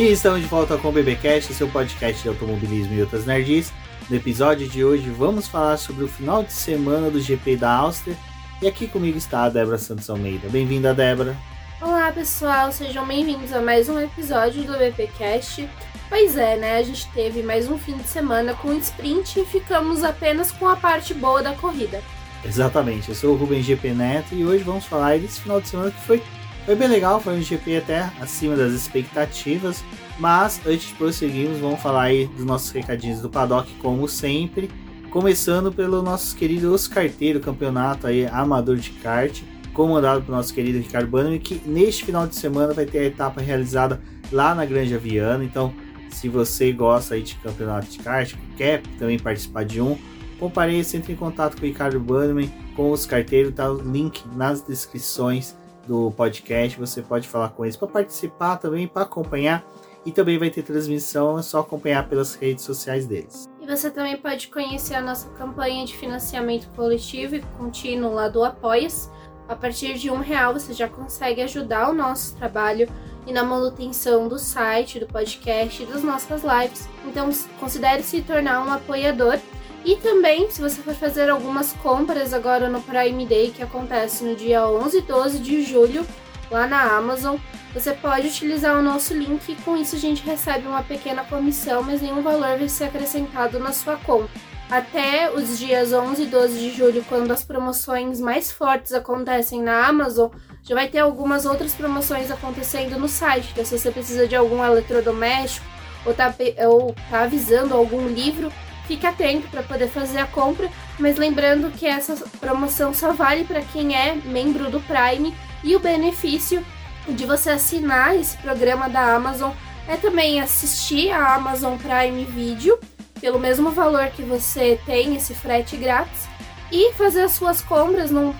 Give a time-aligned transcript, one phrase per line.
[0.00, 3.70] E estamos de volta com o BBcast, seu podcast de automobilismo e outras nerds.
[4.08, 8.16] No episódio de hoje vamos falar sobre o final de semana do GP da Áustria.
[8.62, 10.48] E aqui comigo está a Débora Santos Almeida.
[10.48, 11.36] Bem-vinda, Débora.
[11.82, 15.68] Olá, pessoal, sejam bem-vindos a mais um episódio do BBcast.
[16.08, 16.78] Pois é, né?
[16.78, 20.76] A gente teve mais um fim de semana com sprint e ficamos apenas com a
[20.76, 22.02] parte boa da corrida.
[22.42, 25.90] Exatamente, eu sou o Rubem GP Neto e hoje vamos falar desse final de semana
[25.90, 26.22] que foi
[26.64, 29.82] foi bem legal, foi um GP até acima das expectativas.
[30.20, 34.70] Mas antes de prosseguirmos, vamos falar aí dos nossos recadinhos do paddock, como sempre.
[35.10, 41.08] Começando pelo nosso querido Oscarteiro campeonato aí amador de kart, comandado pelo nosso querido Ricardo
[41.08, 43.98] Bannerman, que neste final de semana vai ter a etapa realizada
[44.30, 45.42] lá na Granja Viana.
[45.42, 45.72] Então,
[46.10, 49.96] se você gosta aí de campeonato de kart, quer também participar de um,
[50.38, 54.60] compareça, entre em contato com o Ricardo Bannerman, com os carteiros, tá o link nas
[54.60, 55.56] descrições
[55.88, 56.78] do podcast.
[56.78, 59.64] Você pode falar com eles para participar também, para acompanhar.
[60.04, 63.48] E também vai ter transmissão, é só acompanhar pelas redes sociais deles.
[63.60, 68.42] E você também pode conhecer a nossa campanha de financiamento coletivo e contínuo lá do
[68.42, 69.10] Apoias.
[69.48, 72.88] A partir de um real você já consegue ajudar o nosso trabalho
[73.26, 76.88] e na manutenção do site, do podcast e das nossas lives.
[77.06, 79.38] Então considere se tornar um apoiador
[79.84, 84.36] e também, se você for fazer algumas compras agora no Prime Day, que acontece no
[84.36, 86.06] dia 11 e 12 de julho,
[86.50, 87.36] lá na Amazon,
[87.72, 91.82] você pode utilizar o nosso link e com isso a gente recebe uma pequena comissão,
[91.82, 94.30] mas nenhum valor vai ser acrescentado na sua conta.
[94.68, 99.86] Até os dias 11 e 12 de julho, quando as promoções mais fortes acontecem na
[99.86, 100.30] Amazon,
[100.62, 103.48] já vai ter algumas outras promoções acontecendo no site.
[103.50, 105.66] Então, se você precisa de algum eletrodoméstico
[106.06, 106.32] ou tá,
[106.68, 108.52] ou tá avisando algum livro,
[108.86, 110.70] fique atento para poder fazer a compra,
[111.00, 115.80] mas lembrando que essa promoção só vale para quem é membro do Prime e o
[115.80, 116.64] benefício
[117.08, 119.52] de você assinar esse programa da Amazon
[119.88, 122.78] é também assistir a Amazon Prime Video
[123.20, 126.28] pelo mesmo valor que você tem esse frete grátis
[126.70, 128.34] e fazer as suas compras num,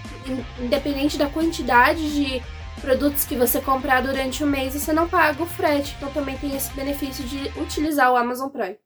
[0.58, 2.42] independente da quantidade de
[2.80, 6.56] produtos que você comprar durante o mês, você não paga o frete, então também tem
[6.56, 8.78] esse benefício de utilizar o Amazon Prime.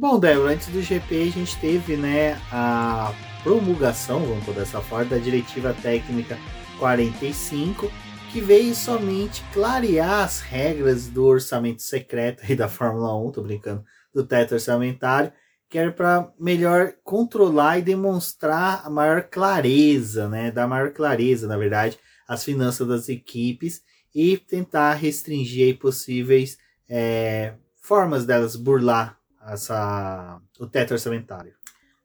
[0.00, 3.12] Bom, Débora, antes do GP a gente teve né, a
[3.42, 6.38] promulgação, vamos por dessa forma, da Diretiva Técnica
[6.78, 7.92] 45,
[8.32, 13.84] que veio somente clarear as regras do orçamento secreto aí da Fórmula 1, tô brincando,
[14.14, 15.34] do teto orçamentário,
[15.68, 21.58] que era para melhor controlar e demonstrar a maior clareza, né, dar maior clareza, na
[21.58, 23.82] verdade, as finanças das equipes
[24.14, 26.56] e tentar restringir aí, possíveis
[26.88, 27.52] é,
[27.82, 29.19] formas delas burlar
[29.52, 31.54] essa, o teto orçamentário?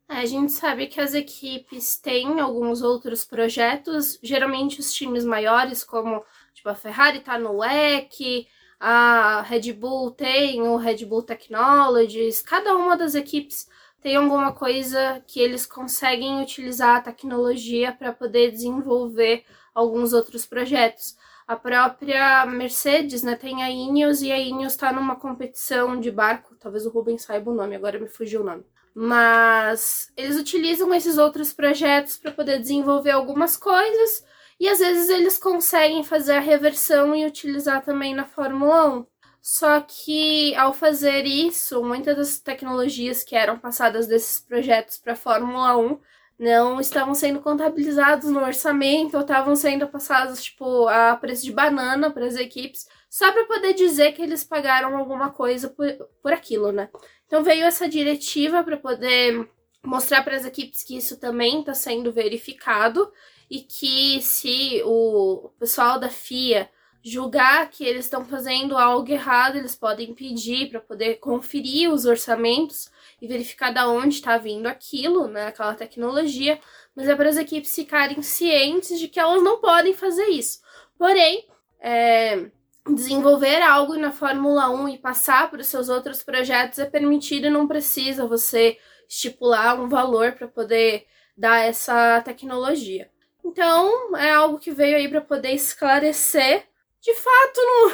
[0.07, 5.84] É, a gente sabe que as equipes têm alguns outros projetos, geralmente os times maiores,
[5.84, 6.23] como
[6.53, 8.47] tipo, a Ferrari está no WEC,
[8.79, 13.67] a Red Bull tem o Red Bull Technologies, cada uma das equipes
[14.01, 21.17] tem alguma coisa que eles conseguem utilizar a tecnologia para poder desenvolver alguns outros projetos.
[21.47, 26.54] A própria Mercedes, né, tem a Ineos e a Ineos está numa competição de barco,
[26.66, 28.66] talvez o Rubens saiba o nome, agora me fugiu o nome.
[28.92, 34.26] Mas eles utilizam esses outros projetos para poder desenvolver algumas coisas
[34.59, 39.06] e às vezes eles conseguem fazer a reversão e utilizar também na Fórmula 1.
[39.44, 45.16] Só que ao fazer isso, muitas das tecnologias que eram passadas desses projetos para a
[45.16, 46.00] Fórmula 1
[46.40, 52.09] não estavam sendo contabilizados no orçamento ou estavam sendo passados tipo a preço de banana
[52.09, 55.88] para as equipes, só para poder dizer que eles pagaram alguma coisa por,
[56.22, 56.90] por aquilo, né?
[57.26, 59.47] Então veio essa diretiva para poder
[59.82, 63.09] mostrar para as equipes que isso também está sendo verificado
[63.50, 66.70] e que se o pessoal da FIA
[67.02, 72.91] julgar que eles estão fazendo algo errado, eles podem pedir para poder conferir os orçamentos
[73.22, 76.59] e verificar da onde está vindo aquilo, né, aquela tecnologia,
[76.94, 80.59] mas é para as equipes ficarem cientes de que elas não podem fazer isso.
[80.97, 81.47] Porém,
[81.79, 82.52] é,
[82.93, 87.49] desenvolver algo na Fórmula 1 e passar para os seus outros projetos é permitido e
[87.49, 88.78] não precisa você
[89.08, 91.05] estipular um valor para poder
[91.37, 93.09] dar essa tecnologia.
[93.43, 96.64] Então, é algo que veio aí para poder esclarecer.
[97.02, 97.91] De fato, não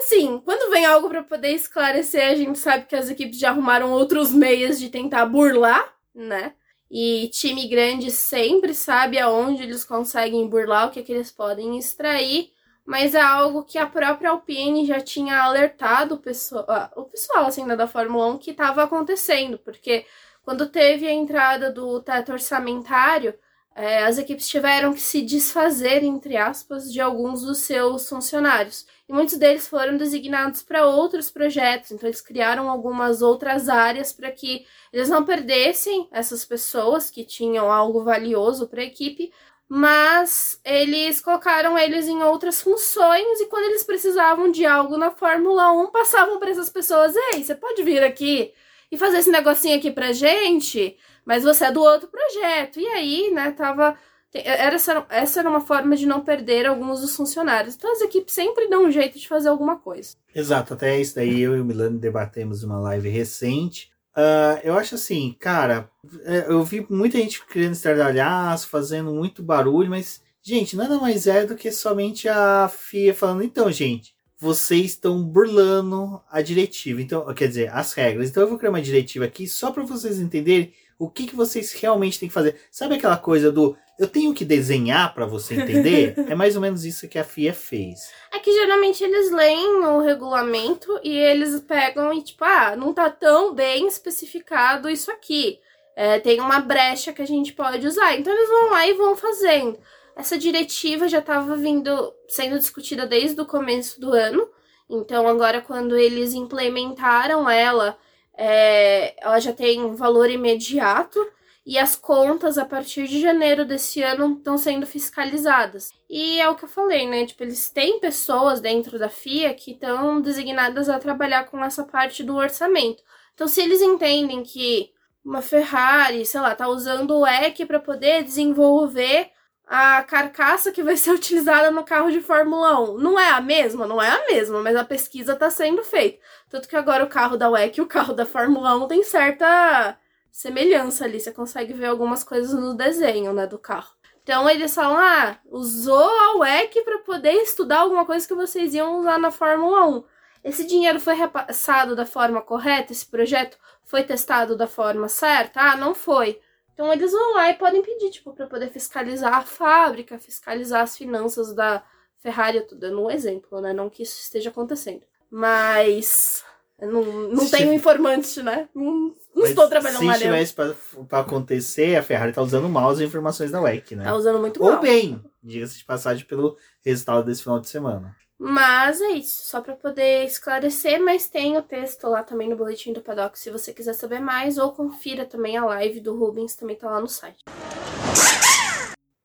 [0.00, 3.92] Assim, quando vem algo para poder esclarecer, a gente sabe que as equipes já arrumaram
[3.92, 6.54] outros meios de tentar burlar, né?
[6.90, 11.78] E time grande sempre sabe aonde eles conseguem burlar, o que, é que eles podem
[11.78, 12.50] extrair,
[12.84, 16.66] mas é algo que a própria Alpine já tinha alertado o pessoal,
[16.96, 20.06] o pessoal assim, da Fórmula 1 que estava acontecendo, porque
[20.42, 23.34] quando teve a entrada do teto orçamentário,
[23.74, 28.84] é, as equipes tiveram que se desfazer, entre aspas, de alguns dos seus funcionários.
[29.08, 34.30] E muitos deles foram designados para outros projetos, então eles criaram algumas outras áreas para
[34.30, 39.32] que eles não perdessem essas pessoas que tinham algo valioso para a equipe,
[39.70, 45.72] mas eles colocaram eles em outras funções e quando eles precisavam de algo na Fórmula
[45.72, 48.52] 1, passavam para essas pessoas: "Ei, você pode vir aqui
[48.90, 52.80] e fazer esse negocinho aqui pra gente?" mas você é do outro projeto.
[52.80, 53.96] E aí, né, tava.
[54.32, 54.76] Era,
[55.08, 57.74] essa era uma forma de não perder alguns dos funcionários.
[57.74, 60.16] Então as equipes sempre dão um jeito de fazer alguma coisa.
[60.32, 63.89] Exato, até isso daí eu e o Milano debatemos uma live recente.
[64.16, 65.88] Uh, eu acho assim, cara,
[66.24, 71.46] é, eu vi muita gente querendo estardalhaço, fazendo muito barulho, mas, gente, nada mais é
[71.46, 77.48] do que somente a FIA falando, então, gente, vocês estão burlando a diretiva, então, quer
[77.48, 78.30] dizer, as regras.
[78.30, 81.72] Então eu vou criar uma diretiva aqui só para vocês entenderem o que, que vocês
[81.72, 82.60] realmente têm que fazer.
[82.70, 86.14] Sabe aquela coisa do eu tenho que desenhar para você entender?
[86.28, 88.12] é mais ou menos isso que a FIA fez.
[88.30, 93.08] É que geralmente eles leem o regulamento e eles pegam e tipo, ah, não tá
[93.08, 95.58] tão bem especificado isso aqui.
[95.96, 98.18] É, tem uma brecha que a gente pode usar.
[98.18, 99.78] Então eles vão lá e vão fazendo.
[100.14, 104.46] Essa diretiva já estava vindo sendo discutida desde o começo do ano.
[104.88, 107.96] Então agora quando eles implementaram ela
[108.42, 111.20] é, ela já tem valor imediato
[111.66, 115.90] e as contas a partir de janeiro desse ano estão sendo fiscalizadas.
[116.08, 117.26] E é o que eu falei, né?
[117.26, 122.24] Tipo, eles têm pessoas dentro da FIA que estão designadas a trabalhar com essa parte
[122.24, 123.02] do orçamento.
[123.34, 124.90] Então, se eles entendem que
[125.22, 129.30] uma Ferrari, sei lá, tá usando o EC para poder desenvolver
[129.72, 132.98] a carcaça que vai ser utilizada no carro de Fórmula 1.
[132.98, 133.86] Não é a mesma?
[133.86, 136.18] Não é a mesma, mas a pesquisa está sendo feita.
[136.50, 139.96] Tanto que agora o carro da WEC e o carro da Fórmula 1 tem certa
[140.32, 141.20] semelhança ali.
[141.20, 143.94] Você consegue ver algumas coisas no desenho, né, do carro.
[144.24, 148.98] Então eles falam: ah, usou a WEC para poder estudar alguma coisa que vocês iam
[148.98, 150.04] usar na Fórmula 1.
[150.42, 152.92] Esse dinheiro foi repassado da forma correta?
[152.92, 155.60] Esse projeto foi testado da forma certa?
[155.60, 156.40] Ah, não foi.
[156.74, 160.96] Então eles vão lá e podem pedir, tipo, para poder fiscalizar a fábrica, fiscalizar as
[160.96, 161.84] finanças da
[162.18, 163.72] Ferrari, eu tô dando um exemplo, né?
[163.72, 165.02] Não que isso esteja acontecendo.
[165.30, 166.44] Mas
[166.80, 168.68] não, não se tenho informante, né?
[168.74, 170.74] Não, não estou trabalhando lá Se tivesse pra,
[171.08, 174.04] pra, acontecer, a Ferrari tá usando mal as informações da WEC, né?
[174.04, 174.76] Tá usando muito Ou mal.
[174.76, 178.16] Ou bem, diga-se de passagem pelo resultado desse final de semana.
[178.42, 182.90] Mas é isso, só para poder esclarecer, mas tem o texto lá também no boletim
[182.90, 186.74] do Paddock se você quiser saber mais, ou confira também a live do Rubens, também
[186.74, 187.44] tá lá no site.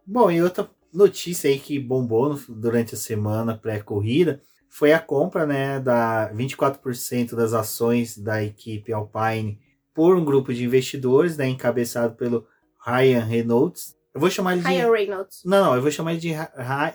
[0.05, 5.79] Bom, e outra notícia aí que bombou durante a semana pré-corrida foi a compra, né,
[5.79, 9.57] da 24% das ações da equipe Alpine
[9.93, 12.45] por um grupo de investidores, né, encabeçado pelo
[12.85, 14.67] Ryan Reynolds, eu vou chamar ele de.
[14.69, 15.41] Ryan Reynolds.
[15.43, 16.49] Não, não, eu vou chamar ele de Ryan.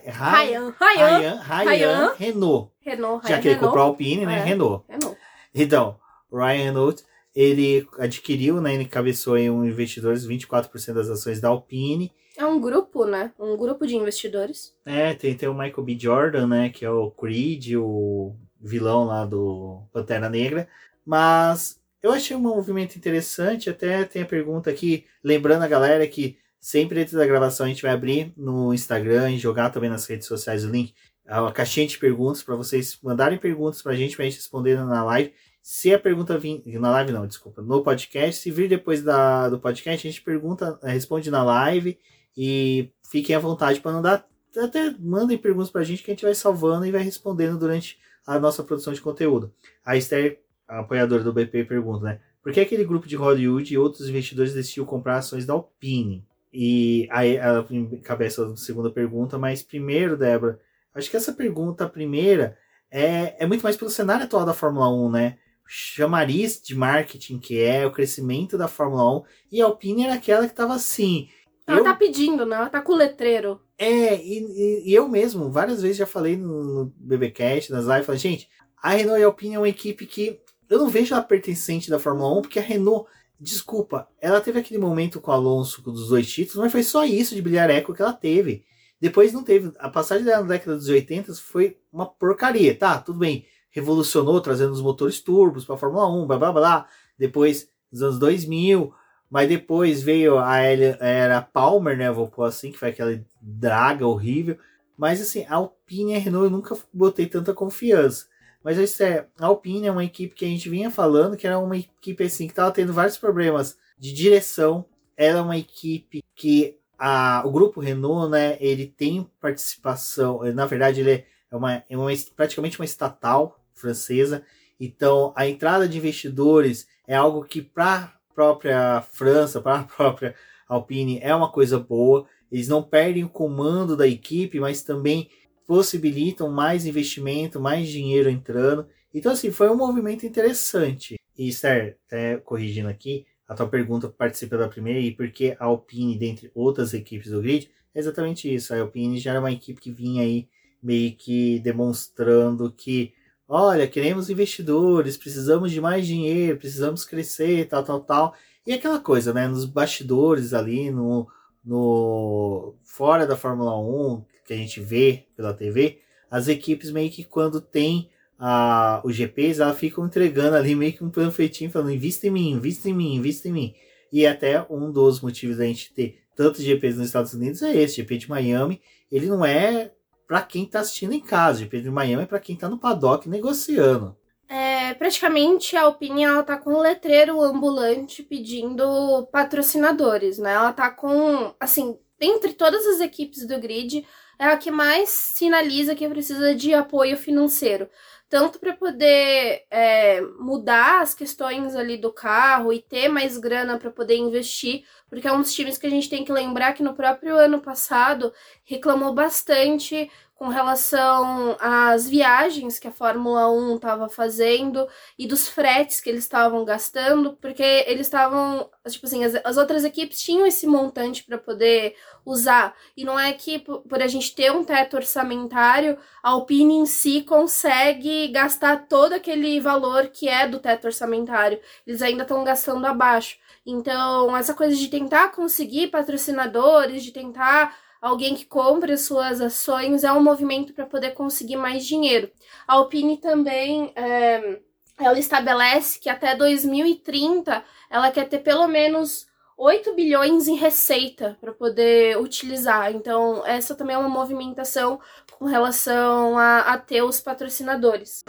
[0.07, 0.75] Ryan.
[0.81, 1.41] Ryan.
[1.43, 2.73] Ryan Renault.
[2.81, 3.29] Renault.
[3.29, 4.39] Já que ele comprou a Alpine, né?
[4.39, 4.43] É.
[4.43, 4.87] Renault.
[4.89, 5.19] Renault.
[5.55, 6.01] Então,
[6.33, 7.05] Ryan Renault,
[7.37, 8.73] ele adquiriu, né?
[8.73, 12.11] Ele encabeçou em um investidores 24% das ações da Alpine.
[12.39, 13.33] É um grupo, né?
[13.39, 14.75] Um grupo de investidores.
[14.87, 15.99] É, tem, tem o Michael B.
[16.01, 16.71] Jordan, né?
[16.71, 20.67] Que é o Creed, o vilão lá do Pantera Negra.
[21.05, 23.69] Mas eu achei um movimento interessante.
[23.69, 27.83] Até tem a pergunta aqui, lembrando a galera que Sempre antes da gravação a gente
[27.83, 30.95] vai abrir no Instagram e jogar também nas redes sociais o link,
[31.27, 34.77] a caixinha de perguntas para vocês mandarem perguntas para a gente, para a gente responder
[34.77, 35.33] na live.
[35.63, 39.59] Se a pergunta vir na live não, desculpa, no podcast, se vir depois da, do
[39.59, 41.99] podcast, a gente pergunta, eh, responde na live
[42.37, 46.25] e fiquem à vontade para mandar até mandem perguntas para a gente que a gente
[46.25, 49.53] vai salvando e vai respondendo durante a nossa produção de conteúdo.
[49.85, 52.21] A Esther, a apoiadora do BP, pergunta, né?
[52.43, 56.27] Por que aquele grupo de Hollywood e outros investidores decidiram comprar ações da Alpine?
[56.53, 57.67] E aí ela
[58.03, 60.59] cabeça a segunda pergunta, mas primeiro, Débora,
[60.95, 62.57] acho que essa pergunta, a primeira,
[62.91, 65.39] é, é muito mais pelo cenário atual da Fórmula 1, né?
[65.67, 70.49] Chamariz de marketing que é, o crescimento da Fórmula 1, e a Alpine era aquela
[70.49, 71.29] que tava assim.
[71.67, 71.85] Ela eu...
[71.85, 72.57] tá pedindo, né?
[72.57, 73.61] Ela tá com o letreiro.
[73.79, 78.19] É, e, e, eu mesmo, várias vezes já falei no, no BBcast, nas lives, falei,
[78.19, 78.49] gente,
[78.83, 81.99] a Renault e a Alpine é uma equipe que eu não vejo ela pertencente da
[81.99, 83.09] Fórmula 1, porque a Renault
[83.41, 87.35] Desculpa, ela teve aquele momento com o Alonso dos dois títulos, mas foi só isso
[87.35, 88.67] de bilhareco que ela teve.
[89.01, 89.73] Depois não teve.
[89.79, 92.77] A passagem dela na década dos 80 foi uma porcaria.
[92.77, 93.47] Tá, tudo bem.
[93.71, 96.89] Revolucionou, trazendo os motores turbos para a Fórmula 1, blá blá blá.
[97.19, 98.93] Depois, nos anos 2000.
[99.31, 102.11] Mas depois veio a era Palmer, né?
[102.11, 104.59] Vou pôr assim, que foi aquela draga horrível.
[104.99, 108.27] Mas assim, a Alpine e a Renault eu nunca botei tanta confiança.
[108.63, 111.59] Mas isso é, a Alpine é uma equipe que a gente vinha falando que era
[111.59, 114.85] uma equipe assim que estava tendo vários problemas de direção.
[115.17, 121.01] Ela é uma equipe que a, o grupo Renault, né, ele tem participação, na verdade
[121.01, 124.45] ele é uma, é uma praticamente uma estatal francesa,
[124.79, 130.35] então a entrada de investidores é algo que para a própria França, para a própria
[130.69, 132.27] Alpine é uma coisa boa.
[132.51, 135.29] Eles não perdem o comando da equipe, mas também
[135.71, 138.89] possibilitam mais investimento, mais dinheiro entrando.
[139.15, 141.15] Então, assim, foi um movimento interessante.
[141.39, 146.19] E, Esther, até corrigindo aqui, a tua pergunta participa da primeira e porque a Alpine,
[146.19, 148.75] dentre outras equipes do grid, é exatamente isso.
[148.75, 150.49] A Alpine já era uma equipe que vinha aí
[150.83, 153.13] meio que demonstrando que,
[153.47, 158.35] olha, queremos investidores, precisamos de mais dinheiro, precisamos crescer, tal, tal, tal.
[158.67, 161.29] E aquela coisa, né, nos bastidores ali, no,
[161.65, 167.23] no fora da Fórmula 1, que a gente vê pela TV, as equipes meio que
[167.23, 172.27] quando tem a, os GPs, elas ficam entregando ali meio que um panfletinho falando invista
[172.27, 173.75] em mim, invista em mim, invista em mim.
[174.13, 177.97] E até um dos motivos da gente ter tantos GPs nos Estados Unidos é esse,
[177.97, 179.93] GP de Miami, ele não é
[180.27, 183.29] para quem está assistindo em casa, GP de Miami é para quem está no paddock
[183.29, 184.17] negociando.
[184.49, 190.55] É, praticamente a Alpine ela tá com um letreiro ambulante pedindo patrocinadores, né?
[190.55, 194.05] Ela tá com, assim, entre todas as equipes do grid,
[194.41, 197.91] é a que mais sinaliza que precisa de apoio financeiro.
[198.27, 203.91] Tanto para poder é, mudar as questões ali do carro e ter mais grana para
[203.91, 206.95] poder investir, porque é um dos times que a gente tem que lembrar que no
[206.95, 208.33] próprio ano passado
[208.65, 216.01] reclamou bastante com relação às viagens que a Fórmula 1 estava fazendo e dos fretes
[216.01, 220.67] que eles estavam gastando, porque eles estavam, tipo assim, as, as outras equipes tinham esse
[220.67, 221.95] montante para poder
[222.25, 222.75] usar.
[222.97, 226.87] E não é que por, por a gente ter um teto orçamentário, a Alpine em
[226.87, 231.61] si consegue gastar todo aquele valor que é do teto orçamentário.
[231.87, 233.37] Eles ainda estão gastando abaixo.
[233.67, 240.05] Então, essa coisa de tentar conseguir patrocinadores, de tentar alguém que compre as suas ações
[240.05, 242.31] é um movimento para poder conseguir mais dinheiro.
[242.67, 244.61] A Alpine também é,
[244.99, 249.27] ela estabelece que até 2030 ela quer ter pelo menos
[249.57, 252.91] 8 bilhões em receita para poder utilizar.
[252.93, 254.99] Então, essa também é uma movimentação
[255.39, 258.23] com relação a, a ter os patrocinadores.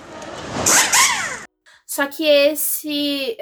[1.85, 3.37] Só que esse,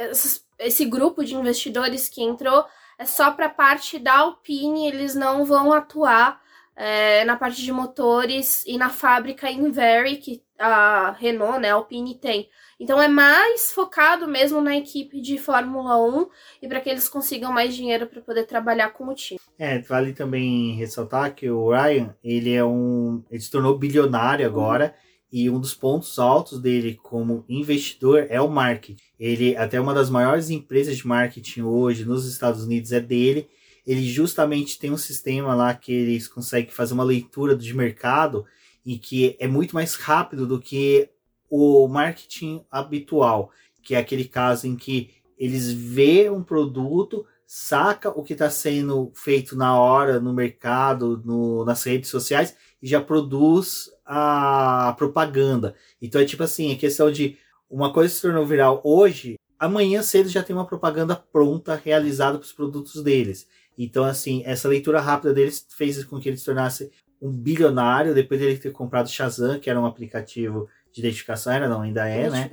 [0.59, 2.65] esse grupo de investidores que entrou
[2.99, 6.41] é só para a parte da Alpine, eles não vão atuar
[6.75, 11.75] é, na parte de motores e na fábrica em Very, que a Renault, né, a
[11.75, 12.49] Alpine tem.
[12.77, 16.27] Então é mais focado mesmo na equipe de Fórmula 1
[16.61, 19.39] e para que eles consigam mais dinheiro para poder trabalhar com o time.
[19.57, 24.93] É, vale também ressaltar que o Ryan, ele é um, ele se tornou bilionário agora.
[25.03, 28.97] Uhum e um dos pontos altos dele como investidor é o marketing.
[29.19, 33.47] Ele até uma das maiores empresas de marketing hoje nos Estados Unidos é dele.
[33.85, 38.45] Ele justamente tem um sistema lá que eles conseguem fazer uma leitura de mercado
[38.85, 41.09] e que é muito mais rápido do que
[41.49, 43.51] o marketing habitual,
[43.83, 49.11] que é aquele caso em que eles vê um produto, saca o que está sendo
[49.15, 55.75] feito na hora no mercado, no, nas redes sociais e já produz a propaganda.
[56.01, 57.37] Então é tipo assim, a questão de
[57.69, 62.45] uma coisa se tornou viral hoje, amanhã cedo já tem uma propaganda pronta realizada para
[62.45, 63.47] os produtos deles.
[63.77, 68.39] Então assim, essa leitura rápida deles fez com que ele se tornasse um bilionário depois
[68.39, 72.49] dele ter comprado Shazam, que era um aplicativo de identificação, era não, ainda é, né?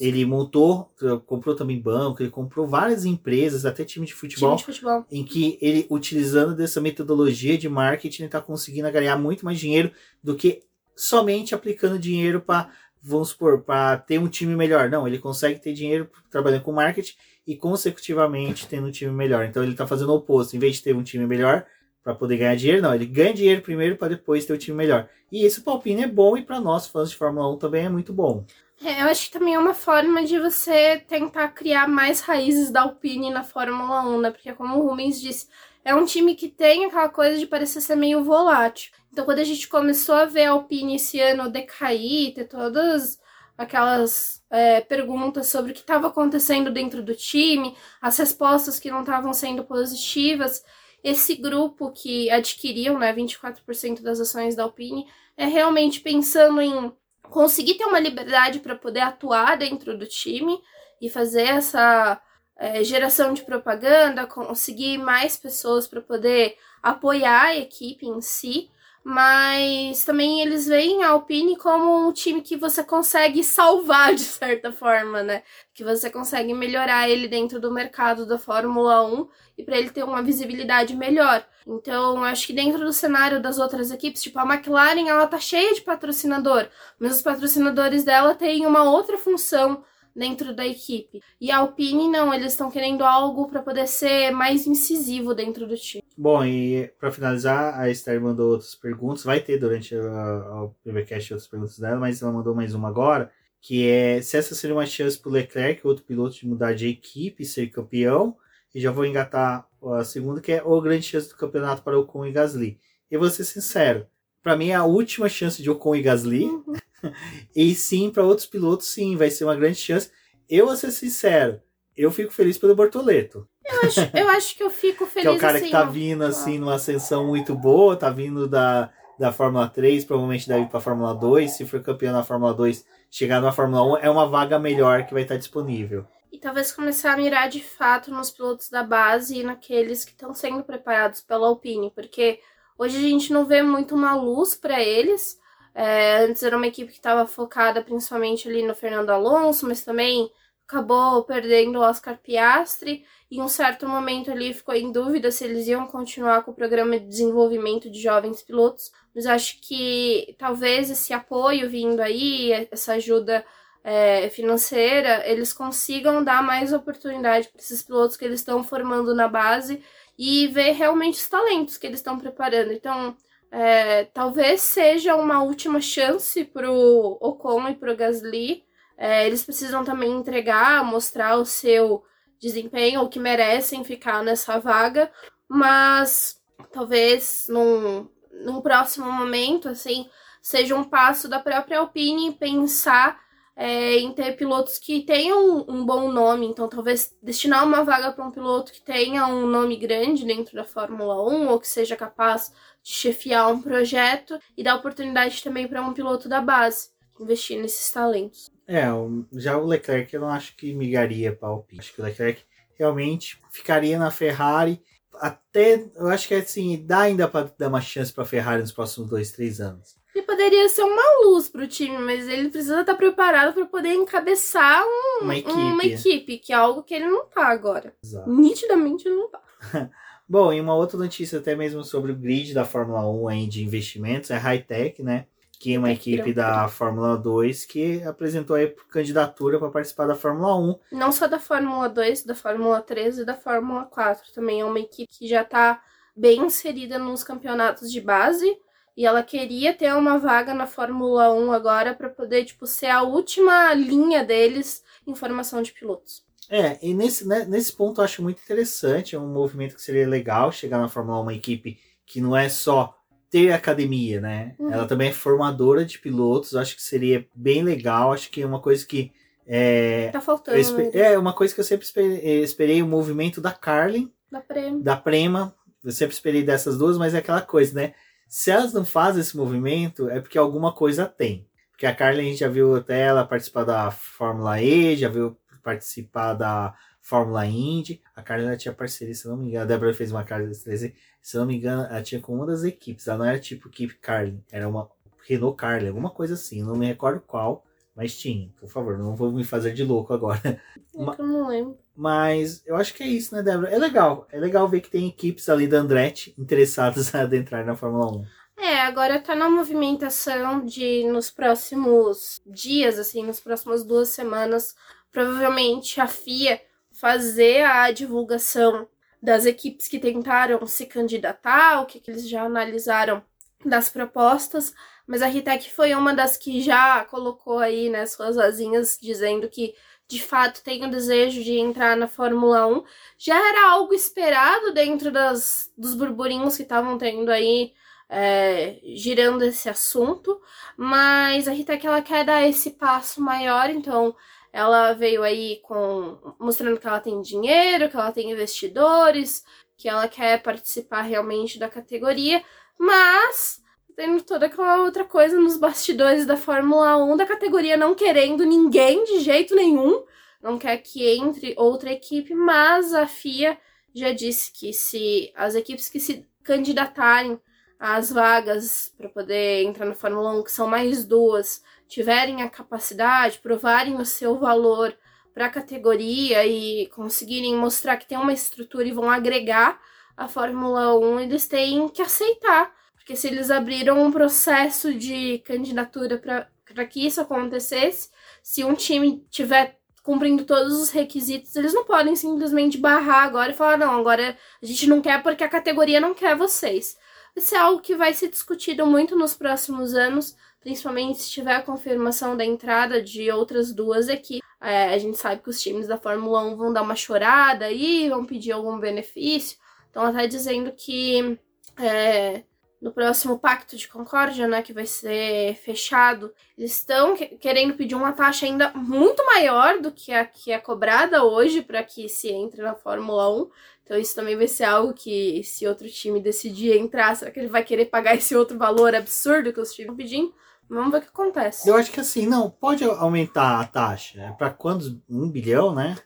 [0.00, 0.90] Ele montou,
[1.26, 5.04] comprou também banco, ele comprou várias empresas, até time de futebol, time de futebol.
[5.10, 10.34] em que ele, utilizando dessa metodologia de marketing, está conseguindo ganhar muito mais dinheiro do
[10.34, 10.62] que
[10.96, 12.70] somente aplicando dinheiro para,
[13.02, 14.88] vamos supor, para ter um time melhor.
[14.88, 17.14] Não, ele consegue ter dinheiro trabalhando com marketing
[17.46, 19.44] e consecutivamente tendo um time melhor.
[19.44, 21.66] Então ele está fazendo o oposto, em vez de ter um time melhor,
[22.04, 22.94] para poder ganhar dinheiro, não.
[22.94, 25.08] Ele ganha dinheiro primeiro para depois ter o time melhor.
[25.32, 28.12] E esse palpine é bom e para nós fãs de Fórmula 1 também é muito
[28.12, 28.44] bom.
[28.84, 32.82] É, eu acho que também é uma forma de você tentar criar mais raízes da
[32.82, 34.30] Alpine na Fórmula 1, né?
[34.30, 35.48] Porque como o Rubens disse,
[35.82, 38.92] é um time que tem aquela coisa de parecer ser meio volátil.
[39.10, 43.18] Então quando a gente começou a ver a Alpine esse ano decair, ter todas
[43.56, 49.00] aquelas é, perguntas sobre o que estava acontecendo dentro do time, as respostas que não
[49.00, 50.62] estavam sendo positivas,
[51.04, 55.06] esse grupo que adquiriu né, 24% das ações da Alpine
[55.36, 56.90] é realmente pensando em
[57.22, 60.58] conseguir ter uma liberdade para poder atuar dentro do time
[61.00, 62.18] e fazer essa
[62.56, 68.70] é, geração de propaganda, conseguir mais pessoas para poder apoiar a equipe em si,
[69.04, 74.72] mas também eles veem a Alpine como um time que você consegue salvar de certa
[74.72, 75.42] forma, né?
[75.74, 80.02] Que você consegue melhorar ele dentro do mercado da Fórmula 1 e para ele ter
[80.04, 81.46] uma visibilidade melhor.
[81.66, 85.74] Então, acho que dentro do cenário das outras equipes, tipo a McLaren, ela tá cheia
[85.74, 86.66] de patrocinador,
[86.98, 89.84] mas os patrocinadores dela têm uma outra função
[90.14, 91.20] dentro da equipe.
[91.40, 95.76] E a Alpine não, eles estão querendo algo para poder ser mais incisivo dentro do
[95.76, 96.04] time.
[96.16, 99.24] Bom, e para finalizar, a Esther mandou outras perguntas.
[99.24, 103.30] Vai ter durante o PBcast outras perguntas dela, mas ela mandou mais uma agora,
[103.60, 106.88] que é se essa seria uma chance para o Leclerc, outro piloto, de mudar de
[106.88, 108.36] equipe e ser campeão.
[108.74, 112.26] E já vou engatar a segunda, que é ou grande chance do campeonato para Ocon
[112.26, 112.78] e Gasly.
[113.10, 114.06] E vou ser sincero,
[114.42, 116.44] para mim é a última chance de Ocon e Gasly.
[116.44, 116.74] Uhum.
[117.54, 120.10] e sim, para outros pilotos, sim, vai ser uma grande chance.
[120.48, 121.60] Eu vou ser sincero,
[121.96, 123.48] eu fico feliz pelo Bortoleto.
[123.64, 125.22] Eu acho, eu acho que eu fico feliz.
[125.30, 128.48] que é o cara assim, que tá vindo assim numa ascensão muito boa, tá vindo
[128.48, 131.50] da, da Fórmula 3, provavelmente deve ir pra Fórmula 2.
[131.50, 135.14] Se for campeão na Fórmula 2, chegar na Fórmula 1 é uma vaga melhor que
[135.14, 136.06] vai estar disponível.
[136.32, 140.34] E talvez começar a mirar de fato nos pilotos da base e naqueles que estão
[140.34, 142.40] sendo preparados pela Alpine, porque
[142.76, 145.38] hoje a gente não vê muito uma luz para eles.
[145.74, 150.30] É, antes era uma equipe que estava focada principalmente ali no Fernando Alonso, mas também
[150.66, 153.04] acabou perdendo o Oscar Piastri.
[153.30, 156.98] Em um certo momento ali ficou em dúvida se eles iam continuar com o programa
[156.98, 158.92] de desenvolvimento de jovens pilotos.
[159.14, 163.44] Mas acho que talvez esse apoio vindo aí, essa ajuda
[163.82, 169.28] é, financeira, eles consigam dar mais oportunidade para esses pilotos que eles estão formando na
[169.28, 169.82] base
[170.18, 172.72] e ver realmente os talentos que eles estão preparando.
[172.72, 173.16] Então,
[173.56, 178.64] é, talvez seja uma última chance pro Ocon e pro Gasly.
[178.98, 182.02] É, eles precisam também entregar, mostrar o seu
[182.40, 185.08] desempenho, ou que merecem ficar nessa vaga,
[185.48, 188.08] mas talvez num,
[188.44, 190.08] num próximo momento, assim,
[190.42, 193.22] seja um passo da própria Alpine pensar
[193.54, 198.26] é, em ter pilotos que tenham um bom nome, então talvez destinar uma vaga para
[198.26, 202.52] um piloto que tenha um nome grande dentro da Fórmula 1 ou que seja capaz
[202.84, 208.50] chefiar um projeto e dar oportunidade também para um piloto da base investir nesses talentos.
[208.66, 208.84] É,
[209.32, 211.80] já o Leclerc eu não acho que migraria para o Alpine.
[211.80, 212.42] Acho que o Leclerc
[212.76, 214.82] realmente ficaria na Ferrari
[215.20, 218.72] até, eu acho que assim, dá ainda para dar uma chance para a Ferrari nos
[218.72, 219.96] próximos dois, três anos.
[220.14, 223.94] Ele poderia ser uma luz para o time, mas ele precisa estar preparado para poder
[223.94, 225.52] encabeçar um, uma, equipe.
[225.52, 226.38] uma, equipe.
[226.38, 227.94] que é algo que ele não tá agora.
[228.02, 228.30] Exato.
[228.30, 229.42] Nitidamente ele não tá.
[230.26, 233.62] Bom, e uma outra notícia até mesmo sobre o grid da Fórmula 1 aí de
[233.62, 235.26] investimentos é a Hightech, né?
[235.60, 240.56] Que é uma equipe da Fórmula 2 que apresentou aí candidatura para participar da Fórmula
[240.56, 240.78] 1.
[240.92, 244.32] Não só da Fórmula 2, da Fórmula 3 e da Fórmula 4.
[244.32, 245.82] Também é uma equipe que já está
[246.16, 248.58] bem inserida nos campeonatos de base.
[248.96, 253.02] E ela queria ter uma vaga na Fórmula 1 agora para poder, tipo, ser a
[253.02, 256.24] última linha deles em formação de pilotos.
[256.50, 260.08] É, e nesse, né, nesse ponto eu acho muito interessante, é um movimento que seria
[260.08, 262.96] legal chegar na Fórmula 1 uma equipe que não é só
[263.30, 264.54] ter academia, né?
[264.58, 264.72] Uhum.
[264.72, 268.60] Ela também é formadora de pilotos, acho que seria bem legal, acho que é uma
[268.60, 269.10] coisa que
[269.46, 270.56] é, tá faltando.
[270.94, 274.80] é uma coisa que eu sempre esperei, esperei o movimento da Carlin, da Prema.
[274.80, 275.54] da Prema.
[275.82, 277.94] Eu sempre esperei dessas duas, mas é aquela coisa, né?
[278.26, 281.46] Se elas não fazem esse movimento, é porque alguma coisa tem.
[281.70, 285.36] Porque a Carlin a gente já viu até ela participar da Fórmula E, já viu
[285.64, 288.00] participar da Fórmula Indy.
[288.14, 289.64] A Carla tinha parceria, se não me engano.
[289.64, 290.94] A Débora fez uma Carla 13.
[291.20, 293.08] Se não me engano, ela tinha com uma das equipes.
[293.08, 294.88] Ela não era tipo equipe Carlin, era uma
[295.26, 296.62] Renault Carlin, alguma coisa assim.
[296.62, 297.64] Não me recordo qual,
[297.96, 298.50] mas tinha.
[298.60, 300.40] Por favor, não vou me fazer de louco agora.
[300.44, 300.60] É
[300.94, 301.78] eu não lembro.
[301.96, 303.70] Mas eu acho que é isso, né, Débora?
[303.70, 304.28] É legal.
[304.30, 308.24] É legal ver que tem equipes ali da Andretti interessadas a adentrar na Fórmula 1.
[308.56, 314.76] É, agora tá na movimentação de nos próximos dias, assim, nas próximas duas semanas,
[315.14, 316.60] provavelmente a FIA
[316.92, 318.88] fazer a divulgação
[319.22, 323.22] das equipes que tentaram se candidatar, o que, que eles já analisaram
[323.64, 324.74] das propostas,
[325.06, 329.74] mas a Ritec foi uma das que já colocou aí né, suas asinhas dizendo que
[330.06, 332.84] de fato tem o desejo de entrar na Fórmula 1.
[333.16, 337.72] Já era algo esperado dentro das, dos burburinhos que estavam tendo aí
[338.08, 340.40] é, girando esse assunto,
[340.76, 344.14] mas a Ritec ela quer dar esse passo maior, então
[344.54, 349.44] ela veio aí com mostrando que ela tem dinheiro, que ela tem investidores,
[349.76, 352.40] que ela quer participar realmente da categoria,
[352.78, 353.60] mas
[353.96, 359.02] tendo toda aquela outra coisa nos bastidores da Fórmula 1 da categoria não querendo ninguém
[359.02, 360.04] de jeito nenhum,
[360.40, 363.58] não quer que entre outra equipe, mas a FIA
[363.92, 367.40] já disse que se as equipes que se candidatarem
[367.76, 373.38] as vagas para poder entrar na Fórmula 1, que são mais duas, tiverem a capacidade,
[373.38, 374.96] provarem o seu valor
[375.32, 379.80] para a categoria e conseguirem mostrar que tem uma estrutura e vão agregar
[380.16, 382.72] a Fórmula 1, eles têm que aceitar.
[382.94, 388.10] Porque se eles abriram um processo de candidatura para que isso acontecesse,
[388.42, 393.54] se um time tiver cumprindo todos os requisitos, eles não podem simplesmente barrar agora e
[393.54, 396.96] falar: não, agora a gente não quer porque a categoria não quer vocês.
[397.34, 401.62] Isso é algo que vai ser discutido muito nos próximos anos, principalmente se tiver a
[401.62, 404.48] confirmação da entrada de outras duas equipes.
[404.60, 408.08] É, a gente sabe que os times da Fórmula 1 vão dar uma chorada aí,
[408.08, 409.58] vão pedir algum benefício.
[409.94, 411.38] Ela está dizendo que
[411.78, 412.44] é,
[412.80, 418.12] no próximo Pacto de Concórdia, né, que vai ser fechado, eles estão querendo pedir uma
[418.12, 422.62] taxa ainda muito maior do que a que é cobrada hoje para que se entre
[422.62, 423.50] na Fórmula 1.
[423.84, 427.48] Então isso também vai ser algo que, se outro time decidir entrar, será que ele
[427.48, 430.34] vai querer pagar esse outro valor absurdo que os times estão pedindo?
[430.68, 431.68] Vamos ver o que acontece.
[431.68, 434.20] Eu acho que assim, não, pode aumentar a taxa.
[434.20, 434.96] É para quantos?
[435.08, 435.96] Um bilhão, né?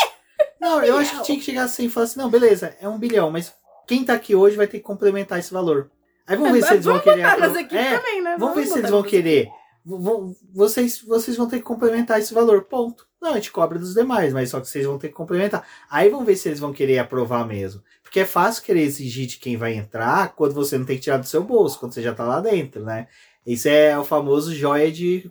[0.60, 2.98] não, eu acho que tinha que chegar assim e falar assim, não, beleza, é um
[2.98, 3.52] bilhão, mas
[3.86, 5.90] quem tá aqui hoje vai ter que complementar esse valor.
[6.26, 7.20] Aí vamos ver se eles vão querer.
[7.20, 8.36] É, também, né?
[8.38, 9.48] Vamos, vamos ver se eles vão querer.
[10.52, 13.06] vocês, vocês vão ter que complementar esse valor, ponto.
[13.20, 15.66] Não, a gente cobra dos demais, mas só que vocês vão ter que complementar.
[15.90, 17.82] Aí vamos ver se eles vão querer aprovar mesmo.
[18.02, 21.16] Porque é fácil querer exigir de quem vai entrar quando você não tem que tirar
[21.16, 23.08] do seu bolso, quando você já tá lá dentro, né?
[23.46, 25.30] Isso é o famoso joia de,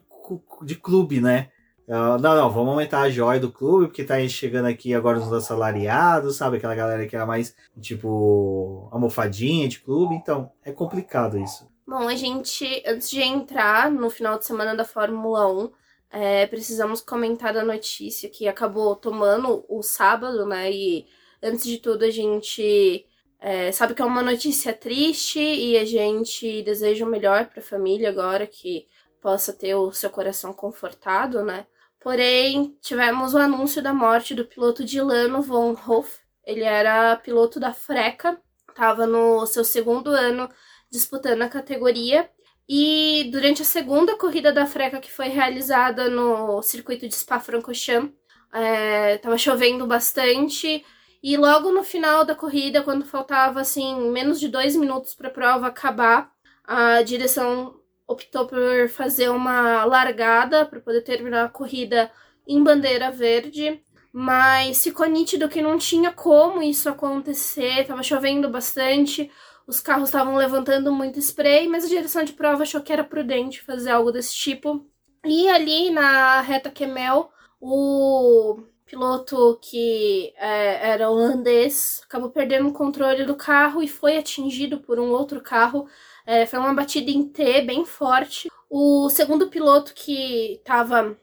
[0.64, 1.50] de clube, né?
[1.88, 5.32] Uh, não, não, vamos aumentar a joia do clube, porque tá chegando aqui agora os
[5.32, 6.58] assalariados, sabe?
[6.58, 10.16] Aquela galera que era mais, tipo, almofadinha de clube.
[10.16, 11.70] Então, é complicado isso.
[11.86, 15.72] Bom, a gente, antes de entrar no final de semana da Fórmula 1,
[16.10, 20.72] é, precisamos comentar da notícia que acabou tomando o sábado, né?
[20.72, 21.06] E
[21.44, 23.06] antes de tudo, a gente
[23.40, 27.64] é, sabe que é uma notícia triste e a gente deseja o melhor para a
[27.64, 28.88] família agora, que
[29.22, 31.66] possa ter o seu coração confortado, né?
[32.00, 36.20] Porém, tivemos o anúncio da morte do piloto Dilano von Hoff.
[36.46, 40.48] Ele era piloto da Freca, estava no seu segundo ano
[40.92, 42.30] disputando a categoria.
[42.70, 48.14] E durante a segunda corrida da Freca, que foi realizada no circuito de Spa-Francorchamps,
[49.16, 50.86] estava é, chovendo bastante.
[51.28, 55.32] E logo no final da corrida, quando faltava assim menos de dois minutos para a
[55.32, 56.32] prova acabar,
[56.64, 62.12] a direção optou por fazer uma largada para poder terminar a corrida
[62.48, 63.84] em bandeira verde,
[64.14, 69.32] mas ficou nítido que não tinha como isso acontecer, estava chovendo bastante,
[69.66, 73.64] os carros estavam levantando muito spray, mas a direção de prova achou que era prudente
[73.64, 74.86] fazer algo desse tipo.
[75.26, 83.26] E ali na reta Kemel, o piloto que é, era holandês acabou perdendo o controle
[83.26, 85.88] do carro e foi atingido por um outro carro
[86.26, 88.50] é, foi uma batida em T bem forte.
[88.70, 91.16] O segundo piloto que estava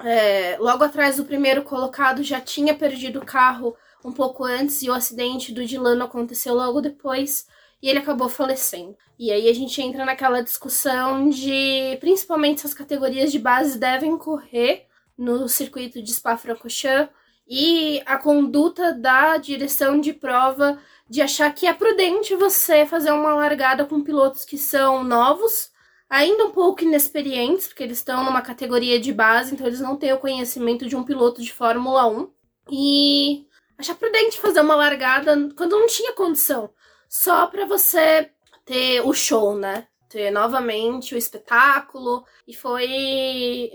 [0.00, 4.88] é, logo atrás do primeiro colocado já tinha perdido o carro um pouco antes e
[4.88, 7.46] o acidente do Dilano aconteceu logo depois
[7.82, 8.96] e ele acabou falecendo.
[9.18, 14.16] E aí a gente entra naquela discussão de principalmente se as categorias de base devem
[14.16, 17.12] correr no circuito de Spa-Francorchamps
[17.46, 23.34] e a conduta da direção de prova de achar que é prudente você fazer uma
[23.34, 25.70] largada com pilotos que são novos,
[26.08, 30.12] ainda um pouco inexperientes, porque eles estão numa categoria de base, então eles não têm
[30.12, 32.30] o conhecimento de um piloto de Fórmula 1.
[32.70, 33.46] E
[33.76, 36.70] achar prudente fazer uma largada quando não tinha condição,
[37.08, 38.30] só para você
[38.64, 39.86] ter o show, né?
[40.08, 43.70] Ter novamente o espetáculo e foi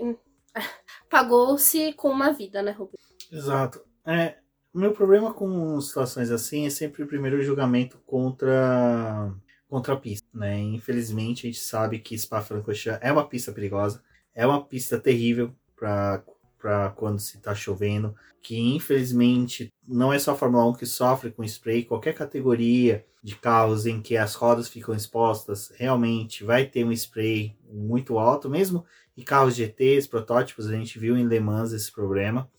[1.10, 3.02] pagou-se com uma vida, né, Rubens?
[3.30, 3.82] Exato.
[4.06, 4.36] É,
[4.72, 9.30] meu problema com situações assim é sempre o primeiro julgamento contra
[9.68, 10.58] contra a pista, né?
[10.58, 14.02] Infelizmente a gente sabe que Spa-Francorchamps é uma pista perigosa,
[14.34, 16.24] é uma pista terrível para
[16.58, 21.30] para quando se está chovendo, que infelizmente não é só a Fórmula 1 que sofre
[21.30, 26.84] com spray, qualquer categoria de carros em que as rodas ficam expostas, realmente vai ter
[26.84, 28.84] um spray muito alto, mesmo
[29.20, 32.50] em carros GTs, protótipos, a gente viu em Le Mans esse problema.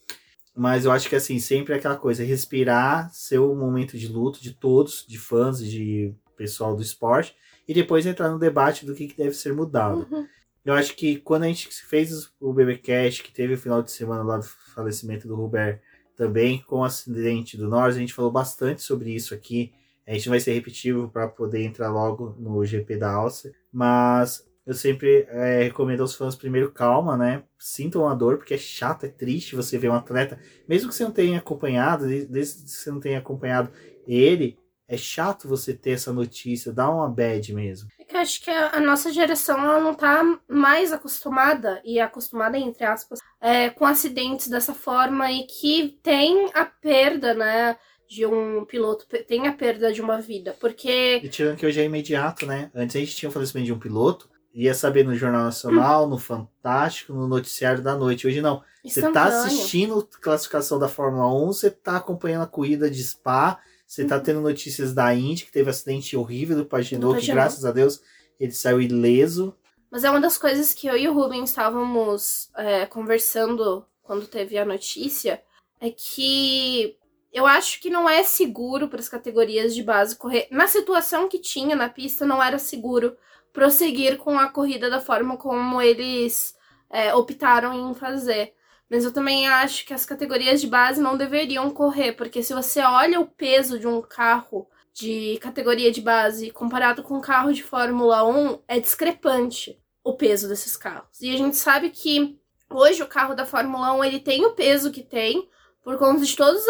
[0.56, 4.42] Mas eu acho que assim, sempre é aquela coisa, respirar, ser o momento de luto
[4.42, 7.36] de todos, de fãs, de pessoal do esporte,
[7.68, 10.08] e depois entrar no debate do que, que deve ser mudado.
[10.12, 10.28] Uhum.
[10.64, 14.24] Eu acho que quando a gente fez o BBcast, que teve o final de semana
[14.24, 14.46] lá do
[14.76, 15.82] falecimento do Robert
[16.16, 19.74] também, com o acidente do Norris, a gente falou bastante sobre isso aqui.
[20.06, 24.74] A gente vai ser repetitivo para poder entrar logo no GP da Áustria, mas eu
[24.74, 27.44] sempre é, recomendo aos fãs primeiro calma, né?
[27.58, 31.04] Sintam a dor, porque é chato, é triste você ver um atleta, mesmo que você
[31.04, 33.72] não tenha acompanhado, desde que você não tenha acompanhado
[34.08, 37.90] ele, é chato você ter essa notícia, dá uma bad mesmo.
[37.98, 42.58] É que eu acho que a, nossa geração ela não tá mais acostumada, e acostumada
[42.58, 47.78] entre aspas, é, com acidentes dessa forma e que tem a perda, né?
[48.10, 51.22] De um piloto, tem a perda de uma vida, porque.
[51.24, 52.70] E tirando que hoje é imediato, né?
[52.76, 56.18] Antes a gente tinha o falecimento de um piloto, ia saber no Jornal Nacional, no
[56.18, 58.28] Fantástico, no Noticiário da Noite.
[58.28, 58.64] Hoje não.
[58.84, 64.06] Você tá assistindo classificação da Fórmula 1, você tá acompanhando a corrida de Spa, você
[64.06, 64.24] tá uhum.
[64.24, 68.02] tendo notícias da Indy, que teve um acidente horrível do Paginot, que graças a Deus
[68.40, 69.56] ele saiu ileso.
[69.92, 74.58] Mas é uma das coisas que eu e o Rubens estávamos é, conversando quando teve
[74.58, 75.42] a notícia,
[75.80, 76.98] é que
[77.32, 80.48] eu acho que não é seguro para as categorias de base correr.
[80.52, 83.16] Na situação que tinha na pista, não era seguro
[83.54, 86.56] prosseguir com a corrida da forma como eles
[86.90, 88.54] é, optaram em fazer.
[88.90, 92.82] Mas eu também acho que as categorias de base não deveriam correr, porque se você
[92.82, 97.64] olha o peso de um carro de categoria de base comparado com um carro de
[97.64, 101.22] Fórmula 1, é discrepante o peso desses carros.
[101.22, 102.38] E a gente sabe que
[102.70, 105.50] hoje o carro da Fórmula 1 ele tem o peso que tem
[105.84, 106.68] por conta de todos os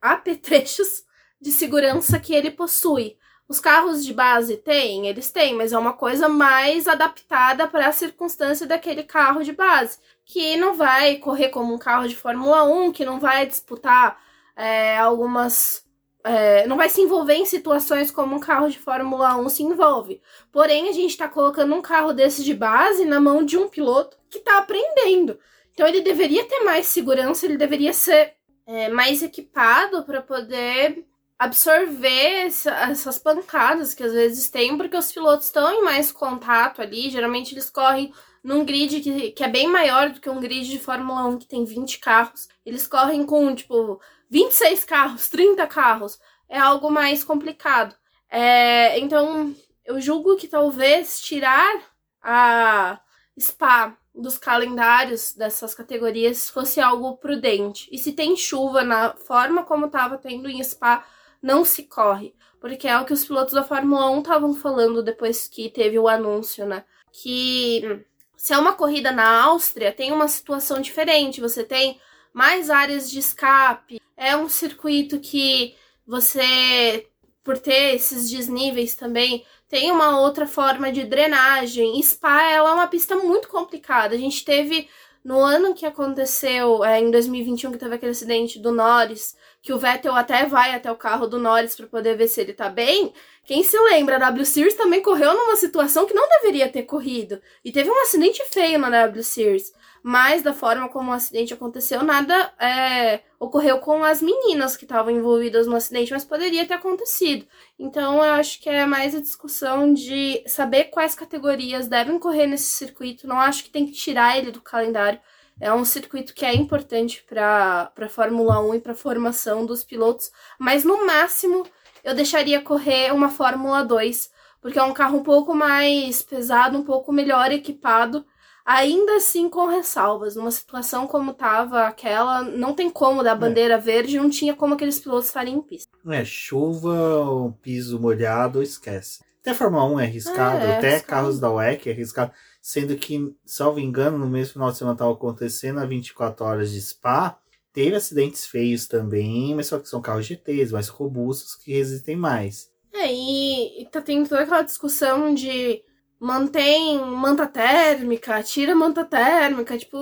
[0.00, 1.04] apetrechos
[1.40, 3.16] de segurança que ele possui.
[3.52, 7.92] Os carros de base têm, eles têm, mas é uma coisa mais adaptada para a
[7.92, 12.92] circunstância daquele carro de base, que não vai correr como um carro de Fórmula 1,
[12.92, 14.18] que não vai disputar
[14.56, 15.84] é, algumas.
[16.24, 20.22] É, não vai se envolver em situações como um carro de Fórmula 1 se envolve.
[20.50, 24.16] Porém, a gente está colocando um carro desse de base na mão de um piloto
[24.30, 25.38] que está aprendendo.
[25.74, 28.32] Então, ele deveria ter mais segurança, ele deveria ser
[28.66, 31.04] é, mais equipado para poder
[31.42, 36.80] absorver essa, essas pancadas que às vezes tem, porque os pilotos estão em mais contato
[36.80, 37.10] ali.
[37.10, 40.78] Geralmente eles correm num grid que, que é bem maior do que um grid de
[40.78, 42.48] Fórmula 1 que tem 20 carros.
[42.64, 44.00] Eles correm com, tipo,
[44.30, 46.20] 26 carros, 30 carros.
[46.48, 47.96] É algo mais complicado.
[48.30, 49.52] É, então,
[49.84, 51.82] eu julgo que talvez tirar
[52.22, 53.00] a
[53.38, 57.88] Spa dos calendários dessas categorias fosse algo prudente.
[57.90, 61.04] E se tem chuva na forma como estava tendo em Spa,
[61.42, 62.34] não se corre.
[62.60, 66.06] Porque é o que os pilotos da Fórmula 1 estavam falando depois que teve o
[66.06, 66.84] anúncio, né?
[67.10, 68.04] Que
[68.36, 71.40] se é uma corrida na Áustria, tem uma situação diferente.
[71.40, 72.00] Você tem
[72.32, 74.00] mais áreas de escape.
[74.16, 75.74] É um circuito que
[76.06, 77.08] você,
[77.42, 82.00] por ter esses desníveis também, tem uma outra forma de drenagem.
[82.02, 84.14] Spa ela é uma pista muito complicada.
[84.14, 84.88] A gente teve
[85.24, 89.78] no ano que aconteceu, é, em 2021, que teve aquele acidente do Norris, que o
[89.78, 93.12] Vettel até vai até o carro do Norris para poder ver se ele tá bem.
[93.44, 97.40] Quem se lembra, a W Series também correu numa situação que não deveria ter corrido.
[97.64, 99.72] E teve um acidente feio na W Series.
[100.02, 105.12] Mas da forma como o acidente aconteceu, nada é, ocorreu com as meninas que estavam
[105.12, 107.46] envolvidas no acidente, mas poderia ter acontecido.
[107.78, 112.72] Então eu acho que é mais a discussão de saber quais categorias devem correr nesse
[112.72, 113.28] circuito.
[113.28, 115.20] Não acho que tem que tirar ele do calendário.
[115.62, 119.84] É um circuito que é importante para a Fórmula 1 e para a formação dos
[119.84, 121.64] pilotos, mas no máximo
[122.02, 124.28] eu deixaria correr uma Fórmula 2,
[124.60, 128.26] porque é um carro um pouco mais pesado, um pouco melhor equipado,
[128.66, 130.34] ainda assim com ressalvas.
[130.34, 133.38] Numa situação como estava aquela, não tem como dar é.
[133.38, 133.78] bandeira é.
[133.78, 135.96] verde, não tinha como aqueles pilotos estarem em pista.
[136.08, 139.20] É, chuva, um piso molhado, esquece.
[139.40, 141.06] Até a Fórmula 1 é arriscado, é, é até arriscado.
[141.06, 142.32] carros da WEC é arriscado.
[142.62, 146.80] Sendo que, salvo engano, no mesmo final de semana estava acontecendo a 24 horas de
[146.80, 147.36] Spa.
[147.72, 152.70] Teve acidentes feios também, mas só que são carros GTs mais robustos que resistem mais.
[152.92, 155.82] É, e, e tá tendo toda aquela discussão de
[156.20, 159.98] mantém manta térmica, tira manta térmica, tipo,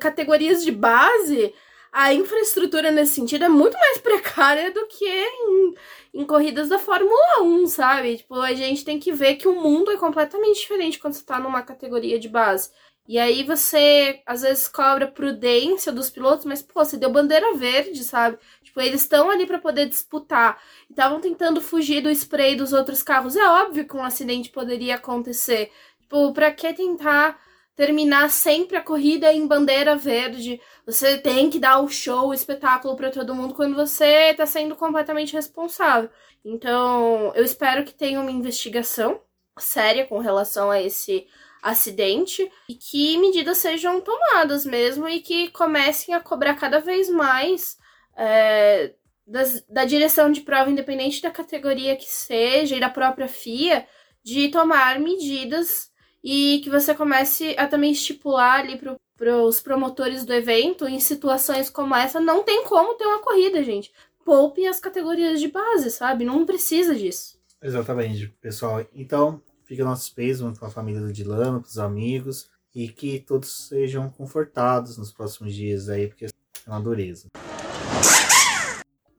[0.00, 1.52] categorias de base
[1.92, 5.74] a infraestrutura nesse sentido é muito mais precária do que em,
[6.14, 8.18] em, corridas da Fórmula 1, sabe?
[8.18, 11.38] Tipo, a gente tem que ver que o mundo é completamente diferente quando você tá
[11.38, 12.70] numa categoria de base.
[13.08, 18.04] E aí você, às vezes, cobra prudência dos pilotos, mas, pô, você deu bandeira verde,
[18.04, 18.38] sabe?
[18.62, 20.60] Tipo, eles estão ali para poder disputar.
[20.90, 23.34] Estavam tentando fugir do spray dos outros carros.
[23.34, 25.72] É óbvio que um acidente poderia acontecer.
[26.02, 27.40] Tipo, pra que tentar
[27.78, 30.60] terminar sempre a corrida em bandeira verde.
[30.84, 34.74] Você tem que dar o show, o espetáculo para todo mundo quando você está sendo
[34.74, 36.10] completamente responsável.
[36.44, 39.20] Então, eu espero que tenha uma investigação
[39.56, 41.28] séria com relação a esse
[41.62, 47.78] acidente e que medidas sejam tomadas mesmo e que comecem a cobrar cada vez mais
[48.16, 48.92] é,
[49.24, 53.86] das, da direção de prova, independente da categoria que seja e da própria FIA,
[54.24, 55.92] de tomar medidas
[56.30, 58.78] e que você comece a também estipular ali
[59.16, 63.64] para os promotores do evento, em situações como essa, não tem como ter uma corrida,
[63.64, 63.90] gente.
[64.26, 66.26] poupe as categorias de base, sabe?
[66.26, 67.38] Não precisa disso.
[67.62, 68.86] Exatamente, pessoal.
[68.94, 73.66] Então, fica nossos pêsames com a família do Dilano, para os amigos, e que todos
[73.66, 76.30] sejam confortados nos próximos dias aí, porque é
[76.66, 77.28] uma dureza.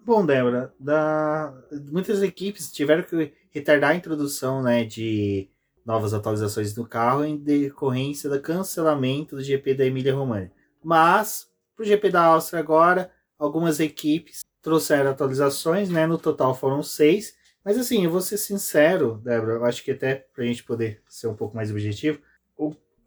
[0.05, 1.55] Bom, Débora, da...
[1.91, 5.49] muitas equipes tiveram que retardar a introdução né, de
[5.89, 10.51] novas atualizações do carro em decorrência do cancelamento do GP da Emília-Romagna.
[10.83, 16.05] Mas, para o GP da Áustria agora, algumas equipes trouxeram atualizações, né?
[16.05, 17.33] No total foram seis.
[17.65, 21.01] Mas assim, eu vou ser sincero, Débora, eu acho que até para a gente poder
[21.09, 22.19] ser um pouco mais objetivo,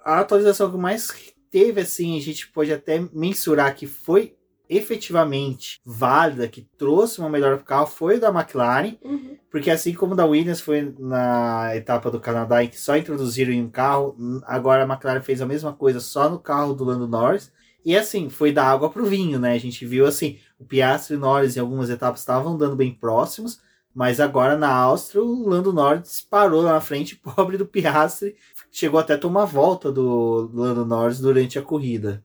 [0.05, 4.37] a atualização que mais teve, assim, a gente pode até mensurar que foi
[4.77, 9.37] efetivamente válida, que trouxe uma melhora para o carro, foi o da McLaren, uhum.
[9.51, 13.63] porque assim como da Williams foi na etapa do Canadá em que só introduziram em
[13.63, 17.53] um carro, agora a McLaren fez a mesma coisa só no carro do Lando Norris.
[17.85, 19.53] E assim, foi da água pro vinho, né?
[19.53, 22.95] A gente viu assim, o Piastri e o Norris em algumas etapas estavam andando bem
[22.95, 23.61] próximos,
[23.95, 28.37] mas agora na Áustria o Lando Norris parou lá na frente, pobre do Piastri,
[28.71, 32.23] chegou até a tomar volta do Lando Norris durante a corrida.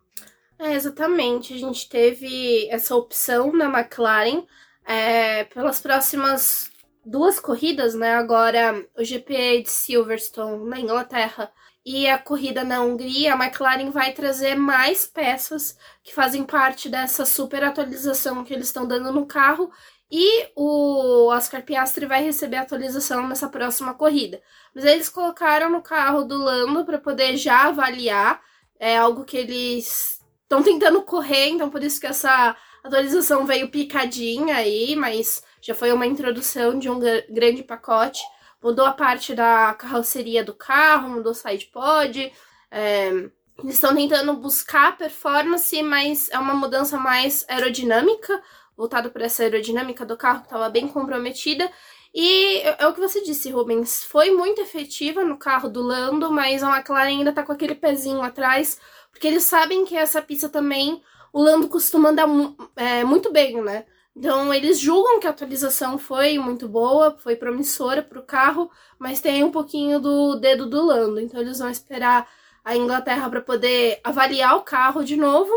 [0.59, 1.53] É, exatamente.
[1.53, 4.45] A gente teve essa opção na McLaren
[4.85, 6.71] é, pelas próximas
[7.05, 8.15] duas corridas, né?
[8.15, 11.51] Agora o GP de Silverstone na Inglaterra
[11.85, 17.25] e a corrida na Hungria, a McLaren vai trazer mais peças que fazem parte dessa
[17.25, 19.71] super atualização que eles estão dando no carro.
[20.11, 24.41] E o Oscar Piastri vai receber atualização nessa próxima corrida.
[24.73, 28.41] Mas eles colocaram no carro do Lando para poder já avaliar.
[28.79, 30.16] É algo que eles
[30.47, 35.91] estão tentando correr, então por isso que essa atualização veio picadinha aí, mas já foi
[35.91, 38.21] uma introdução de um grande pacote
[38.61, 42.31] mudou a parte da carroceria do carro, mudou o sidepod.
[42.71, 43.07] É,
[43.59, 48.41] eles estão tentando buscar performance, mas é uma mudança mais aerodinâmica,
[48.75, 51.69] voltado para essa aerodinâmica do carro que estava bem comprometida.
[52.13, 56.31] E é, é o que você disse, Rubens, foi muito efetiva no carro do Lando,
[56.31, 58.79] mas a McLaren ainda está com aquele pezinho atrás,
[59.17, 61.01] porque eles sabem que essa pista também
[61.33, 62.27] o Lando costuma andar
[62.75, 63.85] é, muito bem, né?
[64.15, 69.19] Então, eles julgam que a atualização foi muito boa, foi promissora para o carro, mas
[69.19, 71.19] tem um pouquinho do dedo do Lando.
[71.19, 72.27] Então, eles vão esperar
[72.63, 75.51] a Inglaterra para poder avaliar o carro de novo.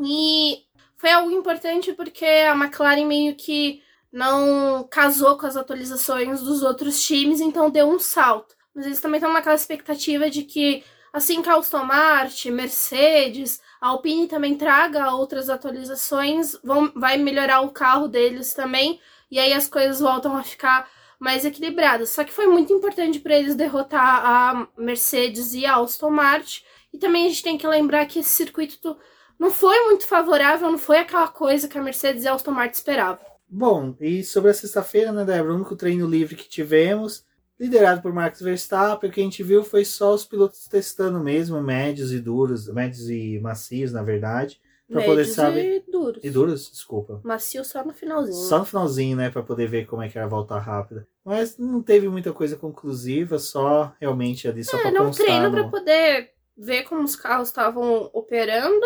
[0.00, 0.64] E
[0.96, 7.00] foi algo importante porque a McLaren meio que não casou com as atualizações dos outros
[7.02, 8.54] times, então deu um salto.
[8.74, 13.88] Mas eles também estão naquela expectativa de que, assim que a Aston Martin, Mercedes, a
[13.88, 19.68] Alpine também traga outras atualizações, vão, vai melhorar o carro deles também, e aí as
[19.68, 22.10] coisas voltam a ficar mais equilibradas.
[22.10, 26.62] Só que foi muito importante para eles derrotar a Mercedes e a Aston Martin.
[26.92, 28.96] E também a gente tem que lembrar que esse circuito
[29.38, 32.76] não foi muito favorável, não foi aquela coisa que a Mercedes e a Aston Martin
[32.76, 33.24] esperavam.
[33.48, 35.52] Bom, e sobre a sexta-feira, né, Débora?
[35.52, 37.24] O único treino livre que tivemos
[37.60, 39.10] liderado por Max Verstappen.
[39.10, 43.10] O que a gente viu foi só os pilotos testando mesmo, médios e duros, médios
[43.10, 44.58] e macios, na verdade.
[44.90, 45.84] Pra poder saber.
[45.86, 46.24] E duros.
[46.24, 47.20] E duros, desculpa.
[47.22, 48.48] Macio só no finalzinho.
[48.48, 49.30] Só no finalzinho, né?
[49.30, 51.06] Pra poder ver como é que era a volta rápida.
[51.24, 55.52] Mas não teve muita coisa conclusiva, só realmente ali, só é, pra não treino no...
[55.52, 58.84] pra poder ver como os carros estavam operando,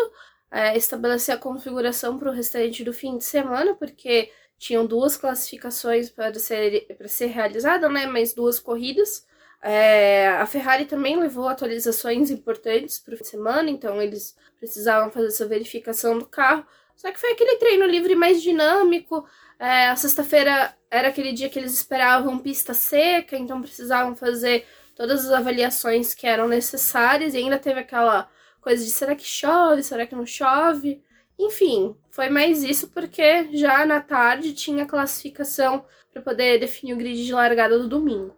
[0.51, 6.09] é, estabelecer a configuração para o restante do fim de semana, porque tinham duas classificações
[6.09, 8.05] para ser, para ser realizada, né?
[8.05, 9.25] Mais duas corridas.
[9.61, 15.47] É, a Ferrari também levou atualizações importantes para o semana, então eles precisavam fazer essa
[15.47, 16.65] verificação do carro.
[16.95, 19.27] Só que foi aquele treino livre mais dinâmico.
[19.59, 24.65] É, a sexta-feira era aquele dia que eles esperavam pista seca, então precisavam fazer
[24.95, 27.33] todas as avaliações que eram necessárias.
[27.33, 28.29] E ainda teve aquela
[28.61, 31.03] coisa de será que chove, será que não chove?
[31.37, 37.25] Enfim, foi mais isso porque já na tarde tinha classificação para poder definir o grid
[37.25, 38.33] de largada do domingo.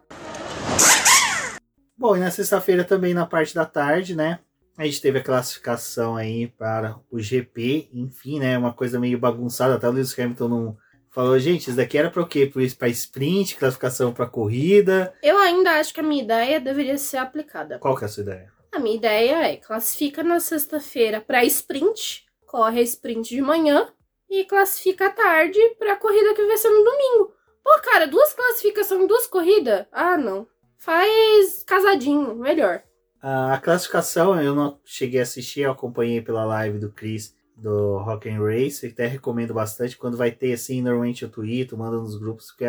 [1.96, 4.40] Bom, e na sexta-feira também na parte da tarde, né?
[4.76, 8.58] A gente teve a classificação aí para o GP, enfim, né?
[8.58, 10.76] Uma coisa meio bagunçada, até o Lewis Hamilton não
[11.10, 12.50] falou, gente, isso daqui era para o quê?
[12.76, 15.14] Para sprint, classificação para corrida?
[15.22, 17.78] Eu ainda acho que a minha ideia deveria ser aplicada.
[17.78, 18.52] Qual que é a sua ideia?
[18.72, 23.92] A minha ideia é classifica na sexta-feira para sprint corre a sprint de manhã
[24.28, 27.32] e classifica à tarde para a corrida que vai ser no domingo.
[27.62, 29.86] Pô, cara, duas classificações, duas corridas?
[29.92, 30.48] Ah, não.
[30.78, 32.82] Faz casadinho, melhor.
[33.20, 38.28] A classificação eu não cheguei a assistir, eu acompanhei pela live do Chris do Rock
[38.30, 42.52] and Race, até recomendo bastante quando vai ter assim, normalmente eu tweeto, mando nos grupos,
[42.52, 42.64] porque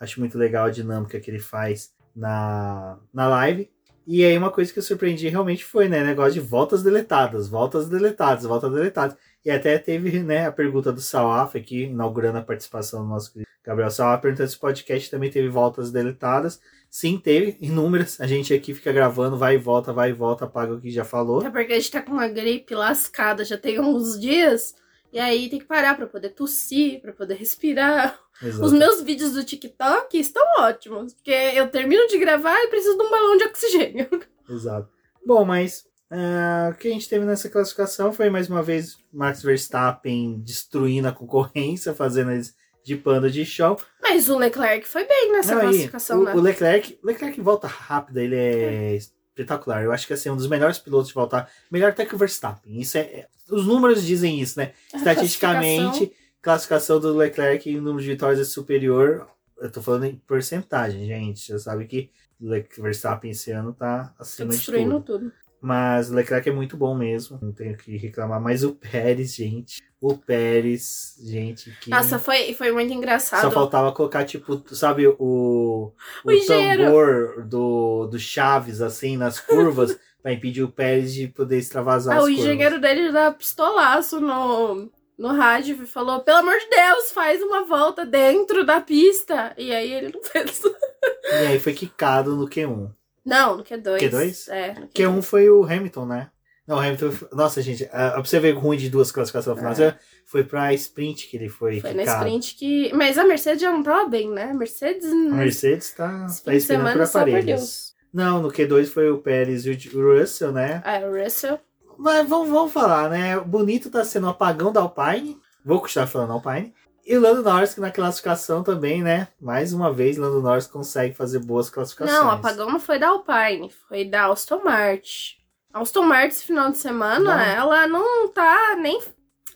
[0.00, 3.71] acho muito legal a dinâmica que ele faz na, na live.
[4.06, 7.88] E aí uma coisa que eu surpreendi realmente foi, né, negócio de voltas deletadas, voltas
[7.88, 9.16] deletadas, voltas deletadas.
[9.44, 13.32] E até teve, né, a pergunta do Salaf aqui, inaugurando a participação do nosso
[13.64, 16.60] Gabriel Salaf, perguntando se o podcast também teve voltas deletadas.
[16.90, 18.20] Sim, teve, inúmeras.
[18.20, 21.04] A gente aqui fica gravando, vai e volta, vai e volta, apaga o que já
[21.04, 21.44] falou.
[21.46, 24.74] É porque a gente tá com uma gripe lascada, já tem alguns dias.
[25.12, 28.18] E aí tem que parar para poder tossir, para poder respirar.
[28.42, 28.64] Exato.
[28.64, 33.04] Os meus vídeos do TikTok estão ótimos, porque eu termino de gravar e preciso de
[33.04, 34.08] um balão de oxigênio.
[34.48, 34.88] Exato.
[35.24, 39.42] Bom, mas uh, o que a gente teve nessa classificação foi mais uma vez Max
[39.42, 43.80] Verstappen destruindo a concorrência, fazendo eles de panda de show.
[44.02, 46.34] Mas o Leclerc foi bem nessa Não, classificação, o, né?
[46.34, 49.84] O Leclerc, Leclerc volta rápido, ele é, é, espetacular.
[49.84, 51.48] Eu acho que assim, um dos melhores pilotos de voltar.
[51.70, 52.80] Melhor até que o Verstappen.
[52.80, 54.72] Isso é, é os números dizem isso, né?
[54.94, 56.12] Estatisticamente,
[56.42, 59.28] classificação do Leclerc em número de vitórias é superior.
[59.58, 61.40] Eu tô falando em porcentagem, gente.
[61.40, 65.00] Você sabe que o Verstappen esse ano tá acima tá de tudo.
[65.00, 65.32] tudo.
[65.60, 68.40] Mas o Leclerc é muito bom mesmo, não tenho que reclamar.
[68.40, 69.80] Mas o Pérez, gente.
[70.00, 71.70] O Pérez, gente.
[71.80, 71.88] Que...
[71.88, 73.42] Nossa, foi, foi muito engraçado.
[73.42, 75.92] Só faltava colocar, tipo, sabe, o, o,
[76.24, 82.18] o tambor do, do Chaves, assim, nas curvas, pra impedir o Pérez de poder extravasar.
[82.18, 84.90] Ah, o engenheiro dele dá pistolaço no,
[85.22, 89.54] no rádio e falou: pelo amor de Deus, faz uma volta dentro da pista.
[89.56, 90.60] E aí ele não fez.
[90.64, 92.90] e aí foi quicado no Q1.
[93.24, 93.98] Não, no Q2.
[93.98, 94.52] Q2?
[94.52, 94.74] É.
[94.74, 94.92] No Q1.
[94.92, 96.30] Q1 foi o Hamilton, né?
[96.66, 97.12] Não, o Hamilton.
[97.32, 99.96] Nossa, gente, pra você ver ruim de duas classificações final, é.
[100.26, 101.80] foi pra sprint que ele foi.
[101.80, 102.10] Foi quicado.
[102.10, 102.92] na sprint que.
[102.92, 104.50] Mas a Mercedes já não tava bem, né?
[104.50, 105.04] A Mercedes.
[105.04, 107.92] A Mercedes tá, tá esperando por aparelhos.
[108.12, 110.82] Não, no Q2 foi o Pérez e o Russell, né?
[110.84, 111.58] É, o Russell.
[111.98, 113.38] Mas vamos, vamos falar, né?
[113.40, 115.38] Bonito tá sendo o apagão da Alpine.
[115.64, 116.74] Vou continuar falando Alpine.
[117.04, 119.28] E o Lando Norris, que na classificação também, né?
[119.40, 122.16] Mais uma vez, Lando Norris consegue fazer boas classificações.
[122.16, 125.36] Não, o apagão não foi da Alpine, foi da Aston Martin.
[125.72, 127.42] A Aston Martin, esse final de semana, não.
[127.42, 129.02] ela não tá nem.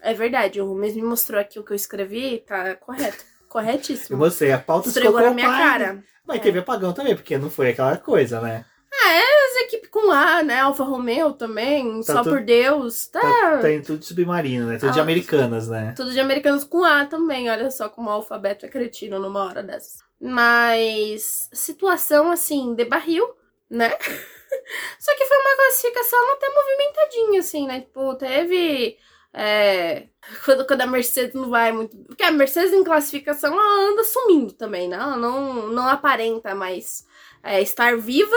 [0.02, 3.24] É verdade, o Rubens me mostrou aqui o que eu escrevi, tá correto.
[3.48, 4.16] Corretíssimo.
[4.16, 6.04] Eu mostrei, a pauta Esfregou na minha cara.
[6.26, 6.40] Mas é.
[6.40, 8.66] teve apagão também, porque não foi aquela coisa, né?
[8.92, 10.60] Ah, é as equipes com A, né?
[10.60, 13.06] Alfa Romeo também, tá só tudo, por Deus.
[13.06, 13.18] Tá...
[13.20, 14.76] tá, tá tudo de submarino, né?
[14.76, 15.94] Tudo ah, de americanas, né?
[15.96, 19.62] Tudo de americanos com A também, olha só como o alfabeto é cretino numa hora
[19.62, 20.04] dessas.
[20.20, 23.26] Mas situação assim, de barril,
[23.70, 23.88] né?
[25.00, 27.80] só que foi uma classificação até movimentadinha, assim, né?
[27.80, 28.98] Tipo, teve.
[29.32, 30.08] É,
[30.44, 31.96] quando, quando a Mercedes não vai muito.
[32.04, 34.96] Porque a Mercedes em classificação ela anda sumindo também, né?
[34.96, 37.06] Ela não, não aparenta mais
[37.42, 38.36] é, estar viva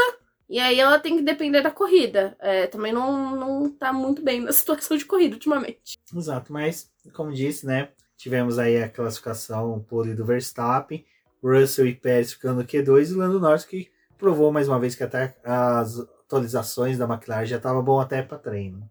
[0.50, 2.36] e aí ela tem que depender da corrida.
[2.40, 6.00] É, também não, não tá muito bem na situação de corrida ultimamente.
[6.14, 7.90] Exato, mas como disse, né?
[8.18, 11.06] Tivemos aí a classificação pole do Verstappen,
[11.42, 15.04] Russell e Pérez ficando no Q2 e Lando Norris que provou mais uma vez que
[15.04, 18.90] até as atualizações da McLaren já tava bom até para treino.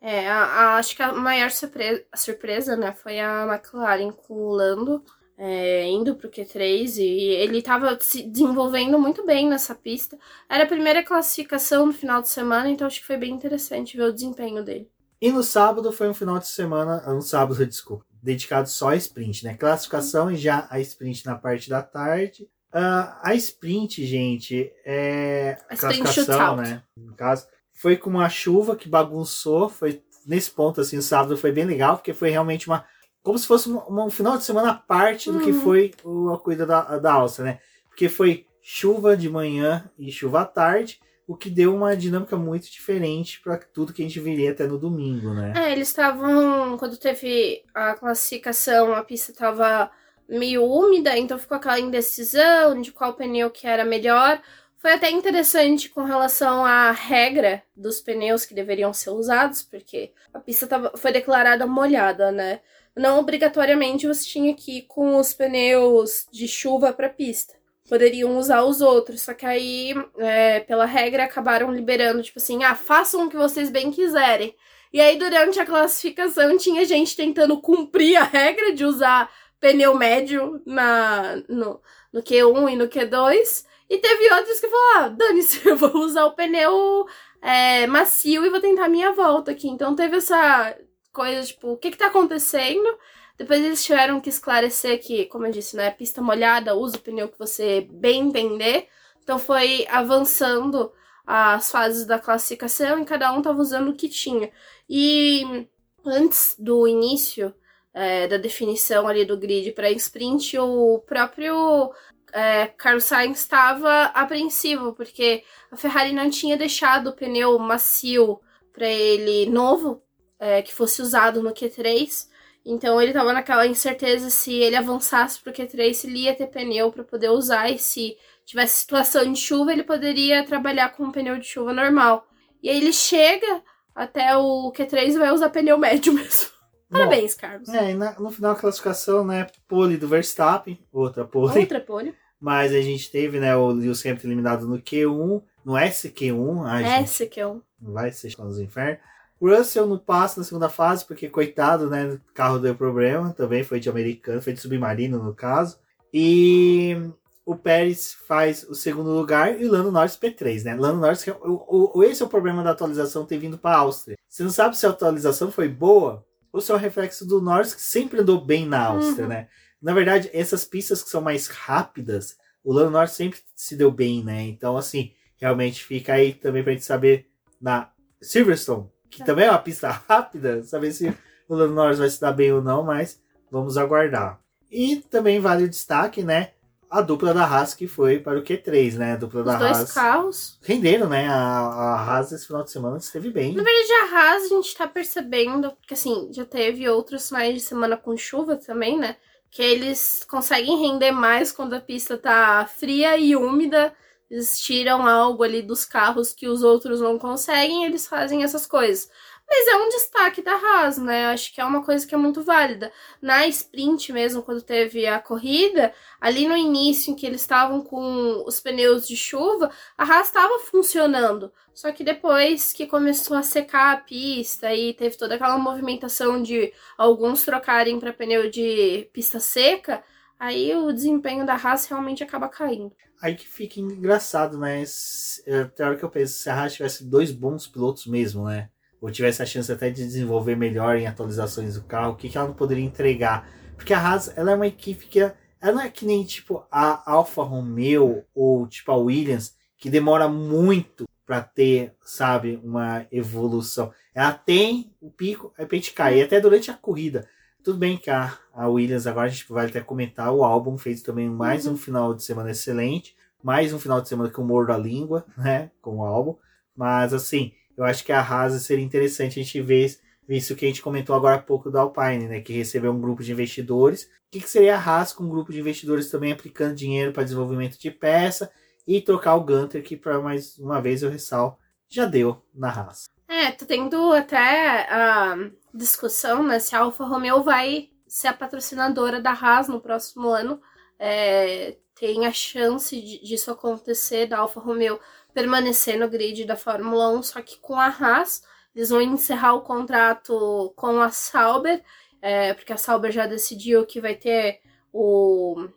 [0.00, 4.52] É, a, a, acho que a maior surpresa, surpresa, né, foi a McLaren com o
[4.52, 5.02] Lando
[5.38, 10.18] é, indo pro Q3 e ele estava se desenvolvendo muito bem nessa pista.
[10.48, 14.02] Era a primeira classificação no final de semana, então acho que foi bem interessante ver
[14.02, 14.90] o desempenho dele.
[15.20, 19.44] E no sábado foi um final de semana, no sábado, desculpa, dedicado só a sprint,
[19.44, 19.54] né?
[19.54, 22.48] Classificação e já a sprint na parte da tarde.
[22.74, 26.82] Uh, a sprint, gente, é a classificação, né?
[26.96, 31.52] No caso, foi com uma chuva que bagunçou, foi nesse ponto assim, o sábado foi
[31.52, 32.84] bem legal, porque foi realmente uma
[33.22, 35.60] como se fosse um, um final de semana à parte do que uhum.
[35.60, 37.58] foi o, a corrida da, da alça, né?
[37.88, 42.70] Porque foi chuva de manhã e chuva à tarde, o que deu uma dinâmica muito
[42.70, 45.52] diferente para tudo que a gente viria até no domingo, né?
[45.56, 46.76] É, eles estavam.
[46.78, 49.90] Quando teve a classificação, a pista estava
[50.28, 54.40] meio úmida, então ficou aquela indecisão de qual pneu que era melhor.
[54.78, 60.38] Foi até interessante com relação à regra dos pneus que deveriam ser usados, porque a
[60.38, 62.60] pista tava, foi declarada molhada, né?
[62.98, 67.54] Não obrigatoriamente você tinha que ir com os pneus de chuva para pista.
[67.88, 72.74] Poderiam usar os outros, só que aí, é, pela regra, acabaram liberando, tipo assim, ah,
[72.74, 74.54] façam o que vocês bem quiserem.
[74.92, 79.30] E aí, durante a classificação, tinha gente tentando cumprir a regra de usar
[79.60, 81.80] pneu médio na, no,
[82.12, 83.64] no Q1 e no Q2.
[83.88, 87.06] E teve outros que falaram, ah, dane-se, eu vou usar o pneu
[87.40, 89.68] é, macio e vou tentar a minha volta aqui.
[89.68, 90.76] Então teve essa
[91.18, 92.96] coisas, tipo, o que que tá acontecendo?
[93.36, 97.28] Depois eles tiveram que esclarecer que, como eu disse, né, pista molhada, usa o pneu
[97.28, 98.86] que você bem entender.
[99.20, 100.92] Então foi avançando
[101.26, 104.48] as fases da classificação e cada um tava usando o que tinha.
[104.88, 105.66] E
[106.06, 107.52] antes do início
[107.92, 111.92] é, da definição ali do grid para sprint, o próprio
[112.32, 115.42] é, Carlos Sainz estava apreensivo, porque
[115.72, 118.40] a Ferrari não tinha deixado o pneu macio
[118.72, 120.00] para ele novo,
[120.38, 122.28] é, que fosse usado no Q3.
[122.64, 126.46] Então ele estava naquela incerteza se ele avançasse para o Q3, se ele ia ter
[126.48, 131.12] pneu para poder usar e se tivesse situação de chuva, ele poderia trabalhar com um
[131.12, 132.26] pneu de chuva normal.
[132.62, 133.62] E aí ele chega
[133.94, 136.50] até o Q3 e vai usar pneu médio mesmo.
[136.90, 137.68] Parabéns, Carlos.
[137.68, 141.58] É, na, no final da classificação, né, pole do Verstappen, outra pole.
[141.58, 142.14] Outra pole.
[142.40, 146.66] Mas a gente teve, né, o Lewis Hamilton eliminado no Q1, no SQ1.
[146.66, 147.60] Ai, gente, SQ1.
[147.80, 149.00] vai ser nos infernos.
[149.46, 153.78] Russell não passa na segunda fase, porque coitado, né, o carro deu problema, também foi
[153.78, 155.78] de americano, foi de submarino no caso.
[156.12, 156.96] E
[157.44, 160.74] o Pérez faz o segundo lugar e o Lando Norris P3, né?
[160.74, 164.16] Lando Norris, o, o, esse é o problema da atualização ter vindo para a Áustria.
[164.28, 167.74] Você não sabe se a atualização foi boa ou se é o reflexo do Norris
[167.74, 169.28] que sempre andou bem na Áustria, Uhum.
[169.30, 169.48] né?
[169.80, 174.24] Na verdade, essas pistas que são mais rápidas, o Lando Norris sempre se deu bem,
[174.24, 174.42] né?
[174.42, 177.28] Então, assim, realmente fica aí também pra gente saber
[177.60, 181.12] na Silverstone, que também é uma pista rápida, saber se
[181.48, 184.40] o Lando Norris vai se dar bem ou não, mas vamos aguardar.
[184.70, 186.50] E também vale o destaque, né?
[186.90, 189.12] A dupla da Haas que foi para o Q3, né?
[189.12, 189.92] A dupla da Os dois Haas.
[189.92, 190.58] carros.
[190.62, 191.28] Renderam, né?
[191.28, 193.54] A, a Haas esse final de semana esteve bem.
[193.54, 197.60] Na verdade, a Haas a gente tá percebendo, porque assim, já teve outros finais de
[197.60, 199.16] semana com chuva também, né?
[199.50, 203.92] Que eles conseguem render mais quando a pista tá fria e úmida.
[204.30, 209.08] Eles tiram algo ali dos carros que os outros não conseguem, eles fazem essas coisas.
[209.50, 211.24] Mas é um destaque da Haas, né?
[211.24, 212.92] Eu acho que é uma coisa que é muito válida.
[213.20, 218.44] Na sprint mesmo, quando teve a corrida, ali no início em que eles estavam com
[218.46, 221.50] os pneus de chuva, a Haas estava funcionando.
[221.72, 226.72] Só que depois que começou a secar a pista e teve toda aquela movimentação de
[226.98, 230.04] alguns trocarem para pneu de pista seca,
[230.38, 232.94] aí o desempenho da Haas realmente acaba caindo.
[233.20, 234.84] Aí que fica engraçado, né?
[234.86, 238.46] Se- é, Tem hora que eu penso, se a Haas tivesse dois bons pilotos mesmo,
[238.46, 238.70] né?
[239.00, 242.36] Ou tivesse a chance até de desenvolver melhor em atualizações do carro, o que, que
[242.38, 243.48] ela não poderia entregar?
[243.76, 245.20] Porque a Haas, ela é uma equipe que...
[245.20, 250.28] Ela não é que nem, tipo, a Alfa Romeo ou, tipo, a Williams, que demora
[250.28, 253.92] muito para ter, sabe, uma evolução.
[254.14, 256.18] Ela tem o pico, aí a gente cai.
[256.18, 257.28] E até durante a corrida.
[257.68, 261.02] Tudo bem que a, a Williams, agora a gente vai até comentar, o álbum fez
[261.02, 261.74] também mais Uhum.
[261.74, 263.14] um final de semana excelente.
[263.42, 265.70] Mais um final de semana com humor da língua, né?
[265.82, 266.34] Com o álbum.
[266.74, 270.64] Mas, assim, eu acho que a Haas seria interessante a gente ver ver isso que
[270.64, 272.40] a gente comentou agora há pouco da Alpine, né?
[272.40, 274.04] Que recebeu um grupo de investidores.
[274.04, 277.22] O que, que seria a Haas com um grupo de investidores também aplicando dinheiro para
[277.22, 278.50] desenvolvimento de peça
[278.86, 283.17] e trocar o Gunter, que para mais uma vez eu ressalto, já deu na Haas.
[283.28, 285.36] É, tá tendo até a
[285.74, 290.60] discussão, né, se a Alfa Romeo vai ser a patrocinadora da Haas no próximo ano.
[290.98, 294.98] É, tem a chance de- disso acontecer, da Alfa Romeo
[295.34, 298.42] permanecer no grid da Fórmula 1, só que com a Haas,
[298.74, 301.84] eles vão encerrar o contrato com a Sauber,
[302.22, 304.60] é, porque a Sauber já decidiu que vai ter
[304.92, 305.68] o.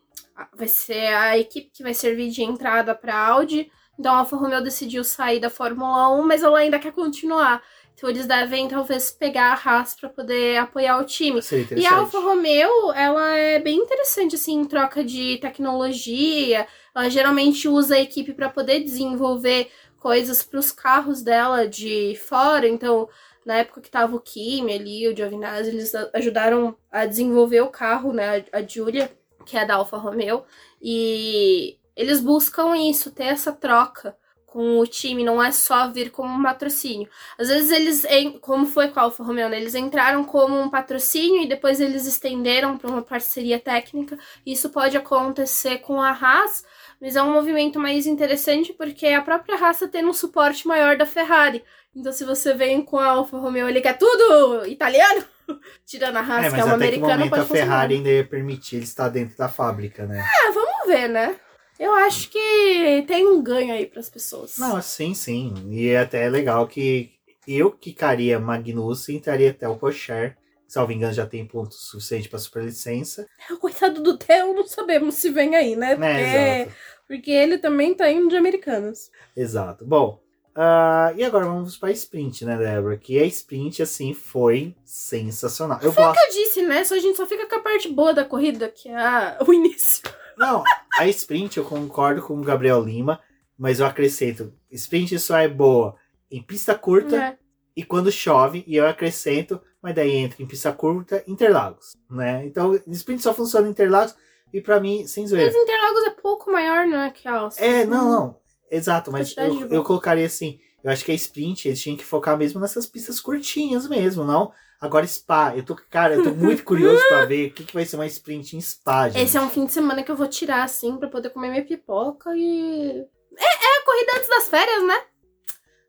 [0.56, 3.72] Vai ser a equipe que vai servir de entrada para Audi.
[4.02, 7.62] Então a Alfa Romeo decidiu sair da Fórmula 1, mas ela ainda quer continuar.
[7.94, 11.40] Então eles devem talvez pegar a Haas para poder apoiar o time.
[11.40, 11.94] Seria E interessante.
[11.94, 16.66] a Alfa Romeo, ela é bem interessante assim em troca de tecnologia.
[16.96, 22.68] Ela geralmente usa a equipe para poder desenvolver coisas para os carros dela de fora.
[22.68, 23.08] Então,
[23.46, 28.12] na época que tava o Kimi ali, o Giovinazzi, eles ajudaram a desenvolver o carro,
[28.12, 28.44] né?
[28.52, 29.12] A Giulia,
[29.46, 30.44] que é da Alfa Romeo,
[30.82, 36.38] e eles buscam isso, ter essa troca com o time, não é só vir como
[36.38, 37.08] um patrocínio.
[37.38, 38.06] Às vezes eles,
[38.42, 39.58] como foi com a Alfa Romeo, né?
[39.58, 44.18] Eles entraram como um patrocínio e depois eles estenderam para uma parceria técnica.
[44.46, 46.66] Isso pode acontecer com a Haas,
[47.00, 50.98] mas é um movimento mais interessante porque a própria Haas tá tendo um suporte maior
[50.98, 51.64] da Ferrari.
[51.96, 55.24] Então se você vem com a Alfa Romeo ele quer tudo italiano,
[55.86, 57.82] tirando a Haas, É, que é uma americana, pode a Ferrari funcionar.
[57.90, 60.22] ainda ia permitir ele estar dentro da fábrica, né?
[60.22, 61.38] Ah, vamos ver, né?
[61.84, 64.58] Eu acho que tem um ganho aí pras pessoas.
[64.58, 65.52] Não, sim, sim.
[65.72, 67.10] E é até legal que
[67.48, 70.38] eu quicaria Magnussen, estaria até o Rocher.
[70.68, 73.26] Salvo engano, já tem ponto suficiente para superlicença.
[73.60, 75.96] Coitado do Theo, não sabemos se vem aí, né?
[75.96, 76.78] Porque, Né, exato.
[77.08, 79.12] porque ele também tá indo de americanas.
[79.36, 79.84] Exato.
[79.84, 80.22] Bom,
[80.56, 82.96] ah, e agora vamos para sprint, né, Débora?
[82.96, 85.80] Que a sprint, assim, foi sensacional.
[85.82, 86.20] Eu Foi o gosto.
[86.20, 86.84] que eu disse, né?
[86.84, 89.52] Só a gente só fica com a parte boa da corrida, que é a- o
[89.54, 90.04] início.
[90.42, 90.64] Não,
[90.98, 93.20] a sprint eu concordo com o Gabriel Lima,
[93.58, 95.96] mas eu acrescento: sprint só é boa
[96.32, 97.38] em pista curta É.
[97.76, 102.46] e quando chove, e eu acrescento, mas daí entra em pista curta, Interlagos, né?
[102.46, 104.16] Então, sprint só funciona em Interlagos,
[104.54, 105.50] E pra mim, sem Mas zoeira.
[105.56, 107.64] Interlagos é pouco maior, né, que Austin.
[107.64, 108.38] É, não, não.
[108.70, 110.60] Exato, mas eu, eu colocaria assim.
[110.84, 114.52] Eu acho que a sprint, eles tinham que focar mesmo nessas pistas curtinhas mesmo, não?
[114.82, 117.86] Agora Spa, eu tô, cara, eu tô muito curioso pra ver o que, que vai
[117.86, 119.24] ser uma sprint em Spa, gente.
[119.24, 121.64] Esse é um fim de semana que eu vou tirar, assim, pra poder comer minha
[121.64, 123.06] pipoca e.
[123.38, 125.02] É, é a corrida antes das férias, né?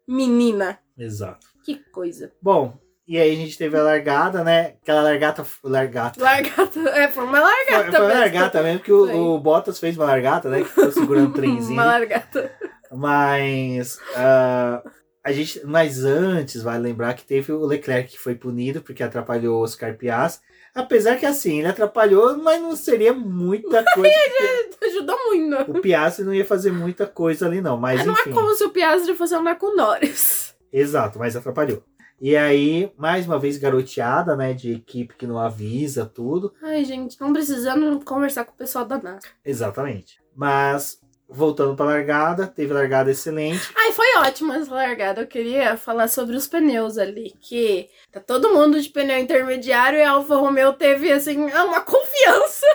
[0.06, 1.46] Menina, Exato.
[1.64, 2.32] que coisa.
[2.42, 2.78] Bom,
[3.08, 4.74] e aí a gente teve a largada, né?
[4.82, 5.46] Aquela largata.
[5.64, 6.22] Largata.
[6.22, 6.80] Largata.
[6.90, 7.84] É, foi uma largata.
[7.84, 10.62] Foi, foi uma largata mesmo, porque o, o Bottas fez uma largata, né?
[10.62, 11.72] Que ficou segurando o trenzinho.
[11.72, 12.54] Uma largata.
[12.90, 14.82] Mas ah,
[15.24, 19.60] a gente, mas antes, vale lembrar que teve o Leclerc que foi punido porque atrapalhou
[19.60, 20.44] o Oscar Piastri.
[20.74, 24.14] Apesar que assim, ele atrapalhou, mas não seria muita coisa.
[24.70, 25.70] porque Ajudou muito.
[25.70, 27.76] o Piastri não ia fazer muita coisa ali, não.
[27.76, 28.32] Mas Não é enfim.
[28.32, 30.54] como se o Piastri fosse andar com o Norris.
[30.72, 31.82] Exato, mas atrapalhou.
[32.18, 34.54] E aí, mais uma vez, garoteada, né?
[34.54, 36.54] De equipe que não avisa tudo.
[36.62, 39.32] Ai, gente, não precisando conversar com o pessoal da NASCAR.
[39.44, 40.22] Exatamente.
[40.34, 41.00] Mas,
[41.32, 43.70] voltando pra largada, teve largada excelente.
[43.76, 45.22] Ai, foi ótima essa largada.
[45.22, 47.34] Eu queria falar sobre os pneus ali.
[47.40, 52.66] Que tá todo mundo de pneu intermediário e a Alfa Romeo teve, assim, uma confiança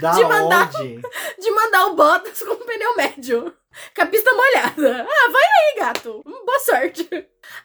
[0.00, 1.00] Da De mandar- onde?
[1.40, 3.54] de mandar o Bottas com o pneu médio.
[3.94, 5.06] Com a pista molhada.
[5.08, 6.22] Ah, vai aí, gato.
[6.24, 7.08] Boa sorte.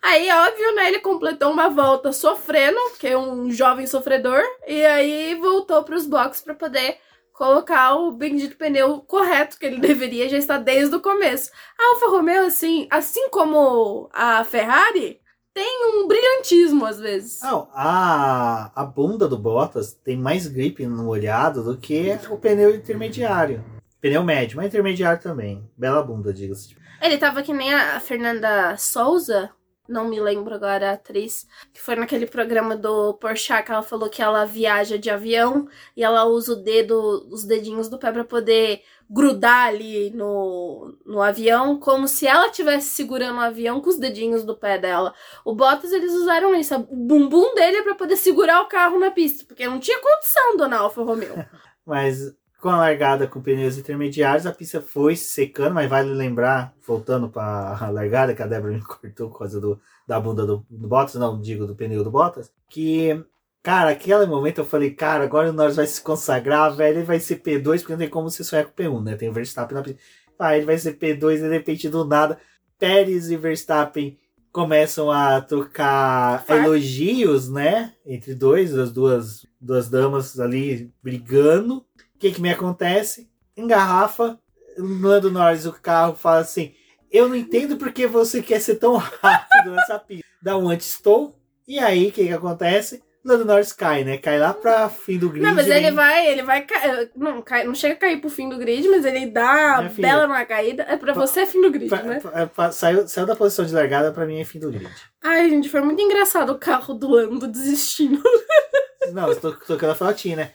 [0.02, 0.88] Aí, óbvio, né?
[0.88, 4.42] Ele completou uma volta sofrendo, que é um jovem sofredor.
[4.68, 6.98] E aí voltou pros boxes pra poder
[7.36, 11.52] colocar o bendito pneu correto, que ele deveria já estar desde o começo.
[11.78, 15.20] A Alfa Romeo, assim, assim como a Ferrari,
[15.54, 17.42] tem um brilhantismo às vezes.
[17.42, 22.76] Não, a, a bunda do Bottas tem mais grip no molhado do que o pneu
[22.76, 23.64] intermediário.
[24.02, 25.70] Pneu médio, mas intermediário também.
[25.78, 26.76] Bela bunda, diga-se.
[27.02, 29.50] Ele tava que nem a Fernanda Souza,
[29.88, 34.10] não me lembro agora a atriz, que foi naquele programa do Porchat que ela falou
[34.10, 38.24] que ela viaja de avião e ela usa o dedo, os dedinhos do pé pra
[38.24, 44.00] poder grudar ali no, no avião, como se ela estivesse segurando o avião com os
[44.00, 45.14] dedinhos do pé dela.
[45.44, 49.46] O Bottas, eles usaram isso, o bumbum dele pra poder segurar o carro na pista,
[49.48, 51.36] porque não tinha condição, dona Alfa Romeo.
[51.86, 56.74] Mas com a largada com pneus intermediários, a pista foi se secando, mas vale lembrar,
[56.84, 60.66] voltando para a largada, que a Débora me cortou por causa do, da bunda do,
[60.68, 63.24] do Bottas, não digo do pneu do Bottas, que,
[63.62, 67.20] cara, aquele momento eu falei, cara, agora o Norris vai se consagrar, velho, ele vai
[67.20, 69.16] ser P2, porque não tem como você sonhar com P1, né?
[69.16, 70.00] Tem o Verstappen na pista.
[70.40, 72.40] Ah, ele vai ser P2 e de repente do nada,
[72.80, 74.18] Pérez e Verstappen
[74.52, 76.64] começam a trocar Farpa.
[76.64, 77.94] elogios, né?
[78.04, 81.86] Entre dois, as duas, duas damas ali brigando.
[82.16, 83.30] O que que me acontece?
[83.58, 84.40] Engarrafa,
[84.78, 86.74] Lando Norris, o carro fala assim:
[87.12, 90.26] Eu não entendo porque você quer ser tão rápido nessa pista.
[90.42, 91.38] Dá um anti-stall.
[91.68, 93.04] E aí, o que que acontece?
[93.24, 94.20] Lando Norris cai, né?
[94.20, 95.44] Cai lá pra fim do grid.
[95.44, 97.10] Não, mas ele vai, ele vai cair.
[97.16, 100.08] Não, cai, não chega a cair pro fim do grid, mas ele dá Minha filha,
[100.10, 100.84] bela uma caída.
[100.84, 102.20] É pra você é fim do grid, pa- né?
[102.20, 104.88] pa- pa- saiu, saiu da posição de largada, pra mim é fim do grid.
[105.24, 108.22] Ai, gente, foi muito engraçado o carro do Lando desistindo.
[109.14, 110.54] Não, eu tô tocando a flautinha, né?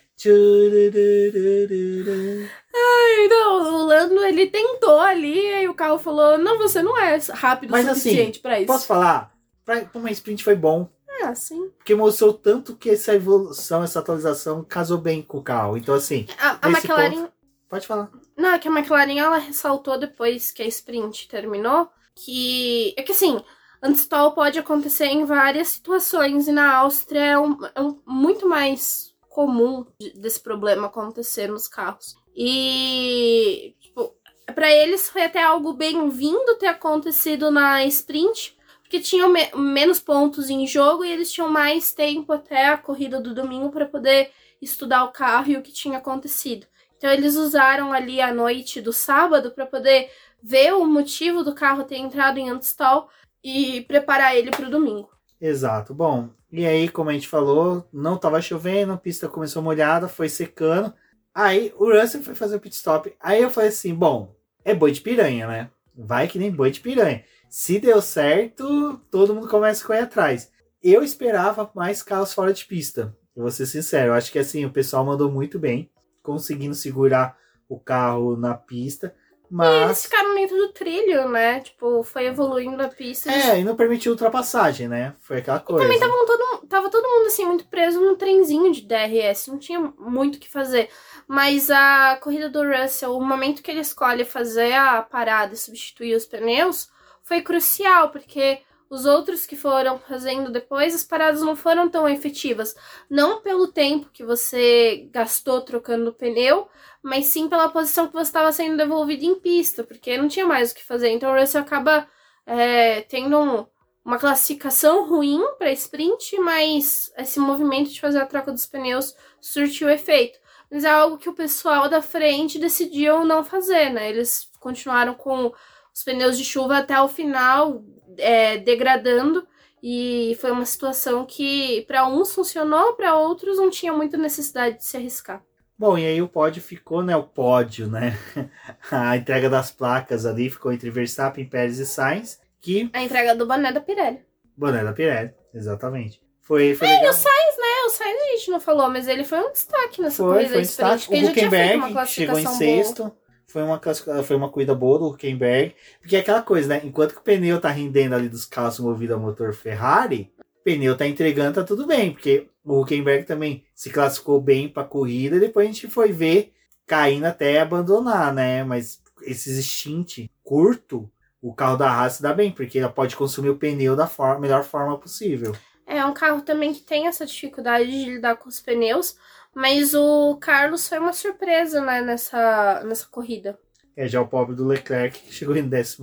[2.75, 7.19] Ai, não, o Lando, ele tentou ali, aí o carro falou: Não, você não é
[7.33, 8.67] rápido o Mas assim, suficiente pra isso.
[8.67, 9.33] Posso falar?
[9.65, 10.89] Pra, pra uma sprint foi bom.
[11.23, 11.71] Ah, sim.
[11.77, 15.77] Porque mostrou tanto que essa evolução, essa atualização casou bem com o carro.
[15.77, 17.29] Então, assim, A, a McLaren.
[17.69, 18.11] pode falar.
[18.37, 22.95] Não, é que a McLaren ela ressaltou depois que a sprint terminou que.
[22.97, 23.43] É que assim,
[23.83, 29.15] anti-stall pode acontecer em várias situações e na Áustria é, um- é um- muito mais
[29.29, 32.15] comum de- desse problema acontecer nos carros.
[32.37, 34.15] E, tipo,
[34.55, 40.51] pra eles foi até algo bem-vindo ter acontecido na sprint, porque tinham me- menos pontos
[40.51, 45.05] em jogo e eles tinham mais tempo até a corrida do domingo para poder estudar
[45.05, 46.67] o carro e o que tinha acontecido.
[46.97, 50.11] Então eles usaram ali a noite do sábado para poder
[50.43, 53.09] ver o motivo do carro ter entrado em anti-stall
[53.43, 55.11] e preparar ele para o domingo.
[55.41, 55.95] Exato.
[55.95, 60.29] Bom, e aí, como a gente falou, não tava chovendo, a pista começou molhada, foi
[60.29, 60.93] secando.
[61.35, 63.15] Aí o Russell foi fazer o pit stop.
[63.21, 64.35] Aí eu falei assim: bom,
[64.65, 65.71] é boi de piranha, né?
[65.95, 67.25] Vai que nem boi de piranha.
[67.49, 70.51] Se deu certo, todo mundo começa a correr atrás.
[70.83, 73.17] Eu esperava mais carros fora de pista.
[73.35, 75.91] Eu vou ser sincero, eu acho que assim, o pessoal mandou muito bem,
[76.23, 77.37] conseguindo segurar
[77.69, 79.15] o carro na pista.
[79.51, 80.03] E eles Mas.
[80.03, 81.61] ficaram dentro do trilho, né?
[81.61, 83.31] Tipo, foi evoluindo a pista.
[83.31, 85.15] É, e não permitiu ultrapassagem, né?
[85.19, 85.85] Foi aquela coisa.
[85.85, 89.81] Também tava todo, tava todo mundo assim muito preso num trenzinho de DRS, não tinha
[89.99, 90.89] muito o que fazer.
[91.27, 96.15] Mas a corrida do Russell, o momento que ele escolhe fazer a parada e substituir
[96.15, 96.89] os pneus,
[97.23, 98.61] foi crucial, porque
[98.91, 102.75] os outros que foram fazendo depois, as paradas não foram tão efetivas.
[103.09, 106.69] Não pelo tempo que você gastou trocando o pneu,
[107.01, 110.73] mas sim pela posição que você estava sendo devolvido em pista, porque não tinha mais
[110.73, 111.11] o que fazer.
[111.11, 112.09] Então o Russell acaba
[112.45, 113.65] é, tendo um,
[114.05, 119.89] uma classificação ruim para sprint, mas esse movimento de fazer a troca dos pneus surtiu
[119.89, 120.37] efeito.
[120.69, 124.11] Mas é algo que o pessoal da frente decidiu não fazer, né?
[124.11, 125.53] Eles continuaram com
[125.95, 127.85] os pneus de chuva até o final,
[128.19, 129.47] é, degradando.
[129.83, 134.85] E foi uma situação que para uns funcionou, para outros não tinha muita necessidade de
[134.85, 135.43] se arriscar.
[135.79, 137.17] Bom, e aí o pódio ficou, né?
[137.17, 138.15] O pódio, né?
[138.93, 142.39] A entrega das placas ali ficou entre Verstappen, Pérez e Sainz.
[142.61, 142.91] Que...
[142.93, 144.21] A entrega do boné da Pirelli.
[144.55, 146.21] Boné da Pirelli, exatamente.
[146.43, 147.07] Foi, foi é, legal.
[147.07, 147.85] e o Sainz, né?
[147.87, 150.59] O Sainz a gente não falou, mas ele foi um destaque nessa Foi, corrida foi
[150.59, 151.09] um destaque.
[151.09, 153.17] O Huckenberg chegou em classificação boa.
[153.51, 155.75] Foi uma, classifica- foi uma corrida boa do Huckenberg.
[156.01, 156.81] Porque é aquela coisa, né?
[156.85, 160.97] Enquanto que o pneu tá rendendo ali dos carros movidos a motor Ferrari, o pneu
[160.97, 162.13] tá entregando, tá tudo bem.
[162.13, 166.53] Porque o Huckenberg também se classificou bem pra corrida e depois a gente foi ver
[166.87, 168.63] caindo até abandonar, né?
[168.63, 171.11] Mas esses stint curto,
[171.43, 174.41] o carro da Haas se dá bem, porque ela pode consumir o pneu da forma,
[174.41, 175.55] melhor forma possível.
[175.87, 179.17] É um carro também que tem essa dificuldade de lidar com os pneus,
[179.55, 183.59] mas o Carlos foi uma surpresa, né, nessa, nessa corrida.
[183.97, 185.97] É já o pobre do Leclerc que chegou em 12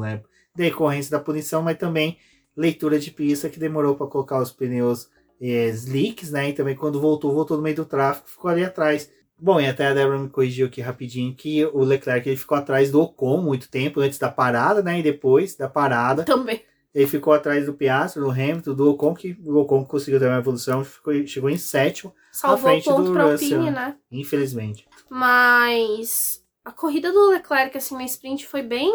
[0.00, 0.22] né?
[0.54, 2.18] Decorrência da punição, mas também
[2.56, 5.08] leitura de pista que demorou para colocar os pneus
[5.40, 6.50] eh, slicks, né?
[6.50, 9.10] E também quando voltou, voltou no meio do tráfego, ficou ali atrás.
[9.36, 12.90] Bom, e até a Débora me corrigiu aqui rapidinho que o Leclerc ele ficou atrás
[12.90, 15.00] do Ocon muito tempo antes da parada, né?
[15.00, 16.62] E depois da parada, Também.
[16.94, 20.38] Ele ficou atrás do Piastri, do Hamilton, do Ocon, que o Ocon conseguiu ter uma
[20.38, 23.58] evolução, ficou, chegou em sétimo, Salvou o frente ponto do pra Russell.
[23.58, 23.96] Alpine, né?
[24.10, 24.86] infelizmente.
[25.10, 28.90] Mas a corrida do Leclerc, assim, na sprint foi bem.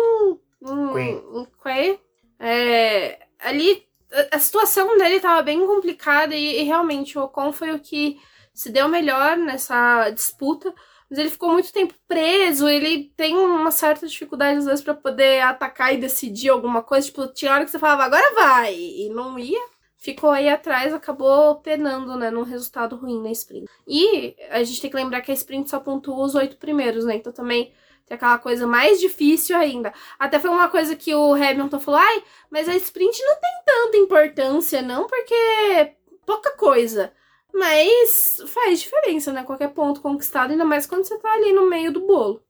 [1.62, 2.00] quê?
[2.40, 3.84] É, ali,
[4.32, 8.18] a- situação dele tava bem complicada e, e realmente o Ocon foi o que
[8.54, 10.74] se deu melhor nessa disputa.
[11.10, 15.42] Mas ele ficou muito tempo preso, ele tem uma certa dificuldade às vezes pra poder
[15.42, 17.08] atacar e decidir alguma coisa.
[17.08, 18.76] Tipo, tinha hora que você falava, agora vai!
[18.76, 19.60] E não ia.
[19.98, 23.68] Ficou aí atrás, acabou penando, né, num resultado ruim na sprint.
[23.86, 27.16] E a gente tem que lembrar que a sprint só pontua os oito primeiros, né?
[27.16, 27.74] Então também
[28.06, 29.94] tem aquela coisa mais difícil ainda.
[30.18, 33.98] Até foi uma coisa que o Hamilton falou: ai, mas a sprint não tem tanta
[33.98, 35.96] importância, não, porque
[36.26, 37.12] pouca coisa.
[37.54, 39.44] Mas faz diferença, né?
[39.44, 42.42] Qualquer ponto conquistado, ainda mais quando você tá ali no meio do bolo.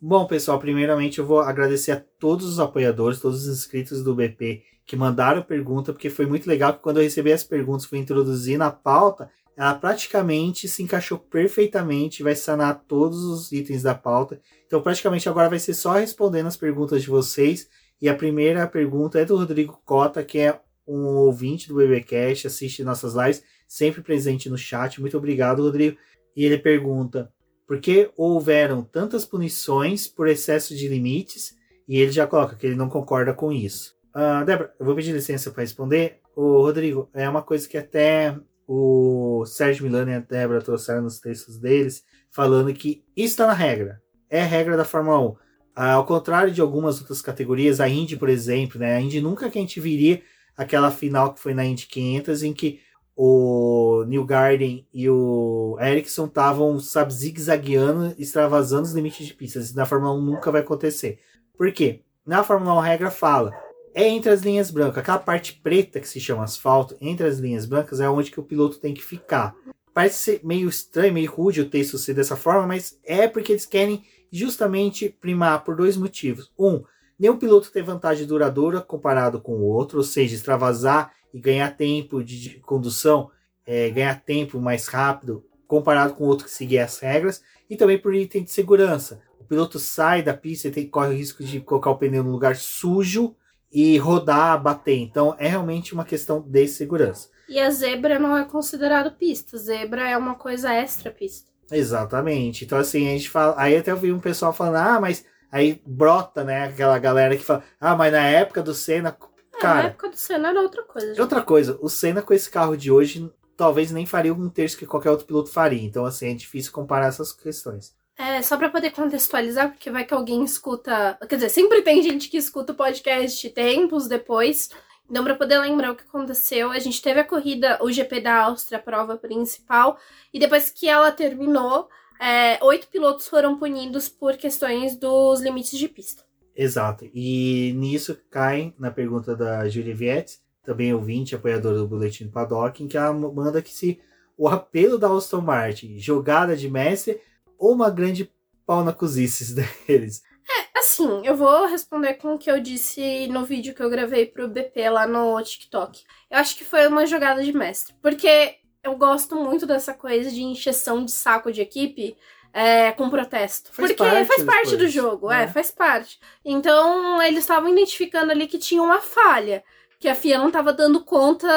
[0.00, 4.62] Bom, pessoal, primeiramente eu vou agradecer a todos os apoiadores, todos os inscritos do BP
[4.86, 8.58] que mandaram pergunta, porque foi muito legal que quando eu recebi as perguntas, fui introduzir
[8.58, 14.40] na pauta, ela praticamente se encaixou perfeitamente, vai sanar todos os itens da pauta.
[14.66, 17.68] Então, praticamente agora vai ser só respondendo as perguntas de vocês.
[18.00, 22.84] E a primeira pergunta é do Rodrigo Cota, que é um ouvinte do BBcast, assiste
[22.84, 25.00] nossas lives, sempre presente no chat.
[25.00, 25.96] Muito obrigado, Rodrigo.
[26.36, 27.32] E ele pergunta:
[27.66, 31.54] por que houveram tantas punições por excesso de limites?
[31.88, 33.94] E ele já coloca que ele não concorda com isso.
[34.12, 36.20] Ah, Débora, eu vou pedir licença para responder.
[36.36, 41.20] O Rodrigo, é uma coisa que até o Sérgio Milano e a Débora trouxeram nos
[41.20, 44.00] textos deles, falando que isso está na regra.
[44.30, 45.36] É a regra da Fórmula 1.
[45.76, 48.94] Ah, ao contrário de algumas outras categorias, a Indy, por exemplo, né?
[48.94, 50.22] A Indy nunca que a gente viria
[50.56, 52.80] aquela final que foi na Indy 500 em que
[53.16, 59.72] o Neil Garden e o Ericsson estavam, sabe, zigue-zagueando, extravasando os limites de pistas.
[59.74, 61.20] Na Fórmula 1 nunca vai acontecer.
[61.56, 62.00] Por quê?
[62.26, 63.52] Na Fórmula 1 a regra fala,
[63.94, 64.98] é entre as linhas brancas.
[64.98, 68.44] Aquela parte preta que se chama asfalto, entre as linhas brancas, é onde que o
[68.44, 69.54] piloto tem que ficar.
[69.92, 73.64] Parece ser meio estranho, meio rude o texto ser dessa forma, mas é porque eles
[73.64, 74.02] querem
[74.32, 76.50] justamente primar por dois motivos.
[76.58, 76.82] Um,
[77.18, 82.22] nenhum piloto tem vantagem duradoura comparado com o outro, ou seja, extravasar e ganhar tempo
[82.22, 83.30] de, condução,
[83.66, 87.98] é, ganhar tempo mais rápido comparado com o outro que seguir as regras, e também
[87.98, 89.20] por item de segurança.
[89.40, 92.30] O piloto sai da pista e tem, corre o risco de colocar o pneu no
[92.30, 93.34] lugar sujo
[93.72, 94.96] e rodar, bater.
[94.98, 97.28] Então é realmente uma questão de segurança.
[97.48, 99.58] E a zebra não é considerado pista.
[99.58, 101.50] Zebra é uma coisa extra pista.
[101.70, 102.64] Exatamente.
[102.64, 103.54] Então, assim, a gente fala.
[103.58, 105.24] Aí até eu vi um pessoal falando, ah, mas
[105.54, 106.64] aí brota, né?
[106.64, 109.16] Aquela galera que fala, ah, mas na época do Senna.
[109.16, 111.08] É, na Cara, época do Senna era outra coisa.
[111.08, 111.20] gente.
[111.20, 114.84] outra coisa, o Senna com esse carro de hoje talvez nem faria um terço que
[114.84, 115.80] qualquer outro piloto faria.
[115.80, 117.94] Então, assim, é difícil comparar essas questões.
[118.18, 121.16] É, só pra poder contextualizar, porque vai que alguém escuta.
[121.28, 124.70] Quer dizer, sempre tem gente que escuta o podcast tempos depois.
[125.08, 128.42] Então, pra poder lembrar o que aconteceu, a gente teve a corrida, o GP da
[128.42, 129.98] Áustria, a prova principal,
[130.32, 131.88] e depois que ela terminou,
[132.20, 136.24] é, oito pilotos foram punidos por questões dos limites de pista.
[136.56, 137.08] Exato.
[137.12, 142.82] E nisso cai na pergunta da Julia Vietti, também ouvinte, apoiadora do Boletim do Paddock,
[142.82, 144.00] em que ela manda que se
[144.36, 147.20] o apelo da Aston Martin, jogada de mestre
[147.58, 148.30] ou uma grande
[148.66, 149.54] pau na cozices
[149.86, 150.22] deles.
[150.48, 154.26] É, assim, eu vou responder com o que eu disse no vídeo que eu gravei
[154.26, 156.02] pro BP lá no TikTok.
[156.30, 160.42] Eu acho que foi uma jogada de mestre, porque eu gosto muito dessa coisa de
[160.42, 162.16] encheção de saco de equipe
[162.52, 163.72] é, com protesto.
[163.72, 165.44] Faz porque parte faz parte do jogo, né?
[165.44, 166.20] é, faz parte.
[166.44, 169.64] Então, eles estavam identificando ali que tinha uma falha.
[169.98, 171.48] Que a FIA não estava dando conta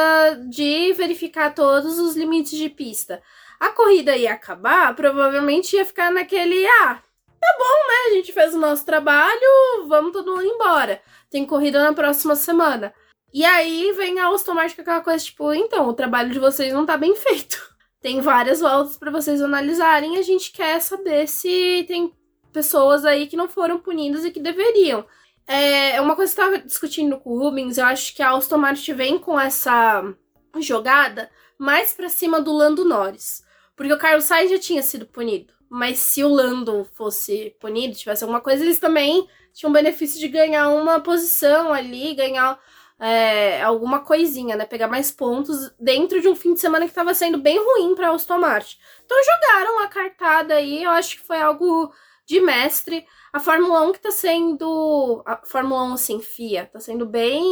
[0.49, 3.21] de verificar todos os limites de pista.
[3.59, 6.65] A corrida ia acabar, provavelmente ia ficar naquele.
[6.65, 7.01] Ah,
[7.39, 8.11] tá bom, né?
[8.11, 11.01] A gente fez o nosso trabalho, vamos todo mundo embora.
[11.29, 12.93] Tem corrida na próxima semana.
[13.33, 16.97] E aí vem a com aquela coisa tipo: então, o trabalho de vocês não tá
[16.97, 17.75] bem feito.
[18.01, 22.13] Tem várias voltas para vocês analisarem a gente quer saber se tem
[22.53, 25.03] pessoas aí que não foram punidas e que deveriam.
[25.47, 28.57] É uma coisa que eu estava discutindo com o Rubens, eu acho que a Aston
[28.57, 30.03] Martin vem com essa
[30.59, 33.43] jogada mais pra cima do Lando Norris.
[33.75, 35.53] Porque o Carlos Sainz já tinha sido punido.
[35.69, 40.69] Mas se o Lando fosse punido, tivesse alguma coisa, eles também tinham benefício de ganhar
[40.69, 42.59] uma posição ali, ganhar
[42.99, 44.65] é, alguma coisinha, né?
[44.65, 48.11] Pegar mais pontos dentro de um fim de semana que estava sendo bem ruim para
[48.11, 48.77] Aston Martin.
[49.05, 51.91] Então jogaram a cartada aí, eu acho que foi algo
[52.25, 53.05] de mestre.
[53.31, 55.23] A Fórmula 1 que tá sendo.
[55.25, 57.43] A Fórmula 1, assim, FIA, tá sendo bem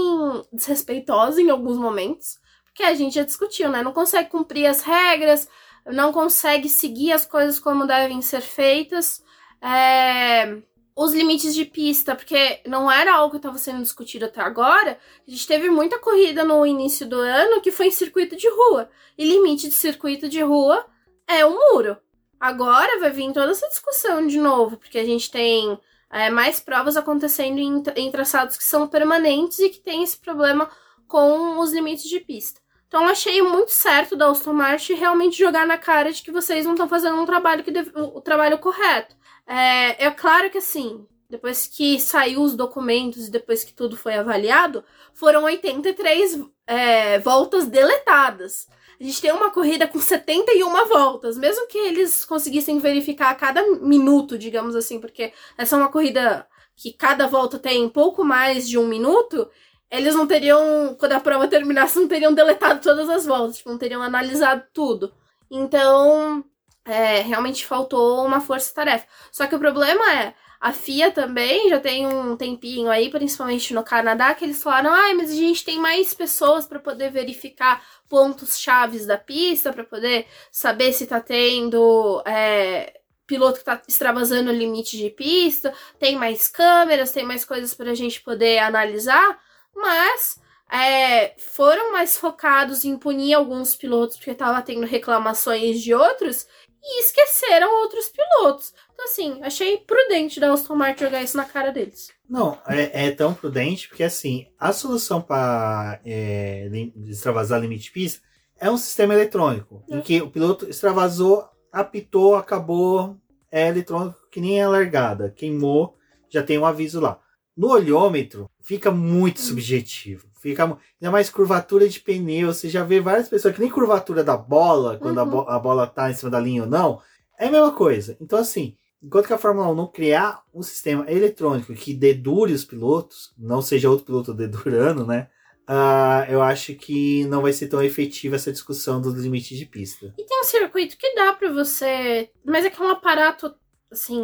[0.51, 2.39] desrespeitosa em alguns momentos.
[2.65, 3.81] Porque a gente já discutiu, né?
[3.81, 5.47] Não consegue cumprir as regras,
[5.85, 9.23] não consegue seguir as coisas como devem ser feitas.
[9.61, 10.57] É,
[10.95, 14.97] Os limites de pista, porque não era algo que estava sendo discutido até agora.
[15.27, 18.89] A gente teve muita corrida no início do ano que foi em circuito de rua.
[19.17, 20.85] E limite de circuito de rua
[21.27, 21.97] é um muro.
[22.39, 25.77] Agora vai vir toda essa discussão de novo, porque a gente tem
[26.09, 30.69] é, mais provas acontecendo em, em traçados que são permanentes e que tem esse problema
[31.07, 32.61] com os limites de pista.
[32.87, 36.73] Então achei muito certo da Aston Martin realmente jogar na cara de que vocês não
[36.73, 39.15] estão fazendo um trabalho que deve- o trabalho correto.
[39.47, 44.15] É, é claro que assim, depois que saiu os documentos e depois que tudo foi
[44.15, 44.83] avaliado,
[45.13, 48.67] foram 83 é, voltas deletadas.
[48.99, 53.61] A gente tem uma corrida com 71 voltas, mesmo que eles conseguissem verificar a cada
[53.77, 58.77] minuto, digamos assim, porque essa é uma corrida que cada volta tem pouco mais de
[58.77, 59.49] um minuto,
[59.89, 63.77] eles não teriam, quando a prova terminasse, não teriam deletado todas as voltas, tipo, não
[63.77, 65.13] teriam analisado tudo.
[65.49, 66.43] Então,
[66.85, 69.05] é, realmente faltou uma força-tarefa.
[69.31, 73.83] Só que o problema é, a FIA também já tem um tempinho aí, principalmente no
[73.83, 78.57] Canadá, que eles falaram: ai, mas a gente tem mais pessoas para poder verificar pontos
[78.59, 82.23] chaves da pista, para poder saber se tá tendo.
[82.25, 87.73] é, Piloto que tá extravasando o limite de pista, tem mais câmeras, tem mais coisas
[87.73, 89.39] pra gente poder analisar,
[89.75, 90.39] mas
[90.71, 96.47] é, foram mais focados em punir alguns pilotos porque tava tendo reclamações de outros
[96.87, 98.73] e esqueceram outros pilotos.
[98.93, 102.11] Então, assim, achei prudente da Aston Martin jogar isso na cara deles.
[102.29, 106.69] Não, é, é tão prudente porque assim, a solução para é,
[107.07, 108.21] extravasar limite de pista
[108.59, 110.01] é um sistema eletrônico, em É.
[110.01, 113.17] que o piloto extravasou, apitou, acabou,
[113.51, 115.97] é eletrônico que nem a largada, queimou,
[116.29, 117.19] já tem um aviso lá.
[117.55, 123.27] No olhômetro fica muito subjetivo, fica ainda mais curvatura de pneu, você já vê várias
[123.27, 125.29] pessoas que nem curvatura da bola, quando a, Uhum.
[125.29, 127.01] bo- a bola tá em cima da linha ou não,
[127.39, 128.15] é a mesma coisa.
[128.21, 132.65] Então assim, Enquanto que a Fórmula 1 não criar um sistema eletrônico que dedure os
[132.65, 135.27] pilotos, não seja outro piloto dedurando, né?
[135.67, 140.11] ah, eu acho que não vai ser tão efetiva essa discussão dos limites de pista.
[140.17, 142.29] E tem um circuito que dá pra você.
[142.43, 143.53] Mas é que é um aparato,
[143.91, 144.23] assim,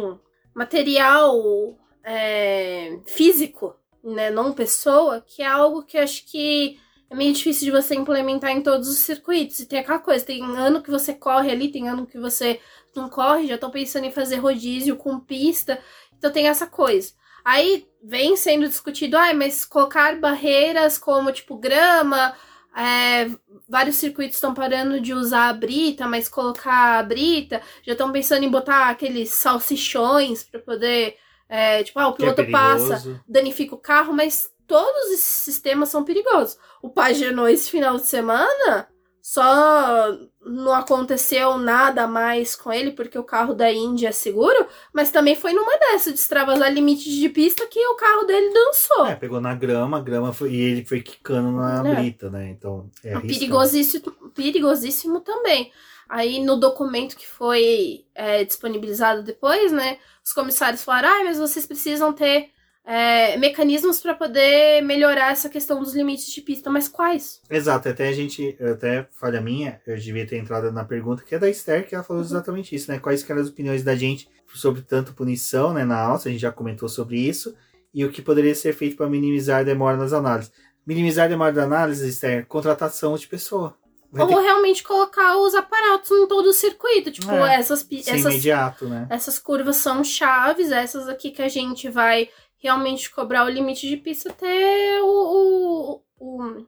[0.54, 4.30] material é, físico, né?
[4.30, 6.78] Não pessoa, que é algo que acho que
[7.10, 9.60] é meio difícil de você implementar em todos os circuitos.
[9.60, 12.60] E tem aquela coisa, tem ano que você corre ali, tem ano que você
[12.96, 15.78] não corre, já tô pensando em fazer rodízio com pista.
[16.16, 17.12] Então tem essa coisa.
[17.44, 22.34] Aí vem sendo discutido, ah, mas colocar barreiras como tipo grama,
[22.74, 23.28] é,
[23.68, 28.44] vários circuitos estão parando de usar a brita, mas colocar a brita, já estão pensando
[28.44, 31.16] em botar aqueles salsichões para poder,
[31.54, 33.20] é, tipo, ah, o é piloto passa, perigoso.
[33.28, 36.56] danifica o carro, mas todos esses sistemas são perigosos.
[36.82, 38.88] O Pagenou esse final de semana
[39.20, 45.10] só não aconteceu nada mais com ele porque o carro da Índia é seguro, mas
[45.10, 49.06] também foi numa dessa de extravasar limites de pista que o carro dele dançou.
[49.06, 51.94] É, pegou na grama, a grama foi, e ele foi quicando na É.
[51.94, 52.48] brita, né?
[52.50, 53.28] Então, é arriscado.
[53.38, 55.70] perigosíssimo, perigosíssimo também.
[56.12, 59.96] Aí no documento que foi é, disponibilizado depois, né?
[60.22, 62.50] Os comissários falaram, ah, mas vocês precisam ter
[62.84, 67.40] é, mecanismos para poder melhorar essa questão dos limites de pista, mas quais?
[67.48, 71.38] Exato, até a gente, até falha minha, eu devia ter entrado na pergunta que é
[71.38, 72.28] da Esther, que ela falou uhum.
[72.28, 72.98] exatamente isso, né?
[72.98, 76.52] Quais eram as opiniões da gente sobre tanto punição, né, na alça, a gente já
[76.52, 77.56] comentou sobre isso,
[77.94, 80.52] e o que poderia ser feito para minimizar a demora nas análises.
[80.86, 83.74] Minimizar a demora da análise, Esther, contratação de pessoa.
[84.12, 84.40] Ou ter...
[84.40, 87.10] realmente colocar os aparatos em todo o circuito.
[87.10, 89.06] Tipo, é, essas, essas, imediato, né?
[89.08, 93.96] essas curvas são chaves, essas aqui que a gente vai realmente cobrar o limite de
[93.96, 96.66] pista até o, o, o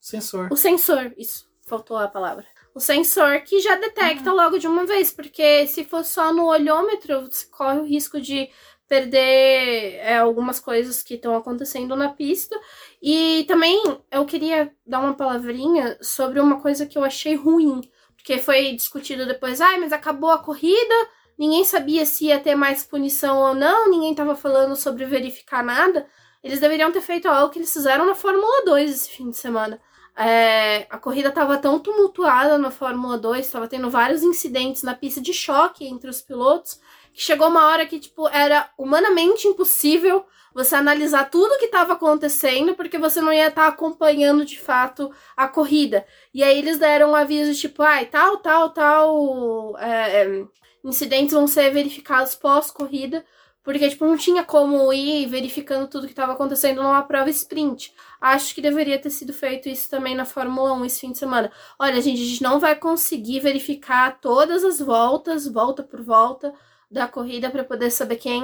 [0.00, 0.48] sensor.
[0.50, 2.46] O sensor, isso, faltou a palavra.
[2.74, 4.36] O sensor que já detecta uhum.
[4.36, 8.48] logo de uma vez, porque se for só no olhômetro, você corre o risco de
[8.88, 12.58] perder é, algumas coisas que estão acontecendo na pista.
[13.02, 13.80] E também
[14.10, 17.82] eu queria dar uma palavrinha sobre uma coisa que eu achei ruim.
[18.16, 20.94] Porque foi discutido depois, ai, ah, mas acabou a corrida,
[21.38, 26.06] ninguém sabia se ia ter mais punição ou não, ninguém estava falando sobre verificar nada.
[26.42, 29.80] Eles deveriam ter feito algo que eles fizeram na Fórmula 2 esse fim de semana.
[30.16, 35.20] É, a corrida estava tão tumultuada na Fórmula 2, estava tendo vários incidentes na pista
[35.20, 36.80] de choque entre os pilotos,
[37.12, 42.74] que chegou uma hora que, tipo, era humanamente impossível você analisar tudo que estava acontecendo,
[42.74, 46.04] porque você não ia estar tá acompanhando de fato a corrida.
[46.34, 50.44] E aí eles deram um aviso, tipo, ai, tal, tal, tal, é, é,
[50.84, 53.24] incidentes vão ser verificados pós-corrida,
[53.62, 57.94] porque, tipo, não tinha como ir verificando tudo que estava acontecendo numa prova sprint.
[58.20, 61.52] Acho que deveria ter sido feito isso também na Fórmula 1 esse fim de semana.
[61.78, 66.54] Olha, gente, a gente não vai conseguir verificar todas as voltas, volta por volta,
[66.90, 68.42] da corrida para poder saber quem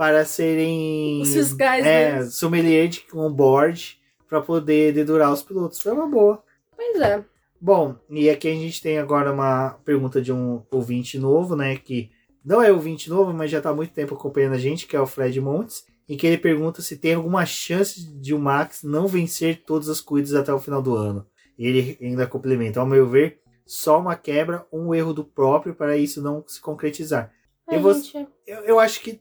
[0.00, 2.24] para serem os fiscais, é, né?
[2.24, 5.78] sommelier de on-board para poder dedurar os pilotos.
[5.78, 6.42] Foi uma boa.
[6.74, 7.22] Pois é.
[7.60, 11.76] Bom, e aqui a gente tem agora uma pergunta de um ouvinte novo, né?
[11.76, 12.10] Que
[12.42, 15.00] não é ouvinte novo, mas já está há muito tempo acompanhando a gente, que é
[15.02, 19.06] o Fred Montes, em que ele pergunta se tem alguma chance de o Max não
[19.06, 21.26] vencer todas as corridas até o final do ano.
[21.58, 25.94] E ele ainda complementa, ao meu ver, só uma quebra, um erro do próprio para
[25.98, 27.30] isso não se concretizar.
[27.68, 27.94] Ai, Eu vou-
[28.46, 29.20] Eu, eu acho que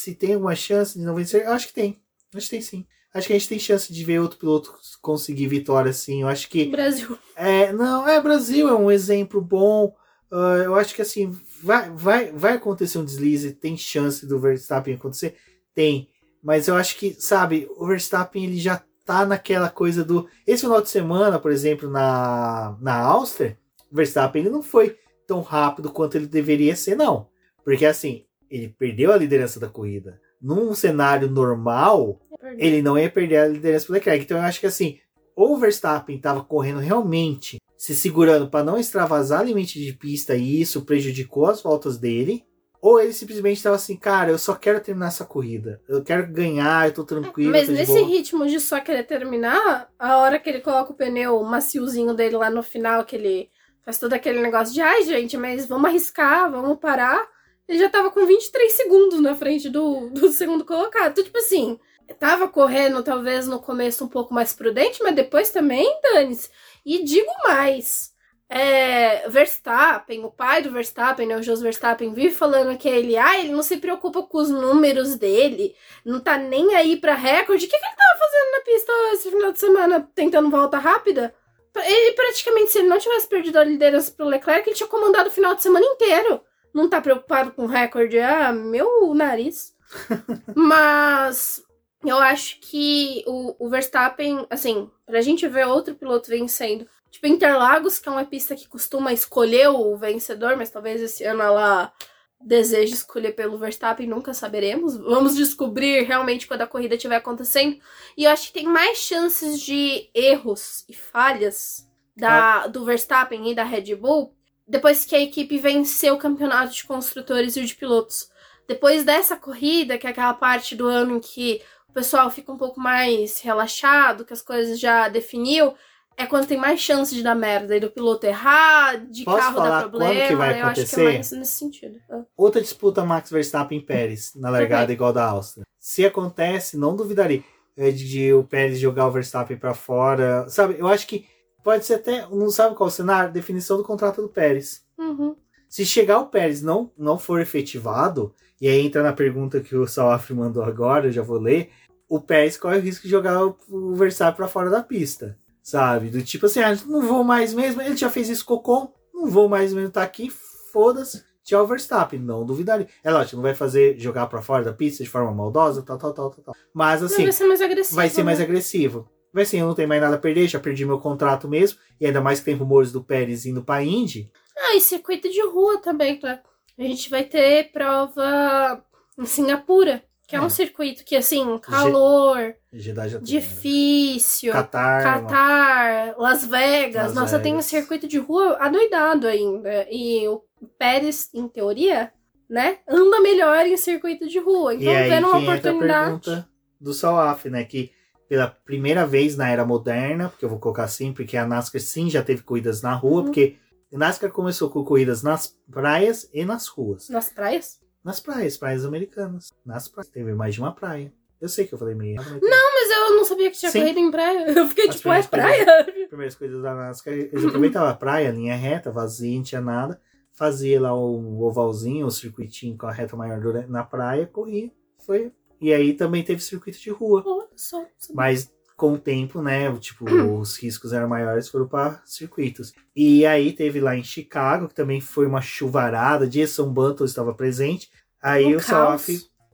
[0.00, 2.00] se tem alguma chance de não vencer, eu acho que tem.
[2.34, 2.86] Acho que tem sim.
[3.12, 4.72] Acho que a gente tem chance de ver outro piloto
[5.02, 6.22] conseguir vitória, sim.
[6.22, 7.18] Eu acho que Brasil.
[7.34, 9.94] é, não, é Brasil, é um exemplo bom.
[10.30, 14.94] Ah, eu acho que assim, vai, vai, vai acontecer um deslize, tem chance do Verstappen
[14.94, 15.36] acontecer?
[15.74, 16.08] Tem.
[16.42, 20.28] Mas eu acho que, sabe, o Verstappen ele já tá naquela coisa do.
[20.46, 23.58] Esse final de semana, por exemplo, na, na Áustria,
[23.90, 24.96] o Verstappen ele não foi
[25.26, 27.28] tão rápido quanto ele deveria ser, não.
[27.64, 30.20] Porque assim, ele perdeu a liderança da corrida.
[30.40, 32.20] Num cenário normal,
[32.58, 34.24] ele não ia perder a liderança pro Leclerc.
[34.24, 34.98] Então eu acho que assim,
[35.36, 40.60] ou o Verstappen estava correndo realmente, se segurando para não extravasar limite de pista e
[40.60, 42.44] isso prejudicou as voltas dele,
[42.80, 45.80] ou ele simplesmente estava assim, cara, eu só quero terminar essa corrida.
[45.88, 47.50] Eu quero ganhar, eu tô tranquilo.
[47.52, 50.94] Mas tô nesse boa." ritmo de só querer terminar, a hora que ele coloca o
[50.94, 53.50] pneu maciozinho dele lá no final, que ele
[53.84, 57.26] faz todo aquele negócio de ai, gente, mas vamos arriscar, vamos parar.
[57.70, 61.12] Ele já tava com 23 segundos na frente do, do segundo colocado.
[61.12, 61.78] Então, tipo assim,
[62.18, 66.50] tava correndo talvez no começo um pouco mais prudente, mas depois também, dane-se.
[66.84, 68.10] E digo mais.
[68.48, 73.38] É, Verstappen, o pai do Verstappen, né, o Jos Verstappen, vive falando que ele, ah,
[73.38, 75.72] ele não se preocupa com os números dele,
[76.04, 77.66] não tá nem aí pra recorde.
[77.66, 81.32] O que, que ele tava fazendo na pista esse final de semana, tentando volta rápida?
[81.76, 85.32] Ele praticamente, se ele não tivesse perdido a liderança pro Leclerc, ele tinha comandado o
[85.32, 86.42] final de semana inteiro.
[86.72, 89.74] Não tá preocupado com recorde, ah, meu nariz.
[90.54, 91.62] Mas
[92.04, 96.86] eu acho que o, o Verstappen, assim, pra gente ver outro piloto vencendo.
[97.10, 101.42] Tipo, Interlagos, que é uma pista que costuma escolher o vencedor, mas talvez esse ano
[101.42, 101.92] ela
[102.40, 104.96] deseje escolher pelo Verstappen, nunca saberemos.
[104.96, 107.78] Vamos descobrir realmente quando a corrida estiver acontecendo.
[108.16, 113.54] E eu acho que tem mais chances de erros e falhas da, do Verstappen e
[113.54, 114.34] da Red Bull
[114.70, 118.30] depois que a equipe venceu o campeonato de construtores e o de pilotos.
[118.68, 122.56] Depois dessa corrida, que é aquela parte do ano em que o pessoal fica um
[122.56, 125.74] pouco mais relaxado, que as coisas já definiu,
[126.16, 129.56] é quando tem mais chance de dar merda e do piloto errar, de Posso carro
[129.56, 130.28] dar quando problema.
[130.28, 131.02] que vai eu acho que é acontecer?
[131.02, 131.98] mais nesse sentido.
[132.08, 132.22] Ah.
[132.36, 135.66] Outra disputa Max Verstappen e Pérez na largada igual da Áustria.
[135.80, 137.42] Se acontece, não duvidaria
[137.76, 140.48] é, de, de o Pérez jogar o Verstappen para fora.
[140.48, 141.26] Sabe, eu acho que
[141.62, 143.32] pode ser até, não sabe qual o cenário?
[143.32, 144.82] Definição do contrato do Pérez.
[144.98, 145.36] Uhum.
[145.68, 149.86] Se chegar o Pérez não não for efetivado, e aí entra na pergunta que o
[149.86, 151.70] Salaf mandou agora, eu já vou ler,
[152.08, 156.10] o Pérez corre o risco de jogar o, o Verstappen para fora da pista, sabe?
[156.10, 158.92] Do tipo assim, ah, não vou mais mesmo, ele já fez isso com o Ocon,
[159.14, 160.28] não vou mais mesmo estar aqui,
[160.72, 162.88] foda-se, tchau Verstappen, não duvidaria.
[163.04, 166.12] É lógico, não vai fazer jogar para fora da pista de forma maldosa, tal, tal,
[166.12, 166.56] tal, tal, tal.
[166.74, 167.96] Mas assim, vai ser mais agressivo.
[167.96, 168.44] vai ser mais né?
[168.44, 169.08] agressivo.
[169.32, 172.06] Vai ser, eu não tenho mais nada a perder, já perdi meu contrato mesmo, e
[172.06, 174.30] ainda mais que tem rumores do Pérez indo pra Indy.
[174.58, 176.40] Ah, e circuito de rua também, tá?
[176.78, 178.82] A gente vai ter prova
[179.18, 180.42] em Singapura, que é, É.
[180.42, 183.18] um circuito que, assim, calor, tem, né?
[183.22, 184.52] difícil.
[184.52, 187.06] Qatar, Qatar, Las Vegas.
[187.08, 187.66] Las Nossa, tem um Vegas.
[187.66, 189.86] circuito de rua adoidado ainda.
[189.90, 190.42] E o
[190.78, 192.12] Pérez, em teoria,
[192.48, 194.74] né, anda melhor em circuito de rua.
[194.74, 196.04] Então, E aí vendo uma oportunidade.
[196.20, 196.48] pergunta
[196.80, 197.64] do Salaf, né?
[197.64, 197.90] Que
[198.30, 202.08] pela primeira vez na era moderna, porque eu vou colocar assim, porque a NASCAR sim
[202.08, 203.24] já teve corridas na rua, Uhum.
[203.24, 203.56] porque
[203.92, 207.08] a NASCAR começou com corridas nas praias e nas ruas.
[207.08, 207.80] Nas praias?
[208.04, 209.48] Nas praias, praias americanas.
[209.66, 210.08] Nas praias.
[210.12, 211.12] Teve mais de uma praia.
[211.40, 212.16] Eu sei que eu falei meio.
[212.16, 213.80] Não, mas eu não sabia que tinha Sim.
[213.80, 214.46] corrida em praia.
[214.56, 215.84] Eu fiquei As tipo, é praia?
[216.08, 220.00] primeiras coisas da NASCAR, eles aproveitavam a praia, linha reta, vazia, não tinha nada,
[220.32, 224.70] fazia lá o ovalzinho, o circuitinho com a reta maior na praia, corria,
[225.04, 225.32] foi.
[225.60, 227.84] E aí também teve circuito de rua, Olha só.
[228.14, 230.04] mas com o tempo, né, tipo,
[230.40, 232.72] os riscos eram maiores, foram para circuitos.
[232.96, 237.90] E aí teve lá em Chicago, que também foi uma chuvarada, Jason Button estava presente,
[238.22, 238.60] aí Um o.
[238.60, 239.08] Salaf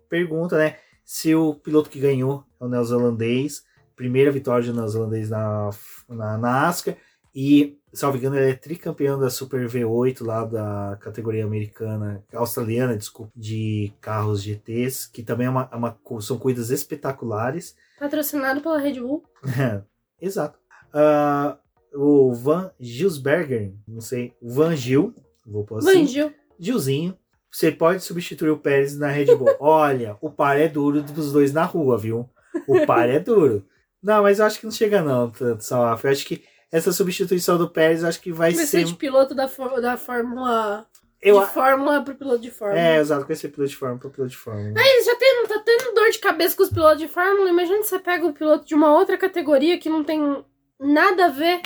[0.08, 3.64] pergunta, né, se o piloto que ganhou é o neozelandês,
[3.96, 5.70] primeira vitória do neozelandês na,
[6.08, 6.96] na NASCAR,
[7.38, 13.30] e, salvo engano, ele é tricampeão da Super V8 lá da categoria americana, australiana, desculpa,
[13.36, 17.76] de carros GTs, que também é uma, é uma- são corridas espetaculares.
[18.00, 19.22] Patrocinado pela Red Bull.
[20.18, 20.58] Exato.
[20.94, 21.58] Ah,
[21.94, 25.14] o Van Gilsberger, não sei, o Van Gil,
[25.46, 26.32] vou pôr assim, Vangil.
[26.58, 27.18] Gilzinho,
[27.50, 29.54] você pode substituir o Pérez na Red Bull.
[29.60, 32.30] Olha, o par é duro dos dois na rua, viu?
[32.66, 33.66] O par é duro.
[34.02, 36.04] Não, mas eu acho que não chega não, tanto, Salaf.
[36.04, 38.84] Eu acho que essa substituição do Pérez, acho que vai Vai ser...
[38.84, 39.46] de piloto da,
[39.80, 40.86] da Fórmula.
[41.20, 41.40] Eu...
[41.40, 42.80] De Fórmula pro piloto de Fórmula.
[42.80, 44.74] É, exato, com esse piloto de Fórmula para piloto de Fórmula.
[44.76, 47.48] Aí já tem, tá tendo dor de cabeça com os pilotos de Fórmula.
[47.48, 50.44] Imagina se você pega o piloto de uma outra categoria que não tem
[50.78, 51.62] nada a ver.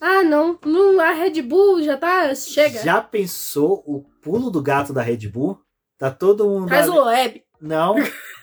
[0.00, 2.34] Ah, não, não, a Red Bull já tá.
[2.34, 2.82] Chega.
[2.82, 5.60] Já pensou o pulo do gato da Red Bull?
[5.96, 6.68] Tá todo mundo.
[6.68, 7.42] Faz o Loeb.
[7.60, 7.94] Não.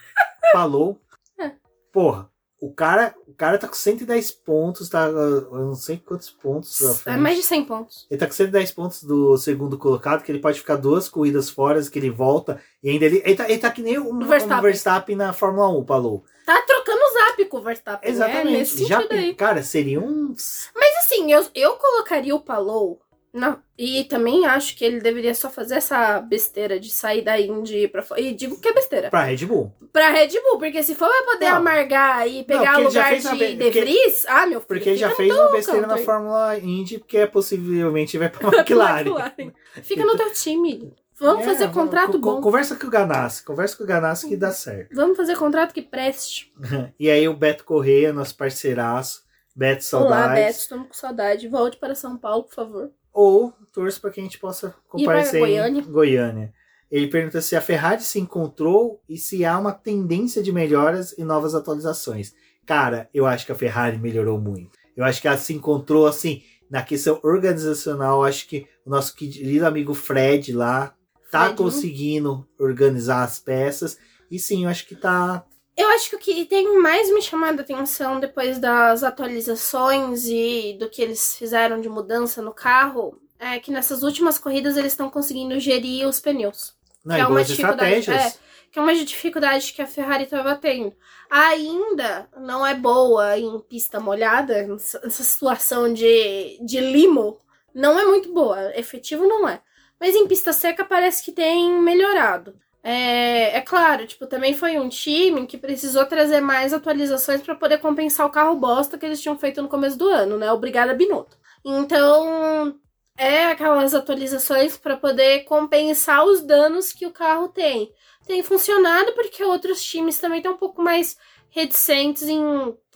[0.52, 1.00] Falou.
[1.38, 1.52] É.
[1.92, 2.31] Porra,
[2.64, 5.06] o cara, o cara tá com 110 pontos, tá.
[5.08, 7.04] Eu não sei quantos pontos.
[7.04, 8.06] É mais de 100 pontos.
[8.08, 11.82] Ele tá com 110 pontos do segundo colocado, que ele pode ficar duas corridas fora,
[11.82, 12.60] que ele volta.
[12.80, 13.20] E ainda ele.
[13.24, 14.58] Ele tá, ele tá que nem o, O Verstappen.
[14.58, 16.24] o Verstappen na Fórmula 1, falou.
[16.46, 18.08] Tá trocando o zap com o Verstappen.
[18.08, 18.50] É, Exatamente.
[18.52, 19.34] nesse Já, sentido aí.
[19.34, 20.28] cara, seria um.
[20.74, 23.01] Mas assim, eu, eu colocaria o Palou.
[23.32, 27.88] Na- e também acho que ele deveria só fazer essa besteira de sair da Indy
[27.88, 28.20] pra fora.
[28.20, 29.08] E digo que é besteira.
[29.10, 29.72] Pra Red Bull.
[29.92, 31.56] Pra Red Bull, porque se for pra poder Não.
[31.56, 34.66] amargar e pegar porque o lugar de be- De porque- Vries, ah, meu filho.
[34.68, 35.96] Porque ele já fez uma besteira na.
[35.98, 39.00] Fórmula Indy, porque é possivelmente vai pra McLaren.
[39.08, 39.52] McLaren.
[39.82, 40.92] Fica no teu time.
[41.18, 42.40] Vamos É, fazer contrato co- bom.
[42.40, 43.44] Conversa com o Ganassi.
[43.44, 44.94] Conversa com o Ganassi que dá certo.
[44.94, 46.52] Vamos fazer contrato que preste.
[46.98, 49.22] E aí o Beto Correia, nosso parceiraço.
[49.54, 50.44] Beto Olá, Saudades.
[50.46, 51.48] Beto, estamos com saudade.
[51.48, 52.90] Volte para São Paulo, por favor.
[53.12, 55.82] Ou torço para que a gente possa comparecer em Goiânia.
[55.82, 56.54] Goiânia.
[56.90, 61.24] Ele pergunta se a Ferrari se encontrou e se há uma tendência de melhoras e
[61.24, 62.34] novas atualizações.
[62.66, 64.78] Cara, eu acho que a Ferrari melhorou muito.
[64.96, 68.22] Eu acho que ela se encontrou assim na questão organizacional.
[68.22, 70.94] Acho que o nosso querido amigo Fred lá
[71.30, 71.56] tá Fredinho.
[71.56, 73.96] conseguindo organizar as peças.
[74.30, 75.44] E sim, eu acho que tá.
[75.76, 80.76] Eu acho que o que tem mais me chamado a atenção depois das atualizações e
[80.78, 85.10] do que eles fizeram de mudança no carro é que nessas últimas corridas eles estão
[85.10, 86.74] conseguindo gerir os pneus.
[87.04, 88.10] Não, que é uma dificuldade.
[88.10, 88.32] É,
[88.70, 90.94] que é uma dificuldade que a Ferrari estava tendo.
[91.28, 97.38] Ainda não é boa em pista molhada, essa situação de, de limo
[97.74, 98.76] não é muito boa.
[98.76, 99.60] Efetivo não é.
[99.98, 102.54] Mas em pista seca parece que tem melhorado.
[102.84, 107.78] É, é claro, tipo, também foi um time que precisou trazer mais atualizações para poder
[107.78, 110.50] compensar o carro bosta que eles tinham feito no começo do ano, né?
[110.52, 111.38] Obrigada, Binotto.
[111.64, 112.76] Então,
[113.16, 117.92] é aquelas atualizações para poder compensar os danos que o carro tem.
[118.26, 121.16] Tem funcionado porque outros times também estão um pouco mais
[121.50, 122.40] reticentes em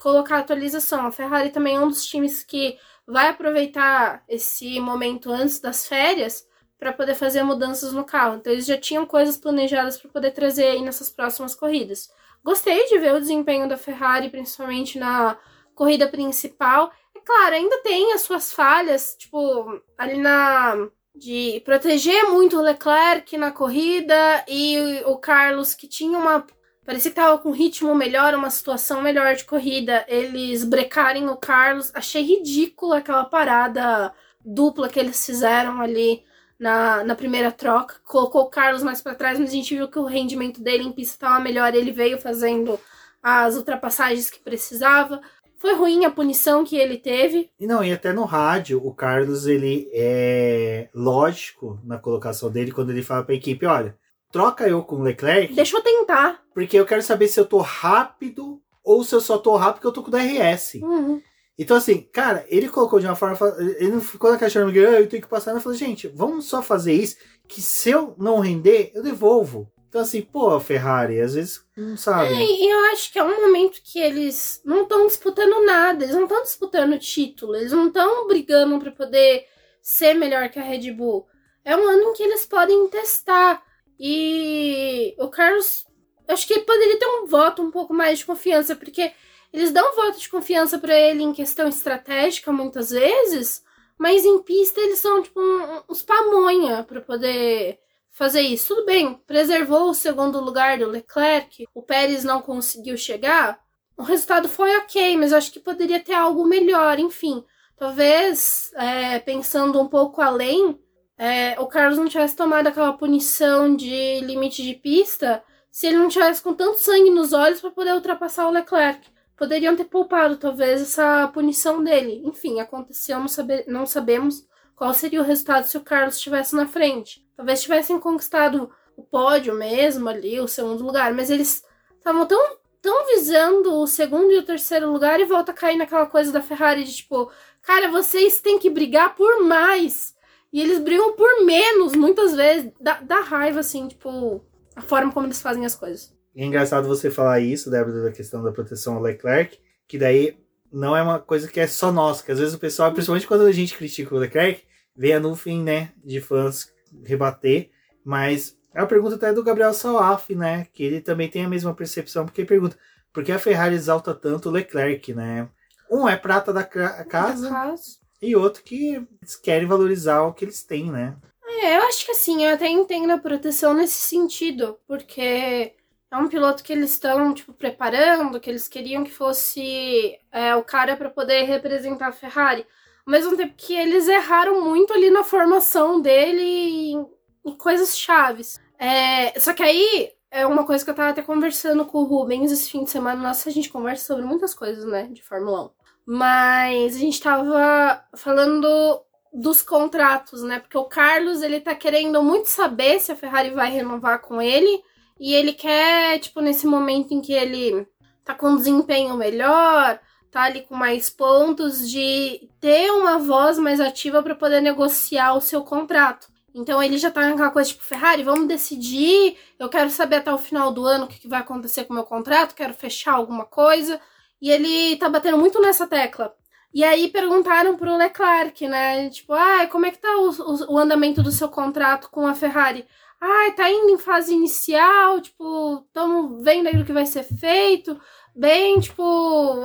[0.00, 1.06] colocar atualização.
[1.06, 2.76] A Ferrari também é um dos times que
[3.06, 6.45] vai aproveitar esse momento antes das férias
[6.78, 8.36] para poder fazer mudanças no carro.
[8.36, 12.10] Então eles já tinham coisas planejadas para poder trazer aí nessas próximas corridas.
[12.44, 15.38] Gostei de ver o desempenho da Ferrari, principalmente na
[15.74, 16.92] corrida principal.
[17.16, 20.88] É claro, ainda tem as suas falhas, tipo, ali na
[21.18, 26.46] de proteger muito o Leclerc na corrida e o Carlos que tinha uma
[26.84, 31.36] parecia que tava com um ritmo melhor, uma situação melhor de corrida, eles brecarem o
[31.36, 31.90] Carlos.
[31.94, 34.12] Achei ridícula aquela parada
[34.44, 36.22] dupla que eles fizeram ali
[36.58, 37.96] na, na primeira troca.
[38.04, 40.92] Colocou o Carlos mais para trás, mas a gente viu que o rendimento dele em
[40.92, 41.74] pista estava melhor.
[41.74, 42.78] Ele veio fazendo
[43.22, 45.20] as ultrapassagens que precisava.
[45.58, 47.50] Foi ruim a punição que ele teve.
[47.58, 52.90] E não, e até no rádio, o Carlos, ele é lógico na colocação dele quando
[52.90, 53.96] ele fala pra equipe, olha,
[54.30, 56.42] troca eu com o Leclerc, Deixa eu tentar.
[56.54, 59.86] porque eu quero saber se eu tô rápido ou se eu só tô rápido porque
[59.86, 60.74] eu tô com o DRS.
[60.82, 61.22] Uhum.
[61.58, 63.38] Então, assim, cara, ele colocou de uma forma.
[63.78, 65.52] Ele não ficou naquela chama que "Ah, eu tenho que passar.
[65.54, 67.16] Eu falei, gente, vamos só fazer isso.
[67.48, 69.70] Que se eu não render, eu devolvo.
[69.88, 72.34] Então, assim, pô, Ferrari, às vezes não sabe.
[72.34, 76.24] E eu acho que é um momento que eles não estão disputando nada, eles não
[76.24, 79.46] estão disputando título, eles não estão brigando para poder
[79.80, 81.26] ser melhor que a Red Bull.
[81.64, 83.62] É um ano em que eles podem testar.
[83.98, 85.86] E o Carlos,
[86.28, 89.12] acho que ele poderia ter um voto um pouco mais de confiança, porque
[89.56, 93.64] eles dão voto de confiança para ele em questão estratégica muitas vezes,
[93.98, 97.78] mas em pista eles são tipo um- uns pamonha para poder
[98.10, 98.74] fazer isso.
[98.74, 103.58] Tudo bem, preservou o segundo lugar do Leclerc, o Pérez não conseguiu chegar.
[103.96, 107.42] O resultado foi ok, mas acho que poderia ter algo melhor, enfim.
[107.78, 110.78] Talvez, é, pensando um pouco além,
[111.16, 116.08] é, o Carlos não tivesse tomado aquela punição de limite de pista se ele não
[116.08, 119.15] tivesse com tanto sangue nos olhos para poder ultrapassar o Leclerc.
[119.36, 122.22] Poderiam ter poupado, talvez, essa punição dele.
[122.24, 123.26] Enfim, aconteceu, não,
[123.66, 127.26] não sabemos qual seria o resultado se o Carlos estivesse na frente.
[127.36, 131.62] Talvez tivessem conquistado o pódio mesmo ali, o segundo lugar, mas eles
[131.98, 136.06] estavam tão, tão visando o segundo e o terceiro lugar e volta a cair naquela
[136.06, 137.30] coisa da Ferrari de tipo,
[137.60, 140.14] cara, vocês têm que brigar por mais.
[140.52, 142.72] E eles brigam por menos, muitas vezes.
[142.80, 144.42] Dá, dá raiva, assim, tipo,
[144.74, 146.15] a forma como eles fazem as coisas.
[146.36, 149.58] É engraçado você falar isso, Débora, da questão da proteção ao Leclerc,
[149.88, 150.36] que daí
[150.70, 153.46] não é uma coisa que é só nossa, que às vezes o pessoal, principalmente quando
[153.46, 154.62] a gente critica o Leclerc,
[154.94, 156.70] vem a nuvem, né, de fãs
[157.04, 157.70] rebater,
[158.04, 161.74] mas é uma pergunta até do Gabriel Salaf, né, que ele também tem a mesma
[161.74, 162.76] percepção, porque ele pergunta,
[163.12, 165.48] por que a Ferrari exalta tanto o Leclerc, né?
[165.90, 167.82] Um é prata da ca- casa, Da casa.
[168.20, 171.16] E outro que eles querem valorizar o que eles têm, né?
[171.62, 175.72] É, eu acho que assim, eu até entendo a proteção nesse sentido, porque
[176.16, 180.64] é um piloto que eles estão, tipo, preparando, que eles queriam que fosse é, o
[180.64, 182.66] cara para poder representar a Ferrari.
[183.06, 187.06] Ao mesmo tempo que eles erraram muito ali na formação dele em,
[187.44, 188.58] em coisas chaves.
[188.78, 192.50] É, só que aí é uma coisa que eu tava até conversando com o Rubens
[192.50, 193.22] esse fim de semana.
[193.22, 195.70] Nossa, a gente conversa sobre muitas coisas, né, de Fórmula 1.
[196.06, 199.02] Mas a gente tava falando
[199.32, 200.60] dos contratos, né?
[200.60, 204.82] Porque o Carlos, ele tá querendo muito saber se a Ferrari vai renovar com ele.
[205.18, 207.86] E ele quer, tipo, nesse momento em que ele
[208.24, 209.98] tá com um desempenho melhor,
[210.30, 215.40] tá ali com mais pontos, de ter uma voz mais ativa para poder negociar o
[215.40, 216.28] seu contrato.
[216.54, 219.36] Então ele já tá naquela coisa tipo, Ferrari, vamos decidir.
[219.58, 221.96] Eu quero saber até o final do ano o que, que vai acontecer com o
[221.96, 224.00] meu contrato, quero fechar alguma coisa.
[224.40, 226.34] E ele tá batendo muito nessa tecla.
[226.72, 229.08] E aí perguntaram pro Leclerc, né?
[229.10, 232.34] Tipo, ah, como é que tá o, o, o andamento do seu contrato com a
[232.34, 232.86] Ferrari?
[233.20, 237.98] Ah, tá indo em fase inicial, tipo, estamos vendo aí o que vai ser feito.
[238.34, 239.02] Bem, tipo,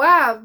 [0.02, 0.42] ah,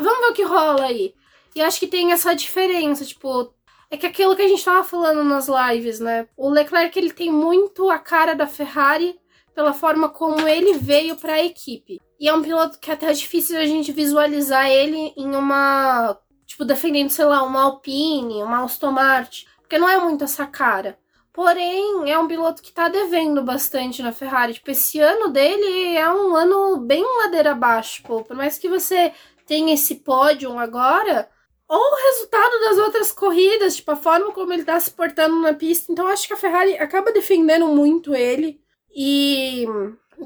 [0.00, 1.14] vamos ver o que rola aí.
[1.54, 3.54] E acho que tem essa diferença, tipo,
[3.90, 6.28] é que aquilo que a gente tava falando nas lives, né?
[6.36, 9.18] O Leclerc ele tem muito a cara da Ferrari
[9.54, 12.00] pela forma como ele veio para a equipe.
[12.18, 16.18] E é um piloto que é até é difícil a gente visualizar ele em uma,
[16.46, 20.98] tipo, defendendo, sei lá, uma Alpine, uma Aston Martin, porque não é muito essa cara.
[21.36, 24.54] Porém, é um piloto que tá devendo bastante na Ferrari.
[24.54, 28.22] Tipo, esse ano dele é um ano bem ladeira abaixo, pô.
[28.22, 29.12] Por mais que você
[29.44, 31.28] tenha esse pódio agora,
[31.68, 35.52] ou o resultado das outras corridas, tipo, a forma como ele tá se portando na
[35.52, 35.92] pista.
[35.92, 38.58] Então, acho que a Ferrari acaba defendendo muito ele
[38.96, 39.66] e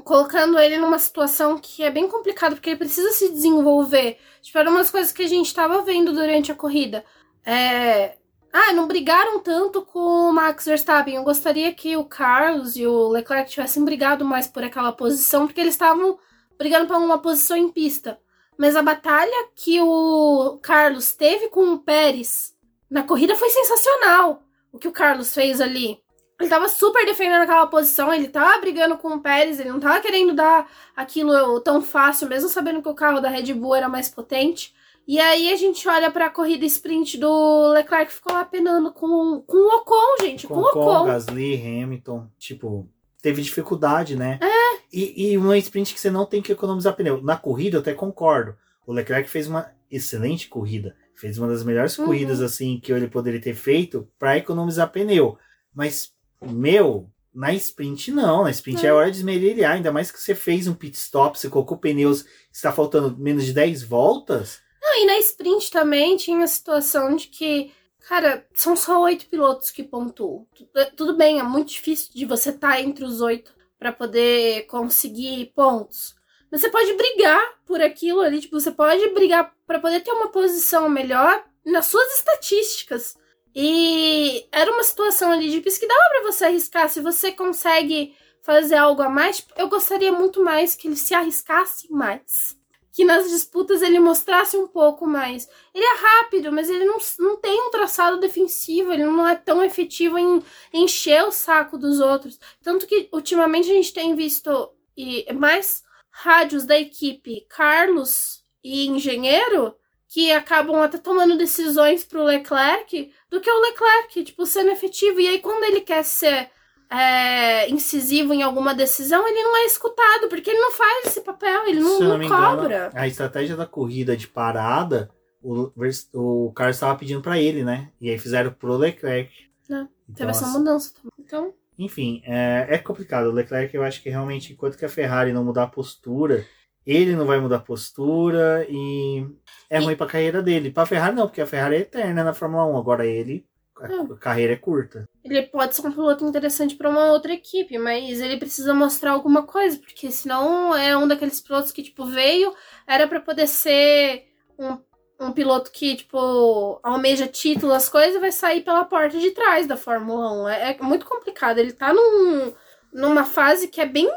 [0.05, 4.17] colocando ele numa situação que é bem complicada, porque ele precisa se desenvolver.
[4.41, 7.03] Tipo, era umas coisas que a gente tava vendo durante a corrida.
[7.45, 8.15] É...
[8.53, 11.15] Ah, não brigaram tanto com o Max Verstappen.
[11.15, 15.61] Eu gostaria que o Carlos e o Leclerc tivessem brigado mais por aquela posição, porque
[15.61, 16.19] eles estavam
[16.57, 18.19] brigando por uma posição em pista.
[18.57, 22.53] Mas a batalha que o Carlos teve com o Pérez
[22.89, 24.43] na corrida foi sensacional.
[24.71, 26.01] O que o Carlos fez ali.
[26.39, 29.99] Ele tava super defendendo aquela posição, ele tava brigando com o Pérez, ele não tava
[29.99, 34.09] querendo dar aquilo tão fácil, mesmo sabendo que o carro da Red Bull era mais
[34.09, 34.73] potente.
[35.11, 38.93] E aí a gente olha para a corrida sprint do Leclerc que ficou lá penando
[38.93, 41.05] com, com o Ocon, gente, com, com o Ocon.
[41.05, 42.89] Gasly, Hamilton, tipo,
[43.21, 44.39] teve dificuldade, né?
[44.41, 44.79] É.
[44.89, 47.21] E, e uma sprint que você não tem que economizar pneu.
[47.21, 48.55] Na corrida eu até concordo.
[48.87, 50.95] O Leclerc fez uma excelente corrida.
[51.13, 52.05] Fez uma das melhores uhum.
[52.05, 55.37] corridas assim que ele poderia ter feito para economizar pneu.
[55.75, 58.45] Mas, meu, na sprint não.
[58.45, 59.73] Na sprint é, é hora de esmerilhar.
[59.73, 63.51] Ainda mais que você fez um pit stop, você colocou pneus, está faltando menos de
[63.51, 64.61] 10 voltas.
[64.81, 67.71] Não, e na sprint também tinha a situação de que
[68.07, 70.47] Cara, são só oito pilotos que pontuam.
[70.75, 74.65] É, tudo bem, é muito difícil de você estar tá entre os oito para poder
[74.65, 76.15] conseguir pontos.
[76.51, 80.29] Mas você pode brigar por aquilo ali, tipo, você pode brigar para poder ter uma
[80.29, 83.15] posição melhor nas suas estatísticas.
[83.55, 86.89] E era uma situação ali de pista que dava para você arriscar.
[86.89, 91.91] Se você consegue fazer algo a mais, eu gostaria muito mais que ele se arriscasse
[91.91, 92.59] mais
[92.91, 95.47] que nas disputas ele mostrasse um pouco mais.
[95.73, 99.63] Ele é rápido, mas ele não, não tem um traçado defensivo, ele não é tão
[99.63, 100.43] efetivo em
[100.73, 102.39] encher o saco dos outros.
[102.61, 109.75] Tanto que ultimamente a gente tem visto e mais rádios da equipe Carlos e Engenheiro
[110.11, 115.21] que acabam até tomando decisões pro Leclerc do que o Leclerc, tipo, sendo efetivo.
[115.21, 116.51] E aí, quando ele quer ser
[116.91, 121.65] é, incisivo em alguma decisão, ele não é escutado, porque ele não faz esse papel,
[121.65, 122.87] ele não, não, não cobra.
[122.87, 125.09] Engano, a estratégia da corrida de parada,
[125.41, 125.71] o,
[126.13, 127.89] o Carlos estava pedindo para ele, né?
[127.99, 129.31] E aí fizeram pro Leclerc.
[129.69, 131.11] Não, então, teve essa mudança também.
[131.17, 131.53] Então...
[131.79, 133.27] Enfim, é, é complicado.
[133.27, 136.45] O Leclerc, eu acho que realmente, enquanto que a Ferrari não mudar a postura,
[136.85, 139.25] ele não vai mudar a postura e
[139.69, 139.83] é e...
[139.83, 140.71] ruim pra carreira dele.
[140.71, 142.77] Pra Ferrari não, porque a Ferrari é eterna na Fórmula 1.
[142.77, 143.45] Agora ele
[143.85, 145.07] a carreira é curta.
[145.23, 149.43] Ele pode ser um piloto interessante para uma outra equipe, mas ele precisa mostrar alguma
[149.43, 152.53] coisa, porque senão é um daqueles pilotos que, tipo, veio,
[152.87, 154.25] era para poder ser
[154.57, 154.77] um,
[155.19, 159.67] um piloto que, tipo, almeja título, as coisas, e vai sair pela porta de trás
[159.67, 160.49] da Fórmula 1.
[160.49, 161.59] É, é muito complicado.
[161.59, 162.53] Ele tá num,
[162.93, 164.09] numa fase que é bem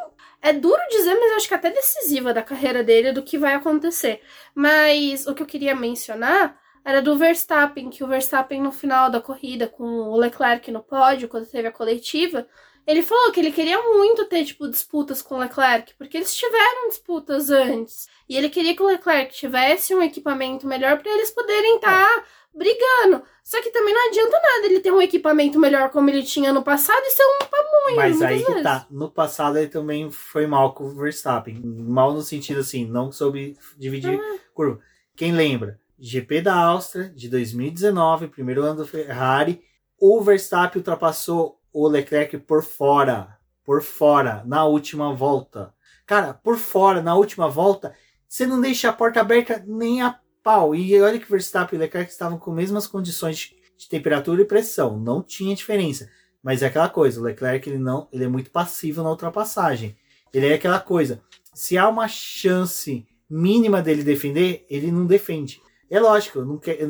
[0.45, 3.55] é duro dizer, mas eu acho que até decisiva da carreira dele do que vai
[3.55, 4.21] acontecer.
[4.55, 6.55] Mas o que eu queria mencionar
[6.85, 11.29] era do Verstappen, que o Verstappen no final da corrida, com o Leclerc no pódio,
[11.29, 12.47] quando teve a coletiva,
[12.87, 16.89] Ele falou que ele queria muito ter, tipo, disputas com o Leclerc, porque eles tiveram
[16.89, 18.07] disputas antes.
[18.29, 22.25] E ele queria que o Leclerc tivesse um equipamento melhor para eles poderem estar tá
[22.55, 23.23] brigando.
[23.43, 26.63] Só que também não adianta nada ele ter um equipamento melhor como ele tinha no
[26.63, 27.97] passado e ser um pamonha.
[27.97, 28.55] Mas aí vezes.
[28.55, 28.87] que tá.
[28.91, 31.63] No passado ele também foi mal com o Verstappen.
[31.65, 34.39] Mal no sentido assim, não soube dividir ah.
[34.53, 34.81] curva.
[35.17, 35.81] Quem lembra?
[35.99, 39.63] GP da Áustria de 2019, primeiro ano do Ferrari,
[39.99, 43.39] o Verstappen ultrapassou o Leclerc por fora.
[43.65, 45.73] Por fora, na última volta.
[46.07, 47.95] Cara, por fora, na última volta,
[48.29, 50.75] você não deixa a porta aberta nem a pau.
[50.75, 54.99] E olha que Verstappen e Leclerc estavam com as mesmas condições de temperatura e pressão.
[54.99, 56.11] Não tinha diferença.
[56.43, 59.97] Mas é aquela coisa, o Leclerc ele não, ele é muito passivo na ultrapassagem.
[60.33, 61.23] Ele é aquela coisa,
[61.55, 65.63] se há uma chance mínima dele defender, ele não defende.
[65.91, 66.41] É lógico,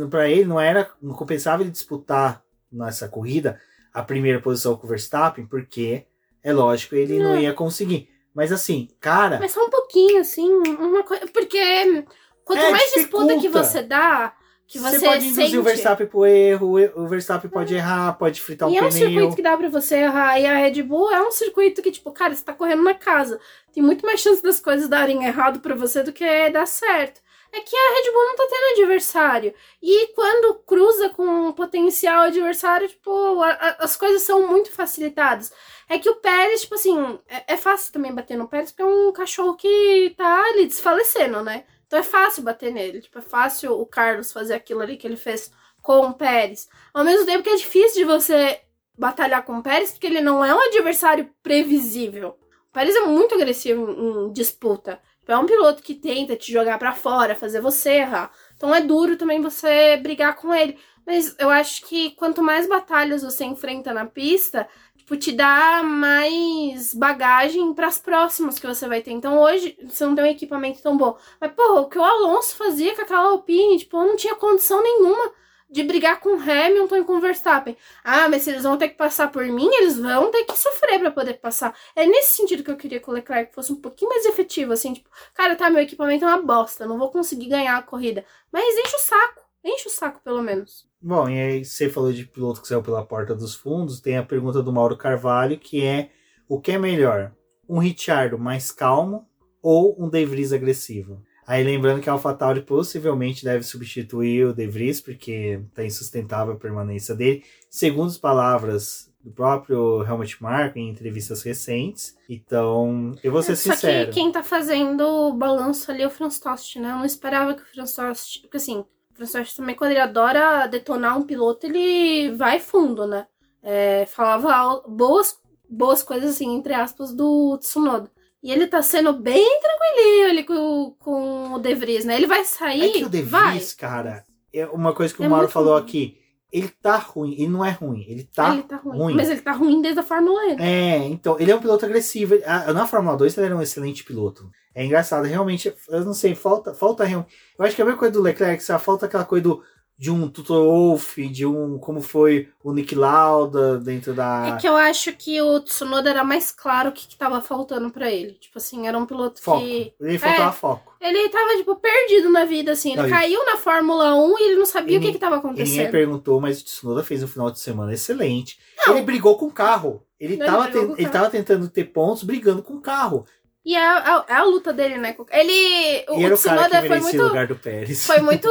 [0.09, 3.61] para ele não era, não compensava ele disputar nessa corrida
[3.93, 6.05] a primeira posição com o Verstappen, porque
[6.43, 8.09] é lógico, ele não, não ia conseguir.
[8.35, 9.39] Mas assim, cara.
[9.39, 11.27] Mas só um pouquinho, assim, uma coisa.
[11.29, 12.05] Porque
[12.45, 14.35] quanto é, mais disputa que você dá,
[14.67, 15.59] que você, você pode induzir sente...
[15.59, 17.79] o Verstappen pro erro, o Verstappen pode é.
[17.79, 18.83] errar, pode fritar um e pneu.
[18.83, 20.41] E é um circuito que dá pra você errar.
[20.41, 23.39] E a Red Bull é um circuito que, tipo, cara, você tá correndo na casa.
[23.73, 27.24] Tem muito mais chance das coisas darem errado para você do que dar certo
[27.55, 29.55] é que a Red Bull não tá tendo adversário.
[29.81, 35.53] E quando cruza com um potencial adversário, tipo, a, a, as coisas são muito facilitadas.
[35.89, 38.87] É que o Pérez, tipo assim, é, é, fácil também bater no Pérez, porque é
[38.87, 41.65] um cachorro que tá ali desfalecendo, né?
[41.87, 43.01] Então é fácil bater nele.
[43.01, 46.69] Tipo, é fácil o Carlos fazer aquilo ali que ele fez com o Pérez.
[46.93, 48.61] Ao mesmo tempo que é difícil de você
[48.99, 52.39] batalhar com o Pérez, porque ele não é um adversário previsível.
[52.71, 55.01] O Pérez é muito agressivo em disputa.
[55.27, 58.31] É um piloto que tenta te jogar para fora, fazer você errar.
[58.57, 60.79] Então é duro também você brigar com ele.
[61.07, 66.95] Mas eu acho que quanto mais batalhas você enfrenta na pista, tipo, te dá mais
[66.95, 69.11] bagagem para as próximas que você vai ter.
[69.13, 71.17] Então hoje você não tem um equipamento tão bom.
[71.41, 74.83] Mas, pô, o que o Alonso fazia com aquela Alpine, tipo, eu não tinha condição
[74.83, 75.33] nenhuma
[75.75, 77.77] de brigar com Hamilton e com Verstappen.
[78.05, 81.01] Ah, mas se eles vão ter que passar por mim, eles vão ter que sofrer
[81.01, 81.77] para poder passar.
[81.97, 84.93] É nesse sentido que eu queria que o Leclerc fosse um pouquinho mais efetivo, assim,
[84.93, 88.25] tipo, cara, tá, meu equipamento é uma bosta, não vou conseguir ganhar a corrida.
[88.53, 90.87] Mas enche o saco, enche o saco pelo menos.
[91.03, 94.23] Bom, e aí você falou de piloto que saiu pela porta dos fundos, tem a
[94.23, 96.11] pergunta do Mauro Carvalho, que é
[96.49, 97.33] o que é melhor?
[97.69, 99.27] Um Richardo mais calmo
[99.61, 101.21] ou um De Vries agressivo?
[101.47, 106.59] Aí lembrando que a AlphaTauri possivelmente deve substituir o De Vries, porque está insustentável a
[106.59, 107.45] permanência dele.
[107.69, 112.15] Segundo as palavras do próprio Helmut Marko em entrevistas recentes.
[112.29, 114.07] Então, eu vou ser Só sincero.
[114.07, 116.91] Só que quem tá fazendo o balanço ali é o Franz Tost, né?
[116.91, 118.43] Eu não esperava que o Franz Tost...
[118.43, 123.07] Porque assim, o Franz Tost também, quando ele adora detonar um piloto, ele vai fundo,
[123.07, 123.27] né?
[123.63, 125.39] É, falava boas,
[125.69, 128.11] boas coisas, assim, entre aspas, do Tsunoda.
[128.45, 132.15] E ele tá sendo bem tranquilinho ali com, com o De Vries, né?
[132.15, 132.83] Ele vai sair.
[132.83, 134.23] É que o De Vries, cara,
[134.53, 135.83] é uma coisa que é o Mauro falou ruim.
[135.83, 136.19] aqui.
[136.53, 139.41] Ele tá ruim, ele não é ruim, ele tá, ele tá ruim, ruim, Mas ele
[139.41, 140.63] tá ruim desde a Fórmula E.
[140.63, 142.35] É, então, ele é um piloto agressivo.
[142.73, 144.49] Na Fórmula 2 ele era um excelente piloto.
[144.75, 147.35] É engraçado, realmente, eu não sei, falta, falta realmente.
[147.59, 149.63] Eu acho que a mesma coisa do Leclerc, só falta aquela coisa do
[149.97, 154.49] de um Tutor Wolf, de um como foi o Nick Lauda dentro da.
[154.49, 157.91] É que eu acho que o Tsunoda era mais claro o que, que tava faltando
[157.91, 158.33] para ele.
[158.33, 159.61] Tipo assim, era um piloto foco.
[159.61, 159.95] que.
[160.01, 160.95] Ele faltava é, foco.
[161.01, 162.93] Ele tava, tipo, perdido na vida, assim.
[162.93, 165.37] Ele não, caiu na Fórmula 1 e ele não sabia ele, o que, que tava
[165.37, 165.77] acontecendo.
[165.77, 168.59] Ninguém perguntou, mas o Tsunoda fez um final de semana excelente.
[168.85, 168.97] Não.
[168.97, 170.03] Ele brigou com o carro.
[170.19, 173.27] Ele, não, tava, ele, ele tava tentando ter pontos brigando com o carro.
[173.65, 175.17] E é a, é a, luta dele, né?
[175.31, 176.05] Ele.
[176.11, 177.23] O, e era o, Tsunoda foi muito.
[177.23, 178.07] lugar do Pérez.
[178.07, 178.49] Foi muito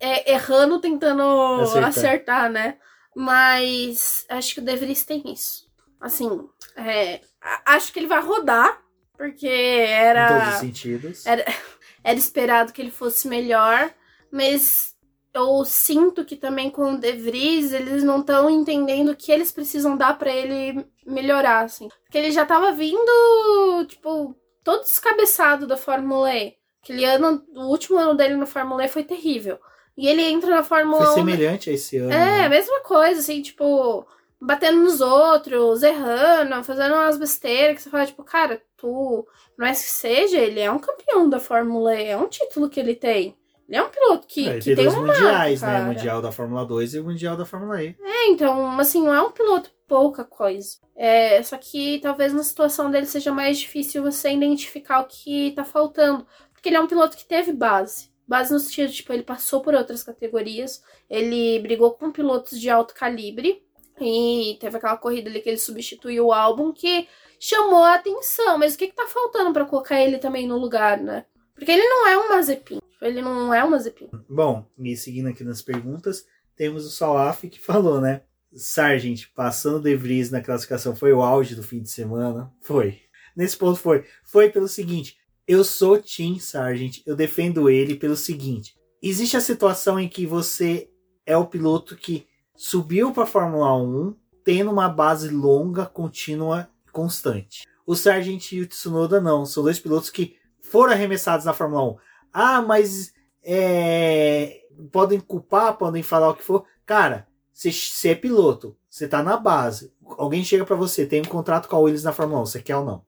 [0.00, 1.22] é, errando, tentando
[1.60, 1.88] acertar.
[1.88, 2.50] acertar.
[2.50, 2.76] né?
[3.14, 5.68] Mas acho que o De Vries tem isso.
[6.00, 6.28] Assim,
[6.76, 7.20] é,
[7.64, 8.80] acho que ele vai rodar,
[9.16, 10.24] porque era.
[10.24, 11.26] Em todos os sentidos.
[11.26, 11.44] Era,
[12.02, 13.92] era esperado que ele fosse melhor,
[14.32, 14.96] mas
[15.32, 19.52] eu sinto que também com o De Vries eles não estão entendendo o que eles
[19.52, 21.88] precisam dar para ele melhorar, assim.
[22.04, 24.34] Porque ele já tava vindo, tipo,
[24.64, 26.54] todo descabeçado da Fórmula E.
[26.82, 29.58] Aquele ano, o último ano dele no Fórmula E foi terrível.
[29.96, 32.10] E ele entra na Fórmula Foi semelhante a esse ano.
[32.10, 32.46] É, né?
[32.46, 34.06] a mesma coisa, assim, tipo,
[34.40, 39.26] batendo nos outros, errando, fazendo umas besteiras que você fala, tipo, cara, tu,
[39.58, 42.80] não é que seja, ele é um campeão da Fórmula E, é um título que
[42.80, 43.36] ele tem.
[43.68, 45.84] Ele é um piloto que, é, que tem, tem dois mundiais, marca, né?
[45.84, 47.94] O mundial da Fórmula 2 e o mundial da Fórmula E.
[48.02, 50.78] É, então, assim, não é um piloto pouca coisa.
[50.94, 55.64] É, só que talvez na situação dele seja mais difícil você identificar o que tá
[55.64, 56.24] faltando.
[56.52, 58.08] Porque ele é um piloto que teve base.
[58.24, 62.94] Base no sentido, tipo, ele passou por outras categorias, ele brigou com pilotos de alto
[62.94, 63.64] calibre.
[64.00, 67.08] E teve aquela corrida ali que ele substituiu o álbum que
[67.40, 68.56] chamou a atenção.
[68.56, 71.26] Mas o que, que tá faltando para colocar ele também no lugar, né?
[71.52, 72.78] Porque ele não é um Mazepin.
[73.02, 74.08] Ele não é um Mazepin.
[74.28, 78.22] Bom, e seguindo aqui nas perguntas, temos o Salaf que falou, né?
[78.54, 82.52] Sargent passando De Vries na classificação foi o auge do fim de semana?
[82.60, 83.00] Foi.
[83.36, 84.04] Nesse ponto foi.
[84.24, 85.16] Foi pelo seguinte:
[85.46, 88.74] eu sou Tim Sargent, eu defendo ele pelo seguinte.
[89.02, 90.90] Existe a situação em que você
[91.24, 94.14] é o piloto que subiu para a Fórmula 1
[94.44, 97.66] tendo uma base longa, contínua, constante.
[97.86, 101.96] O Sargent e o Tsunoda não, são dois pilotos que foram arremessados na Fórmula 1.
[102.32, 103.12] Ah, mas
[103.42, 104.60] é,
[104.92, 106.64] podem culpar, podem falar o que for.
[106.86, 107.26] Cara,
[107.68, 109.92] você é piloto, você tá na base.
[110.16, 112.76] Alguém chega para você, tem um contrato com a Williams na Fórmula 1, você quer
[112.76, 113.02] ou não?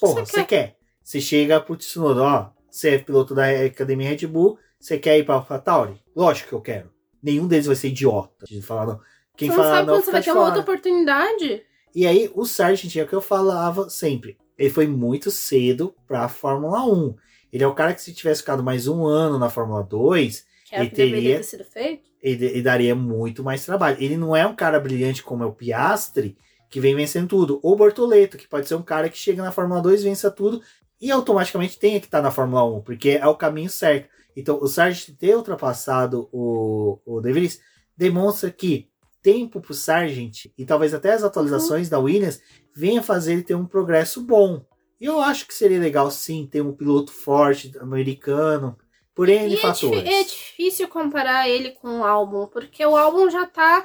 [0.00, 0.76] Porra, você quer.
[1.02, 5.24] Você chega pro Tsunoda, ó, você é piloto da Academia Red Bull, você quer ir
[5.24, 6.00] pra AlphaTauri?
[6.14, 6.90] Lógico que eu quero.
[7.22, 9.00] Nenhum deles vai ser idiota de falar não.
[9.36, 11.62] Quem você falar não sabe não, você vai ter uma outra oportunidade.
[11.94, 14.36] E aí, o Sargent é o que eu falava sempre.
[14.56, 17.14] Ele foi muito cedo pra Fórmula 1.
[17.52, 20.74] Ele é o cara que se tivesse ficado mais um ano na Fórmula 2, Que
[20.74, 22.07] é Ele que deveria teria- ter sido feito.
[22.22, 23.96] Ele, ele daria muito mais trabalho.
[24.00, 26.36] Ele não é um cara brilhante como é o Piastri,
[26.68, 27.60] que vem vencendo tudo.
[27.62, 30.62] Ou o Bortoleto, que pode ser um cara que chega na Fórmula 2, vença tudo
[31.00, 34.08] e automaticamente tenha que estar na Fórmula 1, porque é o caminho certo.
[34.36, 37.60] Então, o Sargent ter ultrapassado o, o De Vries
[37.96, 38.88] demonstra que
[39.22, 42.40] tempo pro Sargent e talvez até as atualizações da Williams
[42.74, 44.64] venha fazer ele ter um progresso bom.
[45.00, 48.76] E eu acho que seria legal sim ter um piloto forte americano,
[49.18, 50.04] por N E é, difí- fatores.
[50.08, 53.84] é difícil comparar ele com o álbum, porque o álbum já tá.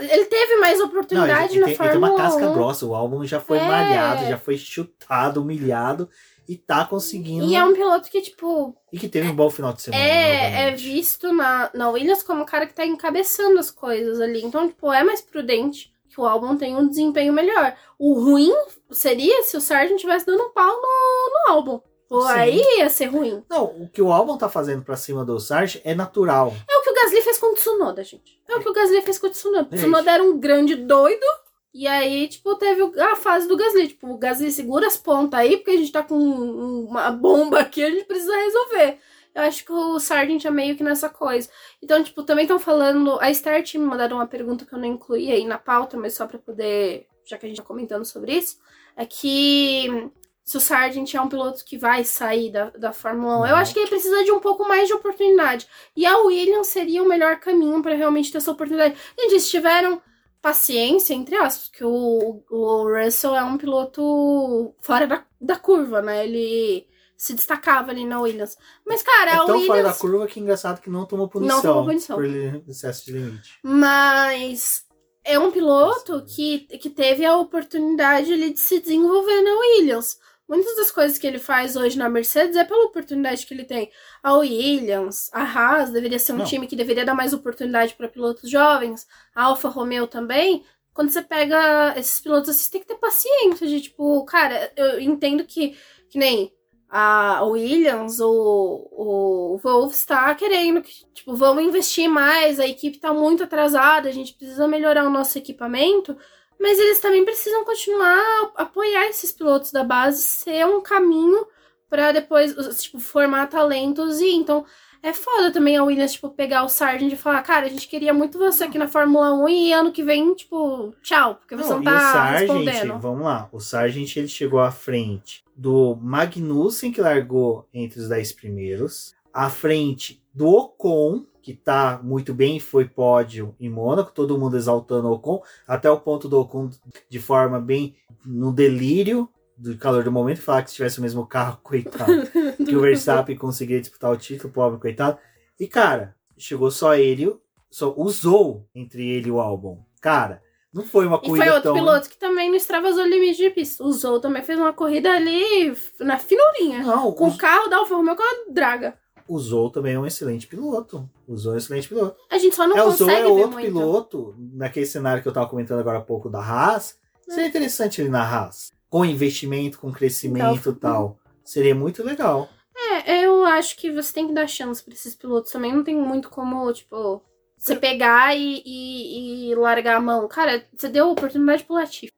[0.00, 2.52] Ele teve mais Não, ele, oportunidade ele na tem, ele tem Fórmula uma casca 1.
[2.54, 3.68] grossa, o álbum já foi É.
[3.68, 6.08] malhado, já foi chutado, humilhado
[6.48, 7.44] e tá conseguindo.
[7.46, 10.02] E é um piloto que, tipo, E que teve um bom final de semana.
[10.02, 14.42] é, é visto na, na Williams como o cara que tá encabeçando as coisas ali.
[14.42, 17.76] Então, tipo, é mais prudente que o álbum tenha um desempenho melhor.
[17.98, 18.52] O ruim
[18.90, 21.80] seria se o Sargent tivesse dando um pau no, no álbum.
[22.08, 22.28] Sim.
[22.28, 23.42] aí ia ser ruim.
[23.48, 26.52] Não, o que o álbum tá fazendo pra cima do Sarge é natural.
[26.70, 28.40] É o que o Gasly fez com o Tsunoda, gente.
[28.48, 29.68] É o que o Gasly fez com o Tsunoda.
[29.72, 29.76] O.
[29.76, 31.24] Tsunoda era um grande doido.
[31.72, 33.88] E aí, tipo, teve a fase do Gasly.
[33.88, 37.58] Tipo, o Gasly segura as pontas aí, porque a gente tá com um- uma bomba
[37.60, 38.98] aqui, a gente precisa resolver.
[39.34, 41.48] Eu acho que o Sargent é meio que nessa coisa.
[41.82, 43.18] Então, tipo, também estão falando.
[43.20, 46.14] A Star tinha me mandado uma pergunta que eu não incluí aí na pauta, mas
[46.14, 47.08] só pra poder.
[47.24, 48.58] Já que a gente tá comentando sobre isso.
[48.96, 50.08] É que
[50.44, 53.56] se o Sargent é um piloto que vai sair da, da Fórmula 1, eu Não.
[53.56, 55.66] acho que ele precisa de um pouco mais de oportunidade.
[55.96, 58.94] E a Williams seria o melhor caminho pra realmente ter essa oportunidade.
[59.18, 60.02] Gente, eles tiveram
[60.42, 66.26] paciência, entre aspas, que o, o Russell é um piloto fora da, da curva, né?
[66.26, 68.58] Ele se destacava ali na Williams.
[68.86, 71.56] Mas, cara, é a tão fora da curva que engraçado que não tomou punição.
[71.56, 72.16] Não tomou punição.
[72.16, 72.26] Por
[72.68, 73.58] excesso de limite.
[73.62, 74.84] Mas
[75.24, 80.18] é um piloto que, que teve a oportunidade ali de se desenvolver na Williams.
[80.48, 83.90] Muitas das coisas que ele faz hoje na Mercedes é pela oportunidade que ele tem.
[84.22, 86.44] A Williams, a Haas deveria ser um Não.
[86.44, 89.06] time que deveria dar mais oportunidade para pilotos jovens.
[89.34, 90.64] A Alfa Romeo também.
[90.92, 95.00] Quando você pega esses pilotos assim, você tem que ter paciência de tipo, cara, eu
[95.00, 95.76] entendo que,
[96.10, 96.52] que nem
[96.96, 103.12] a Williams, o, o Wolf está querendo que, tipo, vamos investir mais, a equipe está
[103.12, 106.16] muito atrasada, a gente precisa melhorar o nosso equipamento,
[106.64, 111.46] mas eles também precisam continuar a apoiar esses pilotos da base, ser um caminho
[111.90, 114.64] para depois, tipo, formar talentos e então
[115.02, 118.14] é foda também a Williams, tipo, pegar o Sargent e falar, cara, a gente queria
[118.14, 121.80] muito você aqui na Fórmula 1 e ano que vem, tipo, tchau, porque você não,
[121.80, 122.98] e o tá Sargent, respondendo.
[122.98, 128.32] vamos lá, o Sargent ele chegou à frente do Magnussen, que largou entre os 10
[128.32, 134.56] primeiros, à frente do Ocon, que tá muito bem, foi pódio em Mônaco, todo mundo
[134.56, 136.70] exaltando o Ocon, até o ponto do Ocon
[137.06, 137.94] de forma bem
[138.24, 142.22] no delírio do calor do momento, falar que se tivesse o mesmo carro, coitado,
[142.64, 145.18] que o Verstappen conseguiria disputar o título, pobre coitado.
[145.60, 147.30] E cara, chegou só ele,
[147.70, 149.82] só usou entre ele e o álbum.
[150.00, 150.42] Cara,
[150.72, 153.36] não foi uma E corrida foi outro tão piloto que também não extravasou o limite
[153.36, 153.84] de pista.
[153.84, 156.82] O Zou também fez uma corrida ali na finurinha.
[156.82, 158.98] Não, Com o, o carro da Alfa Romeo com a draga.
[159.28, 161.08] O Zou também é um excelente piloto.
[161.26, 162.16] O Zou é um excelente piloto.
[162.30, 163.66] A gente só não é, o Zou consegue é outro muito.
[163.66, 166.98] piloto, naquele cenário que eu tava comentando agora há pouco da Haas.
[167.28, 168.70] Seria interessante ele na Haas.
[168.90, 171.18] Com investimento, com crescimento e Então, tal.
[171.42, 172.48] Seria muito legal.
[172.76, 175.72] É, eu acho que você tem que dar chance pra esses pilotos também.
[175.74, 177.22] Não tem muito como, tipo,
[177.56, 180.28] você pegar e, e, e largar a mão.
[180.28, 182.12] Cara, você deu oportunidade pro Latifi.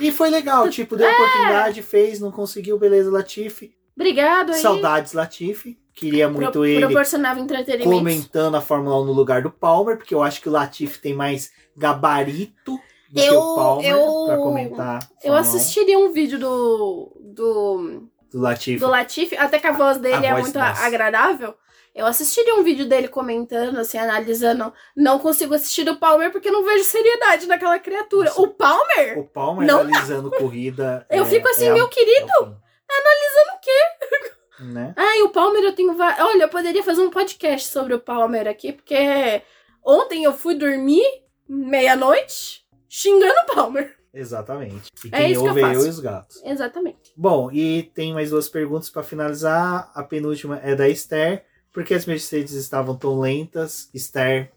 [0.00, 0.98] E foi legal, tipo, É.
[0.98, 3.74] deu oportunidade, fez, não conseguiu, beleza, Latifi.
[3.98, 4.60] Obrigado aí.
[4.60, 5.76] Saudades, Latifi.
[5.92, 7.90] queria muito Pro- ele Proporcionava entretenimento.
[7.90, 11.12] comentando a Fórmula 1 no lugar do Palmer, porque eu acho que o Latifi tem
[11.12, 12.78] mais gabarito
[13.10, 14.98] do que Eu- o Palmer eu- pra comentar.
[15.22, 15.40] Eu Fórmula 1.
[15.40, 18.02] assistiria um vídeo do, do,
[18.32, 18.78] do Latifi.
[18.78, 20.86] do Latifi, até que a voz dele A é voz, muito nossa.
[20.86, 21.54] agradável.
[21.94, 24.72] Eu assistiria um vídeo dele comentando, assim, analisando.
[24.96, 28.28] Não consigo assistir do Palmer porque não vejo seriedade naquela criatura.
[28.28, 28.40] Nossa.
[28.40, 31.04] O Palmer, O Palmer Não analisando corrida.
[31.10, 32.56] eu é- fico assim, é a- meu querido.
[32.90, 33.00] É.
[33.00, 34.64] Analisando o quê?
[34.64, 34.92] Né?
[34.96, 35.96] Ai, o Palmer eu tenho.
[35.96, 39.42] va- Olha, eu poderia fazer um podcast sobre o Palmer aqui, porque
[39.84, 41.04] ontem eu fui dormir
[41.48, 43.94] meia-noite xingando o Palmer.
[44.12, 44.90] Exatamente.
[45.04, 45.86] E É quem isso que eu ouve é eu faço.
[45.86, 46.42] e os gatos.
[46.44, 47.12] Exatamente.
[47.16, 49.90] Bom, e tem mais duas perguntas pra finalizar.
[49.94, 51.44] A penúltima é da Esther.
[51.72, 53.88] Por que as Mercedes estavam tão lentas?
[53.94, 54.50] Esther,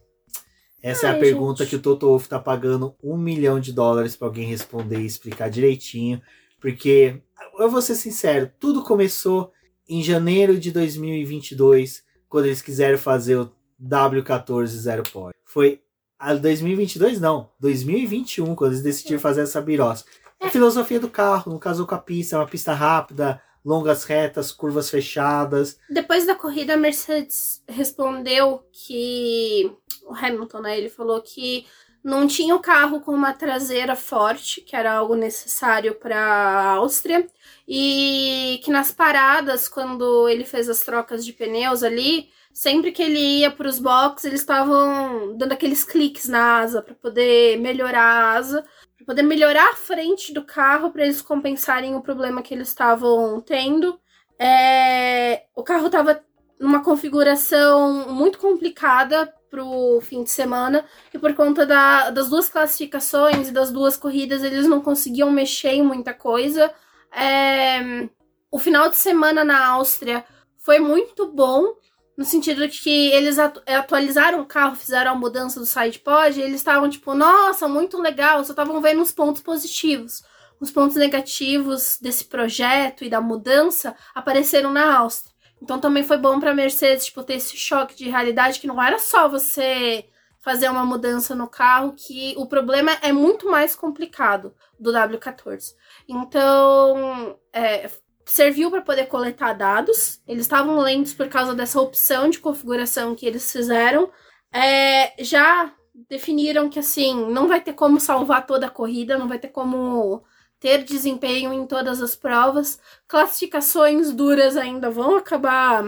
[0.81, 1.69] essa é a Ai, pergunta gente.
[1.71, 5.49] que o Toto Wolff tá pagando um milhão de dólares pra alguém responder e explicar
[5.49, 6.21] direitinho.
[6.59, 7.21] Porque,
[7.59, 9.51] eu vou ser sincero, tudo começou
[9.87, 13.51] em janeiro de 2022, quando eles quiseram fazer o
[13.81, 15.33] W14 Zero Pod.
[15.43, 15.81] Foi
[16.17, 20.09] a 2022, não, 2021, quando eles decidiram fazer essa birosca.
[20.39, 24.51] A filosofia do carro, não casou com a pista, é uma pista rápida, longas retas,
[24.51, 25.77] curvas fechadas.
[25.89, 29.71] Depois da corrida, a Mercedes respondeu que.
[30.03, 30.77] O Hamilton, né?
[30.77, 31.65] Ele falou que
[32.03, 37.27] não tinha o carro com uma traseira forte, que era algo necessário para a Áustria,
[37.67, 43.19] e que nas paradas, quando ele fez as trocas de pneus ali, sempre que ele
[43.19, 48.33] ia para os boxes, eles estavam dando aqueles cliques na asa para poder melhorar a
[48.33, 48.65] asa,
[48.97, 53.39] para poder melhorar a frente do carro, para eles compensarem o problema que eles estavam
[53.41, 53.99] tendo.
[54.39, 56.23] É, o carro estava
[56.59, 63.49] numa configuração muito complicada pro fim de semana e por conta da- das duas classificações
[63.49, 66.73] e das duas corridas eles não conseguiam mexer em muita coisa.
[67.11, 68.09] É,
[68.49, 70.25] o final de semana na Áustria
[70.57, 71.75] foi muito bom
[72.17, 76.41] no sentido de que eles atu- atualizaram o carro, fizeram a mudança do sidepod e
[76.43, 80.23] eles estavam tipo, nossa, muito legal, só estavam vendo os pontos positivos.
[80.59, 85.30] Os pontos negativos desse projeto e da mudança apareceram na Áustria.
[85.61, 88.97] Então também foi bom pra Mercedes, tipo, ter esse choque de realidade que não era
[88.97, 90.05] só você
[90.39, 95.75] fazer uma mudança no carro, que o problema é muito mais complicado do W14.
[96.07, 97.89] Então, é,
[98.25, 100.19] serviu para poder coletar dados.
[100.27, 104.11] Eles estavam lentos por causa dessa opção de configuração que eles fizeram.
[104.51, 105.71] É, já
[106.09, 110.23] definiram que assim não vai ter como salvar toda a corrida, não vai ter como
[110.61, 112.79] ter desempenho em todas as provas.
[113.07, 115.83] Classificações duras ainda vão acabar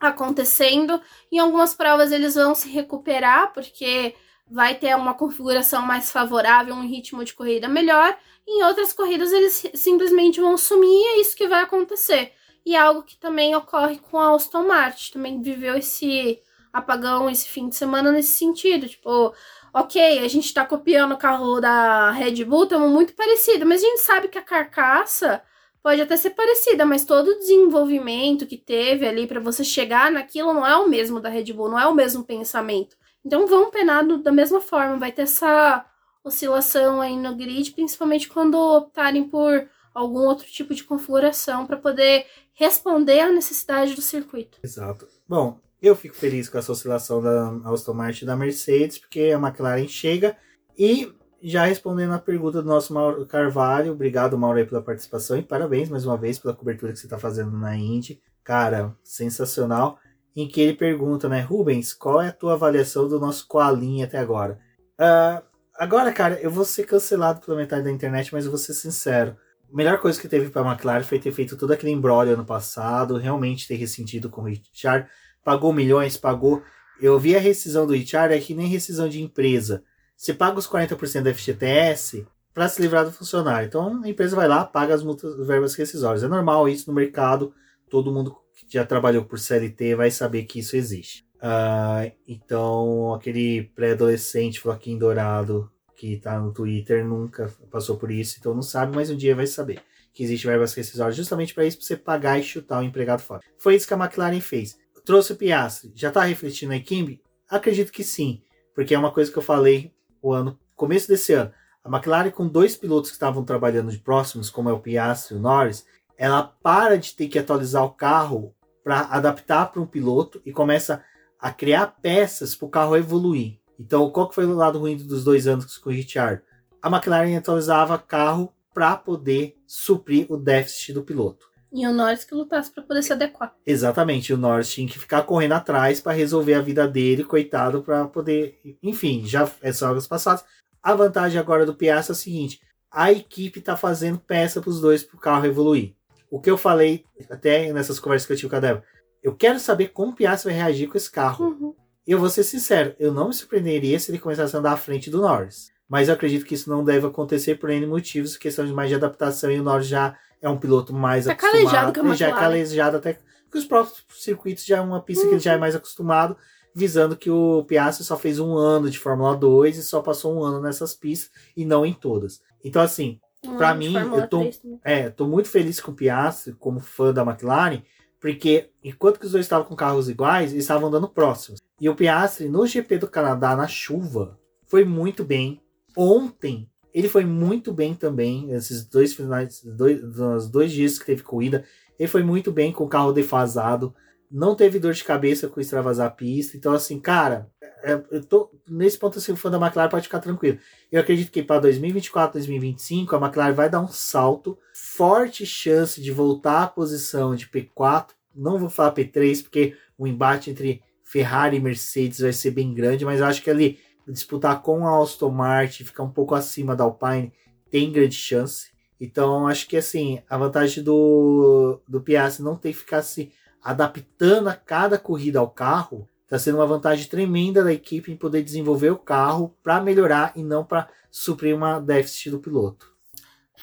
[0.00, 1.00] acontecendo.
[1.30, 4.14] Em algumas provas eles vão se recuperar porque
[4.50, 8.18] vai ter uma configuração mais favorável, um ritmo de corrida melhor.
[8.46, 12.32] Em outras corridas eles simplesmente vão sumir e é isso que vai acontecer.
[12.64, 16.42] E é algo que também ocorre com a Aston Martin, também viveu esse
[16.72, 19.32] apagão esse fim de semana nesse sentido, tipo,
[19.76, 23.86] ok, a gente tá copiando o carro da Red Bull, estamos muito parecido, mas a
[23.86, 25.42] gente sabe que a carcaça
[25.82, 30.54] pode até ser parecida, mas todo o desenvolvimento que teve ali para você chegar naquilo
[30.54, 32.96] não é o mesmo da Red Bull, não é o mesmo pensamento.
[33.22, 35.84] Então vão penar do- da mesma forma, vai ter essa
[36.24, 42.26] oscilação aí no grid, principalmente quando optarem por algum outro tipo de configuração para poder
[42.54, 44.58] responder à necessidade do circuito.
[44.64, 45.06] Exato.
[45.28, 49.38] Bom, eu fico feliz com essa oscilação da Aston Martin e da Mercedes, porque a
[49.38, 50.36] McLaren chega.
[50.78, 55.88] E já respondendo a pergunta do nosso Mauro Carvalho, obrigado, Mauro, pela participação e parabéns
[55.88, 58.20] mais uma vez pela cobertura que você está fazendo na Indy.
[58.42, 59.98] Cara, sensacional.
[60.34, 64.18] Em que ele pergunta, né, Rubens, qual é a tua avaliação do nosso Koalinha até
[64.18, 64.58] agora?
[64.98, 65.42] Ah,
[65.78, 69.36] agora, cara, eu vou ser cancelado pela metade da internet, mas eu vou ser sincero.
[69.72, 72.44] A melhor coisa que teve para a McLaren foi ter feito todo aquele embrólio ano
[72.44, 75.08] passado, realmente ter ressentido com o Richard.
[75.46, 76.60] Pagou milhões, pagou.
[77.00, 79.84] Eu vi a rescisão do Richard, é que nem rescisão de empresa.
[80.16, 83.68] Você paga os 40% da FGTS para se livrar do funcionário.
[83.68, 86.24] Então a empresa vai lá, paga as multas, verbas rescisórias.
[86.24, 87.54] É normal isso no mercado.
[87.88, 91.24] Todo mundo que já trabalhou por CLT vai saber que isso existe.
[91.40, 98.52] Ah, então, aquele pré-adolescente Floquinho Dourado que tá no Twitter nunca passou por isso, então
[98.52, 99.80] não sabe, mas um dia vai saber
[100.12, 103.42] que existe verbas rescisórias justamente para isso, para você pagar e chutar o empregado fora.
[103.58, 104.76] Foi isso que a McLaren fez.
[105.06, 105.92] Trouxe o Piastri.
[105.94, 107.22] Já tá refletindo a Kimby?
[107.48, 108.42] Acredito que sim,
[108.74, 111.52] porque é uma coisa que eu falei o ano começo desse ano.
[111.84, 115.38] A McLaren com dois pilotos que estavam trabalhando de próximos, como é o Piastri e
[115.38, 115.86] o Norris,
[116.18, 118.52] ela para de ter que atualizar o carro
[118.82, 121.04] para adaptar para um piloto e começa
[121.38, 123.60] a criar peças para o carro evoluir.
[123.78, 126.42] Então, qual que foi o lado ruim dos dois anos com o Richard?
[126.82, 131.46] A McLaren atualizava carro para poder suprir o déficit do piloto.
[131.72, 133.54] E o Norris que lutasse para poder se adequar.
[133.66, 138.06] Exatamente, o Norris tinha que ficar correndo atrás para resolver a vida dele, coitado, para
[138.06, 138.58] poder.
[138.82, 140.44] Enfim, já é só águas passadas.
[140.82, 142.60] A vantagem agora do Piastri é a seguinte:
[142.90, 145.94] a equipe está fazendo peça para os dois para o carro evoluir.
[146.30, 148.84] O que eu falei até nessas conversas que eu tive com a Débora,
[149.22, 151.46] eu quero saber como o Piastri vai reagir com esse carro.
[151.46, 151.74] Uhum.
[152.06, 154.76] E eu vou ser sincero, eu não me surpreenderia se ele começasse a andar à
[154.76, 155.72] frente do Norris.
[155.88, 158.94] Mas eu acredito que isso não deve acontecer por N motivos, questão de mais de
[158.96, 161.92] adaptação, e o Norris já é um piloto mais Tá acostumado.
[161.92, 163.14] calejado já é calejado até
[163.50, 166.36] que os próprios circuitos já é uma pista que ele já é mais acostumado,
[166.74, 170.42] visando que o Piastri só fez um ano de Fórmula 2 e só passou um
[170.42, 172.40] ano nessas pistas e não em todas.
[172.64, 173.20] Então, assim,
[173.56, 174.80] Pra Hum, de mim, eu tô- 3 também.
[174.82, 177.80] é, tô muito feliz com o Piastri como fã da McLaren,
[178.20, 181.60] porque enquanto que os dois estavam com carros iguais, eles estavam andando próximos.
[181.80, 184.36] E o Piastri no GP do Canadá na chuva
[184.66, 185.60] foi muito bem.
[185.96, 191.64] Ontem ele foi muito bem também, esses dois finais, dois, dois dias que teve corrida,
[191.98, 193.94] ele foi muito bem com o carro defasado,
[194.30, 196.56] não teve dor de cabeça com extravasar a pista.
[196.56, 197.50] Então assim, cara,
[197.82, 200.58] é, eu tô nesse ponto assim, o fã da McLaren pode ficar tranquilo.
[200.90, 206.10] Eu acredito que para 2024, 2025, a McLaren vai dar um salto, forte chance de
[206.10, 208.08] voltar à posição de P4.
[208.34, 213.04] Não vou falar P3, porque o embate entre Ferrari e Mercedes vai ser bem grande,
[213.04, 217.32] mas acho que ali disputar com a Aston Martin, ficar um pouco acima da Alpine,
[217.70, 218.70] tem grande chance.
[219.00, 224.48] Então, acho que assim, a vantagem do, do Piastri não ter que ficar se adaptando
[224.48, 228.90] a cada corrida ao carro, Está sendo uma vantagem tremenda da equipe em poder desenvolver
[228.90, 232.92] o carro para melhorar e não para suprir uma déficit do piloto.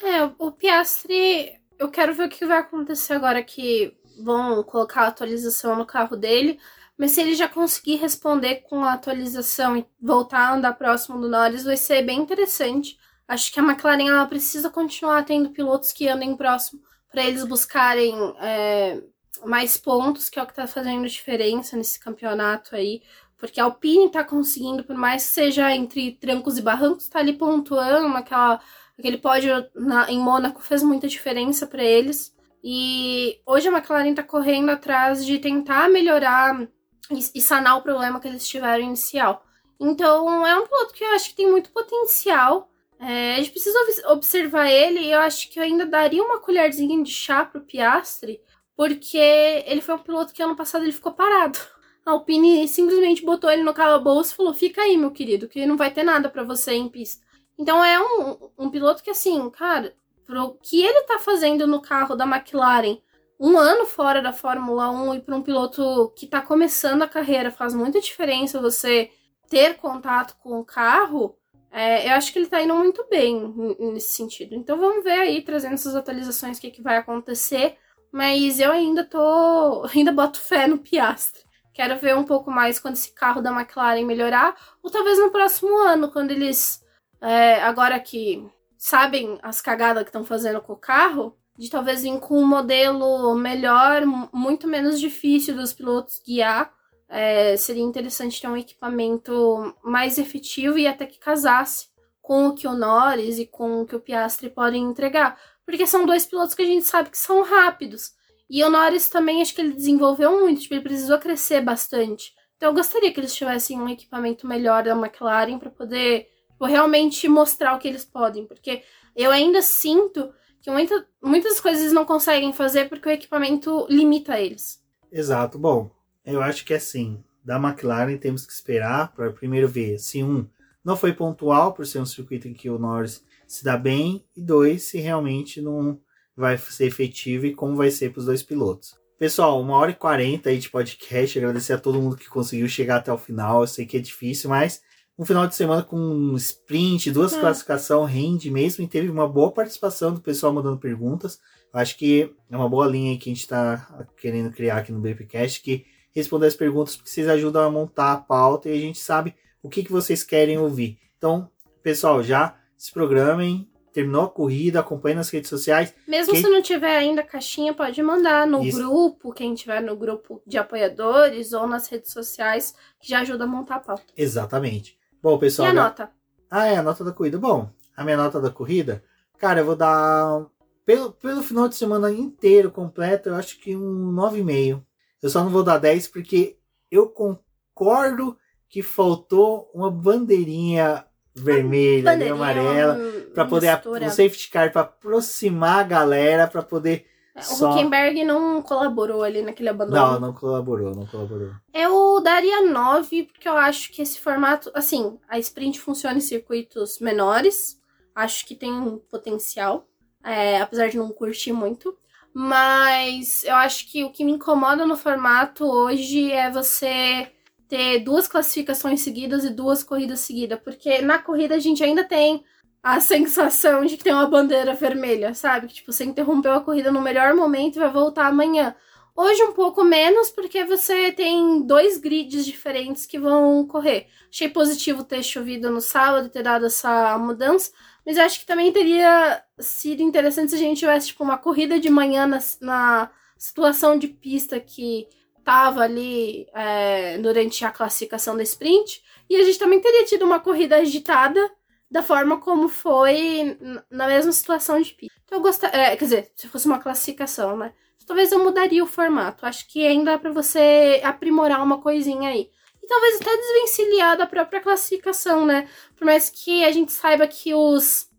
[0.01, 5.07] É, o Piastri, eu quero ver o que vai acontecer agora que vão colocar a
[5.07, 6.57] atualização no carro dele.
[6.97, 11.29] Mas se ele já conseguir responder com a atualização e voltar a andar próximo do
[11.29, 12.97] Norris, vai ser bem interessante.
[13.27, 18.15] Acho que a McLaren ela precisa continuar tendo pilotos que andem próximo para eles buscarem
[18.39, 19.01] é,
[19.45, 23.01] mais pontos, que é o que está fazendo diferença nesse campeonato aí.
[23.37, 27.33] Porque a Alpine está conseguindo, por mais que seja entre trancos e barrancos, tá ali
[27.33, 28.61] pontuando naquela
[28.97, 32.33] Aquele pódio na, em Mônaco fez muita diferença para eles.
[32.63, 36.67] E hoje a McLaren tá correndo atrás de tentar melhorar
[37.11, 39.45] e, sanar o problema que eles tiveram inicial.
[39.79, 42.69] Então é um piloto que eu acho que tem muito potencial.
[42.99, 46.39] É, a gente precisa obs- observar ele e eu acho que eu ainda daria uma
[46.39, 48.39] colherzinha de chá pro Piastri,
[48.75, 51.59] porque ele foi um piloto que ano passado ele ficou parado.
[52.05, 55.77] A Alpine simplesmente botou ele no calabouço e falou: fica aí, meu querido, que não
[55.77, 57.25] vai ter nada para você em pista.
[57.57, 62.15] Então é um, um piloto que, assim, cara, pro que ele tá fazendo no carro
[62.15, 62.97] da McLaren,
[63.43, 67.51] um ano fora da Fórmula 1 e para um piloto que tá começando a carreira,
[67.51, 69.11] faz muita diferença você
[69.49, 71.37] ter contato com o carro.
[71.69, 73.53] É, eu acho que ele tá indo muito bem
[73.91, 74.55] nesse sentido.
[74.55, 77.75] Então vamos ver aí, trazendo essas atualizações, o que, que vai acontecer.
[78.09, 79.85] Mas eu ainda tô.
[79.93, 81.43] ainda boto fé no Piastre.
[81.73, 84.55] Quero ver um pouco mais quando esse carro da McLaren melhorar.
[84.81, 86.81] Ou talvez no próximo ano, quando eles
[87.19, 88.47] é, agora que
[88.77, 93.35] sabem as cagadas que estão fazendo com o carro, de talvez vir com um modelo
[93.35, 96.73] melhor, mu- muito menos difícil dos pilotos guiar.
[97.07, 101.87] É, seria interessante ter um equipamento mais efetivo e até que casasse
[102.21, 105.39] com o que o Norris e com o que o Piastri podem entregar.
[105.65, 108.11] Porque são dois pilotos que a gente sabe que são rápidos.
[108.49, 112.33] E o Norris também, acho que ele desenvolveu muito, tipo, ele precisou crescer bastante.
[112.57, 117.27] Então eu gostaria que eles tivessem um equipamento melhor da McLaren para poder tipo, realmente
[117.27, 118.83] mostrar o que eles podem, porque
[119.15, 120.33] eu ainda sinto
[120.63, 124.81] que muita, muitas coisas não conseguem fazer porque o equipamento limita eles.
[125.11, 125.59] Exato.
[125.59, 125.91] Bom,
[126.25, 130.47] eu acho que assim, da McLaren temos que esperar para primeiro ver se um
[130.83, 134.41] não foi pontual por ser um circuito em que o Norris se dá bem e
[134.41, 135.99] dois se realmente não
[136.35, 138.95] vai ser efetivo e como vai ser para os dois pilotos.
[139.19, 141.37] Pessoal, uma hora e quarenta aí de podcast.
[141.37, 143.61] Agradecer a todo mundo que conseguiu chegar até o final.
[143.61, 144.81] Eu sei que é difícil, mas
[145.23, 147.39] um final de semana com um sprint, duas É.
[147.39, 151.39] classificação rende mesmo e teve uma boa participação do pessoal mandando perguntas.
[151.73, 154.91] Eu acho que é uma boa linha aí que a gente está querendo criar aqui
[154.91, 158.79] no BPcast, que responder as perguntas porque vocês ajudam a montar a pauta e a
[158.79, 159.33] gente sabe
[159.63, 160.99] o que, que vocês querem ouvir.
[161.17, 161.49] Então,
[161.81, 165.93] pessoal, já se programem, terminou a corrida, acompanhe nas redes sociais.
[166.07, 168.77] Mesmo Quem- se não tiver ainda caixinha, pode mandar no Isso.
[168.77, 173.47] grupo, quem tiver no grupo de apoiadores ou nas redes sociais, que já ajuda a
[173.47, 174.03] montar a pauta.
[174.17, 174.97] Exatamente.
[175.23, 175.69] Bom, E pessoal.
[175.69, 176.11] a já- nota?
[176.51, 177.39] Ah, é, a nota da corrida.
[177.39, 179.01] Bom, a minha nota da corrida,
[179.39, 180.45] cara, eu vou dar.
[180.85, 184.83] Pelo, pelo final de semana inteiro, completo, eu acho que um 9,5.
[185.21, 186.57] Eu só não vou dar 10 porque
[186.91, 188.37] eu concordo
[188.67, 194.05] que faltou uma bandeirinha vermelha e Bandeirinha, amarela um- para poder mistura.
[194.05, 199.41] um safety car para aproximar a galera, para poder O Só- Huckenberg não colaborou ali
[199.41, 200.13] naquele abandono.
[200.13, 201.51] Não, não colaborou, não colaborou.
[201.73, 206.99] Eu daria 9, porque eu acho que esse formato, assim, a sprint funciona em circuitos
[206.99, 207.79] menores.
[208.13, 209.87] Acho que tem um potencial,
[210.23, 211.97] é, apesar de não curtir muito.
[212.35, 217.31] Mas eu acho que o que me incomoda no formato hoje é você
[217.67, 220.59] ter duas classificações seguidas e duas corridas seguidas.
[220.63, 222.43] Porque na corrida a gente ainda tem
[222.83, 225.67] a sensação de que tem uma bandeira vermelha, sabe?
[225.67, 228.75] Que tipo, você interrompeu a corrida no melhor momento e vai voltar amanhã.
[229.15, 234.07] Hoje um pouco menos, porque você tem dois grids diferentes que vão correr.
[234.29, 237.71] Achei positivo ter chovido no sábado, ter dado essa mudança,
[238.05, 241.89] mas acho que também teria sido interessante se a gente tivesse, tipo, uma corrida de
[241.89, 245.07] manhã na, na situação de pista que
[245.43, 250.39] tava ali é, durante a classificação da sprint, e a gente também teria tido uma
[250.39, 251.49] corrida agitada
[251.93, 253.55] da forma como foi
[253.87, 255.15] na mesma situação de pista.
[255.23, 257.71] Então eu gostaria, quer dizer, se fosse uma classificação, né?
[258.07, 259.45] Talvez eu mudaria o formato.
[259.45, 262.49] Acho que ainda dá pra você aprimorar uma coisinha aí.
[262.81, 265.69] E talvez até desvencilhar da própria classificação, né?
[265.95, 268.09] Por mais que a gente saiba que os.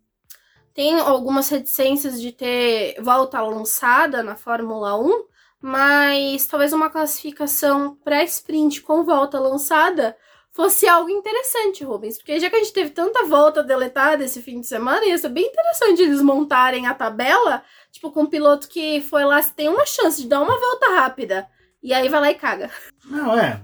[0.72, 5.24] Tem algumas reticências de ter volta lançada na Fórmula 1,
[5.60, 10.16] mas talvez uma classificação pré-sprint com volta lançada
[10.54, 12.16] fosse algo interessante, Rubens.
[12.16, 15.28] Porque já que a gente teve tanta volta deletada esse fim de semana, ia ser
[15.28, 19.84] bem interessante eles montarem a tabela, tipo, com um piloto que foi lá, tem uma
[19.84, 21.48] chance de dar uma volta rápida.
[21.82, 22.70] E aí vai lá e caga.
[23.04, 23.60] Não, é.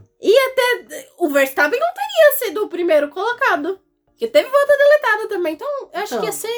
[1.18, 3.78] O Verstappen não teria sido o primeiro colocado.
[4.06, 5.54] Porque teve volta deletada também.
[5.54, 6.20] Então, eu acho Então.
[6.20, 6.48] que ia ser.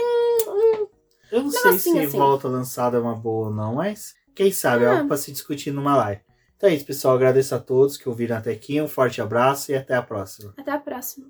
[0.48, 0.88] hum,
[1.30, 2.18] Eu não sei se assim.
[2.18, 4.92] volta lançada é uma boa ou não, mas quem sabe, é Ah.
[4.96, 6.20] algo pra se discutir numa live.
[6.62, 7.16] Então é isso, pessoal.
[7.16, 8.80] Agradeço a todos que ouviram até aqui.
[8.80, 10.54] Um forte abraço e até a próxima.
[10.56, 11.26] Até a próxima.